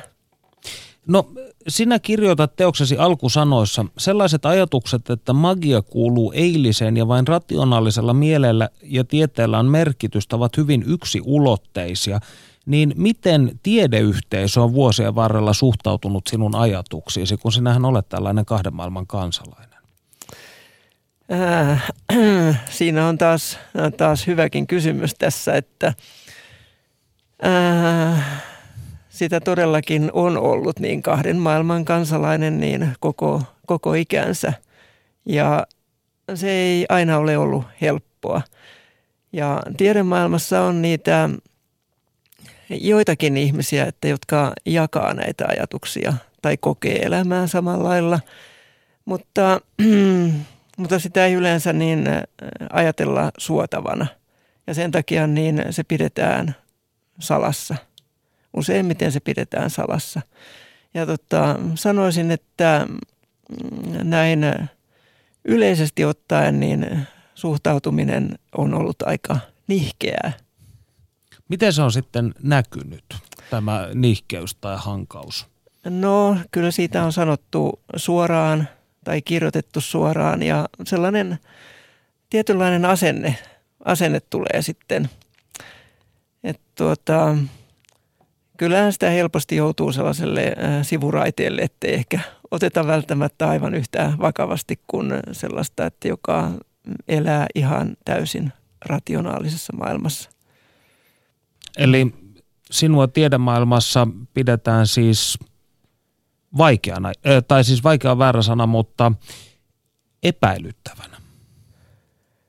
No, 1.06 1.30
sinä 1.68 1.98
kirjoitat 1.98 2.56
teoksesi 2.56 2.96
alkusanoissa 2.96 3.84
sellaiset 3.98 4.46
ajatukset, 4.46 5.10
että 5.10 5.32
magia 5.32 5.82
kuuluu 5.82 6.32
eiliseen 6.36 6.96
ja 6.96 7.08
vain 7.08 7.26
rationaalisella 7.26 8.14
mielellä 8.14 8.68
ja 8.82 9.04
tieteellä 9.04 9.58
on 9.58 9.66
merkitystä, 9.66 10.36
ovat 10.36 10.56
hyvin 10.56 10.84
yksiulotteisia. 10.86 12.20
Niin 12.66 12.92
miten 12.96 13.60
tiedeyhteisö 13.62 14.62
on 14.62 14.72
vuosien 14.72 15.14
varrella 15.14 15.52
suhtautunut 15.52 16.26
sinun 16.26 16.54
ajatuksiisi, 16.54 17.36
kun 17.36 17.52
sinähän 17.52 17.84
olet 17.84 18.08
tällainen 18.08 18.44
kahden 18.44 18.74
maailman 18.74 19.06
kansalainen? 19.06 19.78
Äh, 21.32 21.84
siinä 22.70 23.06
on 23.08 23.18
taas, 23.18 23.58
taas 23.96 24.26
hyväkin 24.26 24.66
kysymys 24.66 25.14
tässä, 25.14 25.54
että– 25.56 25.94
Äh, 27.46 28.42
sitä 29.08 29.40
todellakin 29.40 30.10
on 30.12 30.38
ollut 30.38 30.80
niin 30.80 31.02
kahden 31.02 31.36
maailman 31.36 31.84
kansalainen 31.84 32.60
niin 32.60 32.88
koko, 33.00 33.42
koko 33.66 33.94
ikänsä. 33.94 34.52
Ja 35.26 35.66
se 36.34 36.50
ei 36.50 36.86
aina 36.88 37.18
ole 37.18 37.38
ollut 37.38 37.64
helppoa. 37.80 38.42
Ja 39.32 39.62
tiedemaailmassa 39.76 40.62
on 40.62 40.82
niitä 40.82 41.30
joitakin 42.80 43.36
ihmisiä, 43.36 43.84
että, 43.84 44.08
jotka 44.08 44.52
jakaa 44.66 45.14
näitä 45.14 45.44
ajatuksia 45.48 46.14
tai 46.42 46.56
kokee 46.56 46.98
elämää 47.02 47.46
samalla 47.46 47.88
lailla. 47.88 48.20
Mutta, 49.04 49.60
mutta 50.78 50.98
sitä 50.98 51.26
ei 51.26 51.32
yleensä 51.32 51.72
niin 51.72 52.04
ajatella 52.72 53.30
suotavana. 53.38 54.06
Ja 54.66 54.74
sen 54.74 54.90
takia 54.90 55.26
niin 55.26 55.64
se 55.70 55.84
pidetään 55.84 56.54
salassa. 57.20 57.74
Useimmiten 58.56 59.12
se 59.12 59.20
pidetään 59.20 59.70
salassa. 59.70 60.20
Ja 60.94 61.06
tota, 61.06 61.58
sanoisin, 61.74 62.30
että 62.30 62.86
mm, 62.88 64.08
näin 64.10 64.44
yleisesti 65.44 66.04
ottaen 66.04 66.60
niin 66.60 67.06
suhtautuminen 67.34 68.38
on 68.58 68.74
ollut 68.74 69.02
aika 69.02 69.38
nihkeää. 69.66 70.32
Miten 71.48 71.72
se 71.72 71.82
on 71.82 71.92
sitten 71.92 72.34
näkynyt, 72.42 73.04
tämä 73.50 73.88
nihkeys 73.94 74.54
tai 74.54 74.76
hankaus? 74.78 75.46
No 75.84 76.36
kyllä 76.50 76.70
siitä 76.70 77.04
on 77.04 77.12
sanottu 77.12 77.80
suoraan 77.96 78.68
tai 79.04 79.22
kirjoitettu 79.22 79.80
suoraan 79.80 80.42
ja 80.42 80.68
sellainen 80.86 81.38
tietynlainen 82.30 82.84
asenne, 82.84 83.38
asenne 83.84 84.20
tulee 84.20 84.62
sitten– 84.62 85.08
et 86.44 86.60
tuota, 86.74 87.36
kyllähän 88.56 88.92
sitä 88.92 89.10
helposti 89.10 89.56
joutuu 89.56 89.92
sellaiselle 89.92 90.42
äh, 90.42 90.82
sivuraiteelle, 90.82 91.62
ettei 91.62 91.94
ehkä 91.94 92.20
oteta 92.50 92.86
välttämättä 92.86 93.48
aivan 93.48 93.74
yhtä 93.74 94.12
vakavasti 94.20 94.80
kuin 94.86 95.12
sellaista, 95.32 95.86
että 95.86 96.08
joka 96.08 96.50
elää 97.08 97.46
ihan 97.54 97.96
täysin 98.04 98.52
rationaalisessa 98.86 99.72
maailmassa. 99.76 100.30
Eli 101.76 102.14
sinua 102.70 103.08
tiedemaailmassa 103.08 104.08
pidetään 104.34 104.86
siis 104.86 105.38
vaikeana, 106.58 107.12
tai 107.48 107.64
siis 107.64 107.84
vaikea 107.84 108.12
on 108.12 108.18
väärä 108.18 108.42
sana, 108.42 108.66
mutta 108.66 109.12
epäilyttävänä 110.22 111.16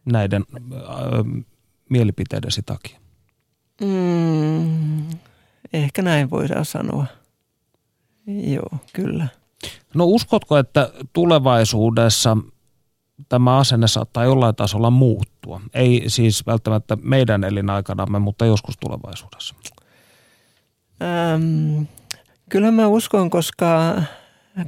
näiden 0.05 0.43
äh, 0.53 1.43
mielipiteidesi 1.89 2.61
takia. 2.65 2.99
Mm, 3.81 5.09
ehkä 5.73 6.01
näin 6.01 6.29
voidaan 6.29 6.65
sanoa. 6.65 7.05
Joo, 8.27 8.77
kyllä. 8.93 9.27
No 9.93 10.05
uskotko, 10.05 10.57
että 10.57 10.91
tulevaisuudessa 11.13 12.37
tämä 13.29 13.57
asenne 13.57 13.87
saattaa 13.87 14.23
jollain 14.23 14.55
tasolla 14.55 14.89
muuttua? 14.89 15.61
Ei 15.73 16.03
siis 16.07 16.45
välttämättä 16.45 16.97
meidän 17.01 17.43
elinaikanamme, 17.43 18.19
mutta 18.19 18.45
joskus 18.45 18.77
tulevaisuudessa. 18.77 19.55
Ähm, 21.01 21.83
kyllä 22.49 22.71
mä 22.71 22.87
uskon, 22.87 23.29
koska, 23.29 24.01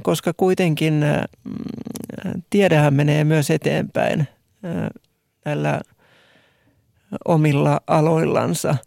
koska 0.02 0.32
kuitenkin 0.36 1.04
tiedehän 2.50 2.94
menee 2.94 3.24
myös 3.24 3.50
eteenpäin 3.50 4.20
äh, 4.20 4.90
näillä 5.44 5.80
omilla 7.24 7.80
aloillansa– 7.86 8.74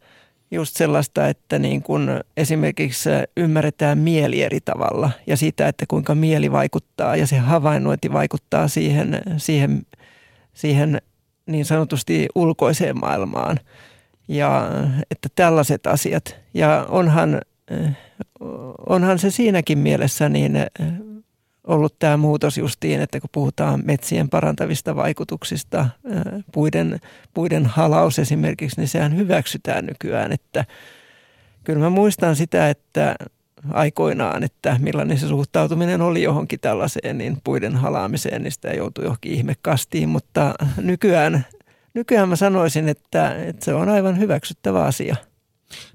just 0.51 0.75
sellaista, 0.77 1.27
että 1.27 1.59
niin 1.59 1.83
kun 1.83 2.19
esimerkiksi 2.37 3.09
ymmärretään 3.37 3.97
mieli 3.97 4.43
eri 4.43 4.59
tavalla 4.65 5.11
ja 5.27 5.37
sitä, 5.37 5.67
että 5.67 5.85
kuinka 5.87 6.15
mieli 6.15 6.51
vaikuttaa 6.51 7.15
ja 7.15 7.27
se 7.27 7.37
havainnointi 7.37 8.13
vaikuttaa 8.13 8.67
siihen, 8.67 9.21
siihen, 9.37 9.81
siihen 10.53 11.01
niin 11.45 11.65
sanotusti 11.65 12.27
ulkoiseen 12.35 12.99
maailmaan. 12.99 13.59
Ja 14.27 14.69
että 15.11 15.29
tällaiset 15.35 15.87
asiat. 15.87 16.35
Ja 16.53 16.85
onhan, 16.89 17.41
onhan 18.89 19.19
se 19.19 19.31
siinäkin 19.31 19.77
mielessä 19.77 20.29
niin 20.29 20.57
ollut 21.67 21.99
tämä 21.99 22.17
muutos 22.17 22.57
justiin, 22.57 23.01
että 23.01 23.19
kun 23.19 23.29
puhutaan 23.31 23.81
metsien 23.85 24.29
parantavista 24.29 24.95
vaikutuksista, 24.95 25.89
puiden, 26.51 26.99
puiden 27.33 27.65
halaus 27.65 28.19
esimerkiksi, 28.19 28.79
niin 28.79 28.87
sehän 28.87 29.17
hyväksytään 29.17 29.85
nykyään. 29.85 30.31
Että 30.31 30.65
kyllä 31.63 31.79
mä 31.79 31.89
muistan 31.89 32.35
sitä, 32.35 32.69
että 32.69 33.15
aikoinaan, 33.69 34.43
että 34.43 34.77
millainen 34.79 35.17
se 35.17 35.27
suhtautuminen 35.27 36.01
oli 36.01 36.23
johonkin 36.23 36.59
tällaiseen, 36.59 37.17
niin 37.17 37.37
puiden 37.43 37.75
halaamiseen, 37.75 38.43
niin 38.43 38.51
sitä 38.51 38.69
joutui 38.69 39.03
johonkin 39.03 39.31
ihmekastiin, 39.31 40.09
mutta 40.09 40.53
nykyään, 40.77 41.45
nykyään 41.93 42.29
mä 42.29 42.35
sanoisin, 42.35 42.89
että, 42.89 43.35
että 43.35 43.65
se 43.65 43.73
on 43.73 43.89
aivan 43.89 44.19
hyväksyttävä 44.19 44.83
asia– 44.83 45.15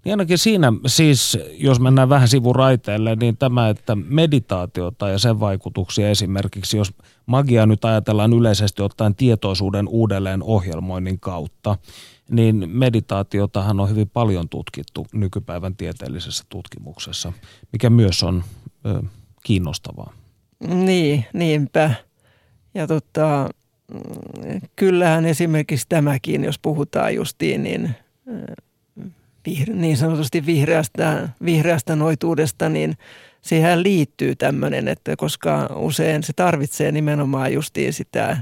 niin 0.04 0.12
ainakin 0.12 0.38
siinä 0.38 0.72
siis, 0.86 1.38
jos 1.58 1.80
mennään 1.80 2.08
vähän 2.08 2.28
sivuraiteelle, 2.28 3.16
niin 3.16 3.36
tämä, 3.36 3.68
että 3.68 3.94
meditaatiota 3.94 5.08
ja 5.08 5.18
sen 5.18 5.40
vaikutuksia 5.40 6.10
esimerkiksi, 6.10 6.76
jos 6.76 6.92
magia 7.26 7.66
nyt 7.66 7.84
ajatellaan 7.84 8.32
yleisesti 8.32 8.82
ottaen 8.82 9.14
tietoisuuden 9.14 9.88
uudelleen 9.88 10.42
ohjelmoinnin 10.42 11.20
kautta, 11.20 11.76
niin 12.30 12.70
meditaatiotahan 12.70 13.80
on 13.80 13.90
hyvin 13.90 14.08
paljon 14.08 14.48
tutkittu 14.48 15.06
nykypäivän 15.12 15.76
tieteellisessä 15.76 16.44
tutkimuksessa, 16.48 17.32
mikä 17.72 17.90
myös 17.90 18.22
on 18.22 18.44
ö, 18.86 19.02
kiinnostavaa. 19.44 20.12
Niin, 20.68 21.24
niinpä. 21.32 21.94
Ja 22.74 22.86
tota, 22.86 23.48
kyllähän 24.76 25.24
esimerkiksi 25.24 25.86
tämäkin, 25.88 26.44
jos 26.44 26.58
puhutaan 26.58 27.14
justiin, 27.14 27.62
niin 27.62 27.94
niin 29.74 29.96
sanotusti 29.96 30.46
vihreästä, 30.46 31.28
vihreästä 31.44 31.96
noituudesta, 31.96 32.68
niin 32.68 32.96
siihen 33.42 33.82
liittyy 33.82 34.36
tämmöinen, 34.36 34.88
että 34.88 35.16
koska 35.16 35.68
usein 35.76 36.22
se 36.22 36.32
tarvitsee 36.32 36.92
nimenomaan 36.92 37.52
justiin 37.52 37.92
sitä 37.92 38.36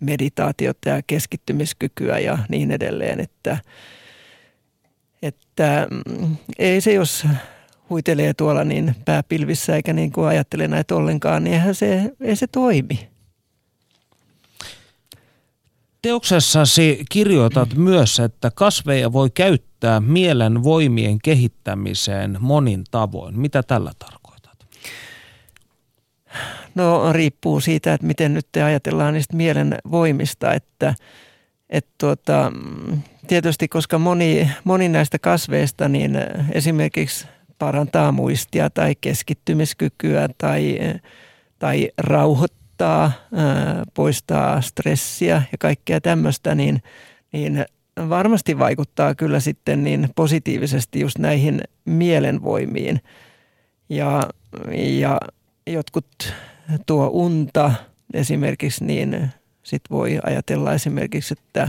meditaatiota 0.00 0.88
ja 0.88 1.02
keskittymiskykyä 1.06 2.18
ja 2.18 2.38
niin 2.48 2.70
edelleen, 2.70 3.20
että, 3.20 3.58
että 5.22 5.86
mm, 5.90 6.36
ei 6.58 6.80
se, 6.80 6.92
jos 6.92 7.26
huitelee 7.90 8.34
tuolla 8.34 8.64
niin 8.64 8.94
pääpilvissä 9.04 9.76
eikä 9.76 9.92
niin 9.92 10.12
kuin 10.12 10.28
ajattele 10.28 10.68
näitä 10.68 10.94
ollenkaan, 10.94 11.44
niin 11.44 11.54
eihän 11.54 11.74
se, 11.74 12.12
ei 12.20 12.36
se 12.36 12.46
toimi. 12.46 13.08
Teoksessasi 16.02 17.04
kirjoitat 17.10 17.74
myös, 17.74 18.20
että 18.20 18.50
kasveja 18.54 19.12
voi 19.12 19.30
käyttää 19.30 19.65
mielen 20.00 20.64
voimien 20.64 21.18
kehittämiseen 21.22 22.36
monin 22.40 22.84
tavoin. 22.90 23.38
Mitä 23.38 23.62
tällä 23.62 23.92
tarkoitat? 23.98 24.66
No 26.74 27.12
riippuu 27.12 27.60
siitä, 27.60 27.94
että 27.94 28.06
miten 28.06 28.34
nyt 28.34 28.46
te 28.52 28.62
ajatellaan 28.62 29.14
niistä 29.14 29.36
mielen 29.36 29.78
voimista, 29.90 30.54
että, 30.54 30.94
että 31.70 31.90
tuota, 31.98 32.52
tietysti 33.26 33.68
koska 33.68 33.98
moni, 33.98 34.50
moni 34.64 34.88
näistä 34.88 35.18
kasveista 35.18 35.88
niin 35.88 36.18
esimerkiksi 36.52 37.26
parantaa 37.58 38.12
muistia 38.12 38.70
tai 38.70 38.94
keskittymiskykyä 39.00 40.28
tai, 40.38 40.78
tai 41.58 41.90
rauhoittaa 41.98 42.66
rauhoittaa, 42.76 43.12
poistaa 43.94 44.60
stressiä 44.60 45.42
ja 45.52 45.58
kaikkea 45.58 46.00
tämmöistä, 46.00 46.54
niin, 46.54 46.82
niin 47.32 47.64
varmasti 48.08 48.58
vaikuttaa 48.58 49.14
kyllä 49.14 49.40
sitten 49.40 49.84
niin 49.84 50.08
positiivisesti 50.16 51.00
just 51.00 51.18
näihin 51.18 51.60
mielenvoimiin. 51.84 53.00
Ja, 53.88 54.28
ja 54.74 55.20
jotkut 55.66 56.34
tuo 56.86 57.06
unta 57.12 57.72
esimerkiksi, 58.14 58.84
niin 58.84 59.30
sit 59.62 59.82
voi 59.90 60.18
ajatella 60.22 60.72
esimerkiksi, 60.72 61.34
että 61.38 61.68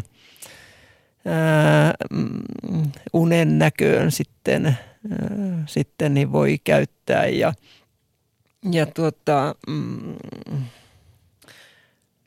ää, 1.25 1.93
mm, 2.11 2.91
unen 3.13 3.59
näköön 3.59 4.11
sitten, 4.11 4.65
ää, 4.65 4.77
sitten 5.65 6.13
niin 6.13 6.31
voi 6.31 6.57
käyttää 6.63 7.25
ja, 7.27 7.53
ja 8.71 8.85
tuota, 8.85 9.55
mm, 9.67 10.15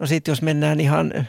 No 0.00 0.06
sitten 0.06 0.32
jos 0.32 0.42
mennään 0.42 0.80
ihan, 0.80 1.28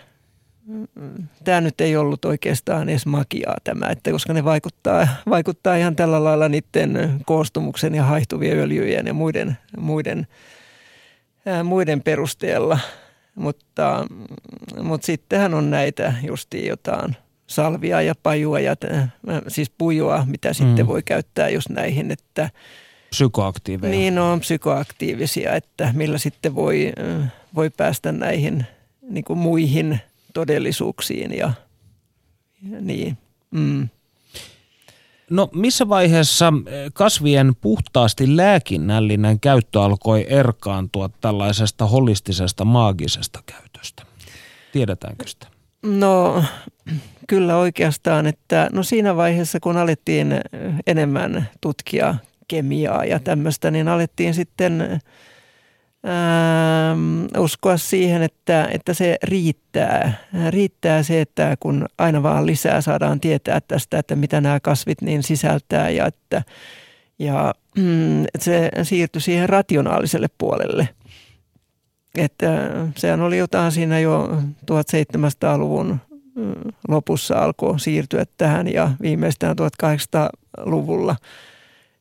tämä 1.44 1.62
nyt 1.62 1.82
ei 1.82 1.98
ollut 1.98 2.26
oikeastaan 2.26 2.90
edes 2.90 3.06
magiaa 3.06 3.56
tämä, 3.64 3.88
että 3.88 4.12
koska 4.12 4.34
ne 4.34 4.44
vaikuttaa, 4.44 5.08
vaikuttaa 5.30 5.76
ihan 5.76 5.96
tällä 5.96 6.24
lailla 6.24 6.50
niiden 6.50 7.22
koostumuksen 7.26 7.96
ja 7.96 8.04
haihtuvien 8.04 8.60
öljyjen 8.60 9.08
ja 9.08 9.14
muiden, 9.14 9.58
muiden, 9.78 10.28
ää, 11.46 11.64
muiden 11.64 12.02
perusteella. 12.02 12.80
Mutta, 13.36 14.08
mutta 14.84 15.06
sittenhän 15.06 15.54
on 15.54 15.70
näitä 15.70 16.14
justiin 16.24 16.68
jotain 16.68 17.16
salvia 17.48 18.02
ja 18.02 18.14
pajua 18.24 18.60
ja 18.60 18.76
siis 19.48 19.70
pujoa, 19.78 20.26
mitä 20.26 20.50
mm. 20.50 20.54
sitten 20.54 20.88
voi 20.88 21.04
käyttää 21.04 21.50
just 21.50 21.70
näihin, 21.70 22.12
että 22.12 22.50
Psykoaktiiveja. 23.10 23.92
Niin, 23.92 24.20
on 24.20 24.40
psykoaktiivisia, 24.40 25.56
että 25.56 25.94
millä 25.96 26.18
sitten 26.18 26.56
voi 26.56 26.94
voi 27.56 27.70
päästä 27.70 28.12
näihin 28.12 28.66
niin 29.10 29.24
kuin 29.24 29.40
muihin 29.40 30.00
todellisuuksiin 30.34 31.38
ja, 31.38 31.54
ja 32.72 32.82
niin. 32.82 33.18
Mm. 33.52 33.90
No 35.30 35.50
missä 35.54 35.90
vaiheessa 35.90 36.54
eh, 36.68 36.92
kasvien 36.94 37.56
puhtaasti 37.62 38.38
lääkinnällinen 38.38 39.40
käyttö 39.40 39.82
alkoi 39.82 40.26
erkaantua 40.30 41.10
tällaisesta 41.22 41.86
holistisesta 41.86 42.66
maagisesta 42.66 43.44
käytöstä? 43.46 44.04
Tiedetäänkö 44.72 45.28
sitä? 45.28 45.48
No 45.84 46.44
kyllä 47.28 47.58
oikeastaan, 47.58 48.28
että 48.28 48.70
no 48.72 48.84
siinä 48.84 49.16
vaiheessa 49.16 49.60
kun 49.60 49.78
alettiin 49.78 50.42
enemmän 50.88 51.50
tutkia 51.62 52.16
kemiaa 52.48 53.06
ja 53.06 53.20
tämmöistä, 53.20 53.72
niin 53.72 53.88
alettiin 53.88 54.34
sitten 54.34 55.00
uskoa 57.38 57.78
siihen, 57.78 58.22
että, 58.22 58.68
että 58.72 58.94
se 58.94 59.18
riittää. 59.24 60.14
Riittää 60.50 61.04
se, 61.04 61.22
että 61.22 61.58
kun 61.60 61.86
aina 61.98 62.24
vaan 62.24 62.46
lisää 62.46 62.82
saadaan 62.82 63.20
tietää 63.20 63.62
tästä, 63.68 64.00
että 64.00 64.16
mitä 64.16 64.42
nämä 64.42 64.60
kasvit 64.60 65.02
niin 65.02 65.24
sisältää 65.24 65.90
ja 65.90 66.06
että 66.06 66.44
ja, 67.20 67.54
mm, 67.78 68.26
se 68.40 68.70
siirtyi 68.84 69.22
siihen 69.22 69.50
rationaaliselle 69.50 70.28
puolelle. 70.38 70.90
Että 72.18 72.70
sehän 72.96 73.22
oli 73.22 73.38
jotain 73.38 73.72
siinä 73.72 74.00
jo 74.00 74.30
1700-luvun 74.72 76.00
mm, 76.36 76.54
lopussa 76.88 77.36
alkoi 77.36 77.80
siirtyä 77.80 78.26
tähän 78.38 78.74
ja 78.74 78.92
viimeistään 79.02 79.56
1800-luvulla. 79.84 81.16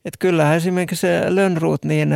Että 0.04 0.18
kyllähän 0.18 0.56
esimerkiksi 0.56 1.00
se 1.00 1.22
Lönnruut, 1.28 1.84
niin 1.84 2.14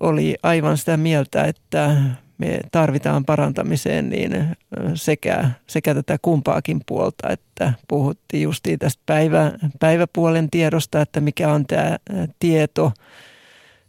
oli 0.00 0.36
aivan 0.42 0.78
sitä 0.78 0.96
mieltä, 0.96 1.44
että 1.44 1.96
me 2.38 2.60
tarvitaan 2.72 3.24
parantamiseen 3.24 4.08
niin 4.08 4.46
sekä, 4.94 5.50
sekä 5.66 5.94
tätä 5.94 6.16
kumpaakin 6.22 6.80
puolta, 6.86 7.28
että 7.28 7.72
puhuttiin 7.88 8.42
justiin 8.42 8.78
tästä 8.78 9.02
päivä, 9.06 9.52
päiväpuolen 9.80 10.50
tiedosta, 10.50 11.00
että 11.00 11.20
mikä 11.20 11.52
on 11.52 11.66
tämä 11.66 11.96
tieto, 12.38 12.92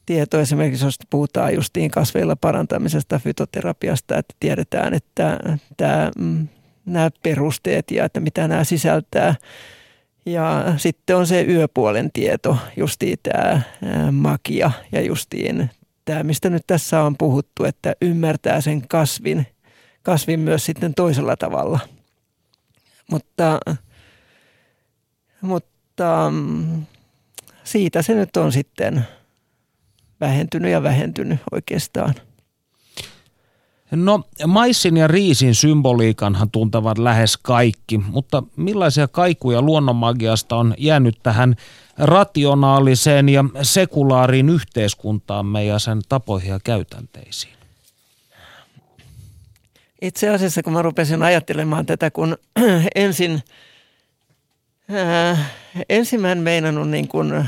tieto 0.06 0.40
esimerkiksi, 0.40 0.86
jos 0.86 0.96
puhutaan 1.10 1.54
justiin 1.54 1.92
kasveilla 1.92 2.36
parantamisesta, 2.36 3.20
fytoterapiasta, 3.20 4.18
että 4.18 4.36
tiedetään, 4.40 4.94
että 4.94 5.40
tämä, 5.78 6.12
mm, 6.20 6.48
nämä 6.86 7.10
perusteet 7.24 7.92
ja 7.92 8.06
että 8.06 8.20
mitä 8.20 8.48
nämä 8.48 8.64
sisältää. 8.64 9.36
Ja 10.26 10.74
sitten 10.78 11.16
on 11.18 11.28
se 11.28 11.42
yöpuolen 11.42 12.12
tieto, 12.12 12.58
justiin 12.78 13.18
tämä 13.24 13.62
magia 14.12 14.72
ja 14.92 15.02
justiin 15.02 15.70
tämä, 16.06 16.24
mistä 16.24 16.50
nyt 16.50 16.64
tässä 16.68 17.02
on 17.02 17.18
puhuttu, 17.18 17.64
että 17.64 17.94
ymmärtää 18.02 18.62
sen 18.62 18.88
kasvin, 18.88 19.48
kasvin 20.04 20.40
myös 20.40 20.66
sitten 20.66 20.94
toisella 20.94 21.38
tavalla. 21.38 21.80
Mutta, 23.12 23.60
mutta 25.42 26.32
mm, 26.32 26.86
siitä 27.64 28.02
se 28.02 28.14
nyt 28.14 28.38
on 28.38 28.52
sitten 28.52 29.08
vähentynyt 30.22 30.72
ja 30.72 30.84
vähentynyt 30.84 31.40
oikeastaan. 31.52 32.16
No 33.96 34.24
maissin 34.48 34.98
ja 34.98 35.08
riisin 35.08 35.56
symboliikanhan 35.56 36.50
tuntevat 36.52 36.98
lähes 36.98 37.38
kaikki, 37.38 37.98
mutta 37.98 38.44
millaisia 38.56 39.08
kaikuja 39.08 39.62
luonnonmagiasta 39.62 40.56
on 40.56 40.74
jäänyt 40.78 41.20
tähän 41.24 41.56
rationaaliseen 41.98 43.30
ja 43.30 43.46
sekulaariin 43.62 44.50
yhteiskuntaamme 44.50 45.66
ja 45.66 45.80
sen 45.80 46.02
tapoihin 46.10 46.50
ja 46.50 46.60
käytänteisiin? 46.64 47.54
Itse 50.02 50.30
asiassa 50.30 50.64
kun 50.64 50.74
mä 50.74 50.82
rupesin 50.82 51.24
ajattelemaan 51.24 51.86
tätä, 51.86 52.12
kun 52.12 52.38
ensin, 52.96 53.44
ää, 54.90 55.46
ensin 55.90 56.22
mä 56.22 56.32
en 56.32 56.42
meinannut 56.42 56.90
niin 56.90 57.08
kuin, 57.08 57.34
ää, 57.34 57.48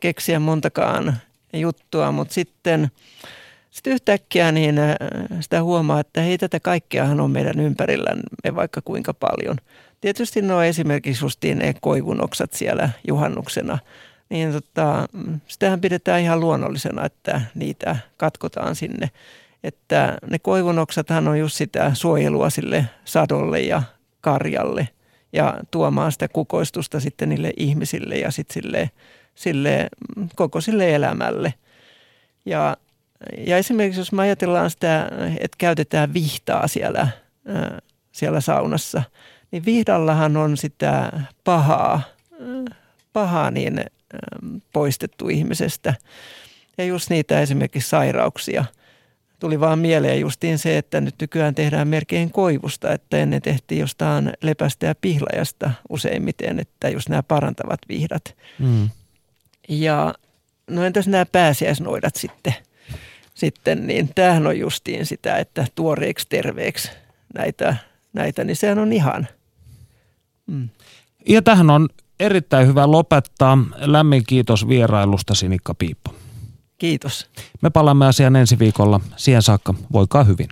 keksiä 0.00 0.40
montakaan 0.40 1.16
juttua, 1.52 2.12
mutta 2.12 2.34
sitten– 2.34 2.90
sitten 3.76 3.92
yhtäkkiä 3.92 4.52
niin 4.52 4.78
äh, 4.78 4.96
sitä 5.40 5.62
huomaa, 5.62 6.00
että 6.00 6.20
hei 6.20 6.38
tätä 6.38 6.60
kaikkeahan 6.60 7.20
on 7.20 7.30
meidän 7.30 7.60
ympärillämme 7.60 8.54
vaikka 8.54 8.82
kuinka 8.82 9.14
paljon. 9.14 9.56
Tietysti 10.00 10.42
no 10.42 10.62
esimerkiksi 10.62 11.24
justiin 11.24 11.58
ne 11.58 11.74
koivunoksat 11.80 12.52
siellä 12.52 12.90
juhannuksena, 13.08 13.78
niin 14.28 14.52
tota, 14.52 15.08
sitähän 15.46 15.80
pidetään 15.80 16.20
ihan 16.20 16.40
luonnollisena, 16.40 17.04
että 17.04 17.40
niitä 17.54 17.96
katkotaan 18.16 18.76
sinne. 18.76 19.10
Että 19.64 20.18
ne 20.30 20.38
koivunoksathan 20.38 21.28
on 21.28 21.38
just 21.38 21.56
sitä 21.56 21.90
suojelua 21.94 22.50
sille 22.50 22.84
sadolle 23.04 23.60
ja 23.60 23.82
karjalle 24.20 24.88
ja 25.32 25.54
tuomaan 25.70 26.12
sitä 26.12 26.28
kukoistusta 26.28 27.00
sitten 27.00 27.28
niille 27.28 27.52
ihmisille 27.56 28.14
ja 28.14 28.30
sitten 28.30 28.54
sille, 28.54 28.90
sille, 29.34 29.88
koko 30.36 30.60
sille 30.60 30.94
elämälle. 30.94 31.54
Ja 32.44 32.76
ja 33.38 33.56
esimerkiksi 33.56 34.00
jos 34.00 34.12
me 34.12 34.22
ajatellaan 34.22 34.70
sitä, 34.70 35.10
että 35.40 35.56
käytetään 35.58 36.14
vihtaa 36.14 36.68
siellä, 36.68 37.08
siellä 38.12 38.40
saunassa, 38.40 39.02
niin 39.50 39.64
vihdallahan 39.64 40.36
on 40.36 40.56
sitä 40.56 41.12
pahaa, 41.44 42.02
pahaa 43.12 43.50
niin 43.50 43.84
poistettu 44.72 45.28
ihmisestä. 45.28 45.94
Ja 46.78 46.84
just 46.84 47.10
niitä 47.10 47.40
esimerkiksi 47.40 47.88
sairauksia. 47.88 48.64
Tuli 49.38 49.60
vaan 49.60 49.78
mieleen 49.78 50.20
justiin 50.20 50.58
se, 50.58 50.78
että 50.78 51.00
nyt 51.00 51.14
nykyään 51.20 51.54
tehdään 51.54 51.88
merkein 51.88 52.32
koivusta, 52.32 52.92
että 52.92 53.16
ennen 53.16 53.42
tehtiin 53.42 53.80
jostain 53.80 54.32
lepästä 54.42 54.86
ja 54.86 54.94
pihlajasta 54.94 55.70
useimmiten, 55.88 56.60
että 56.60 56.88
just 56.88 57.08
nämä 57.08 57.22
parantavat 57.22 57.80
vihdat. 57.88 58.36
Mm. 58.58 58.90
Ja 59.68 60.14
no 60.70 60.84
entäs 60.84 61.08
nämä 61.08 61.26
pääsiäisnoidat 61.26 62.16
sitten– 62.16 62.54
sitten, 63.36 63.86
niin 63.86 64.10
tämähän 64.14 64.46
on 64.46 64.58
justiin 64.58 65.06
sitä, 65.06 65.36
että 65.36 65.66
tuoreeksi 65.74 66.26
terveeksi 66.28 66.90
näitä, 67.34 67.76
näitä 68.12 68.44
niin 68.44 68.56
sehän 68.56 68.78
on 68.78 68.92
ihan. 68.92 69.28
Mm. 70.46 70.68
Ja 71.28 71.42
tähän 71.42 71.70
on 71.70 71.88
erittäin 72.20 72.66
hyvä 72.66 72.90
lopettaa. 72.90 73.58
Lämmin 73.76 74.24
kiitos 74.26 74.68
vierailusta 74.68 75.34
Sinikka 75.34 75.74
Piippo. 75.74 76.14
Kiitos. 76.78 77.30
Me 77.60 77.70
palaamme 77.70 78.06
asiaan 78.06 78.36
ensi 78.36 78.58
viikolla. 78.58 79.00
Siihen 79.16 79.42
saakka 79.42 79.74
voikaa 79.92 80.24
hyvin. 80.24 80.48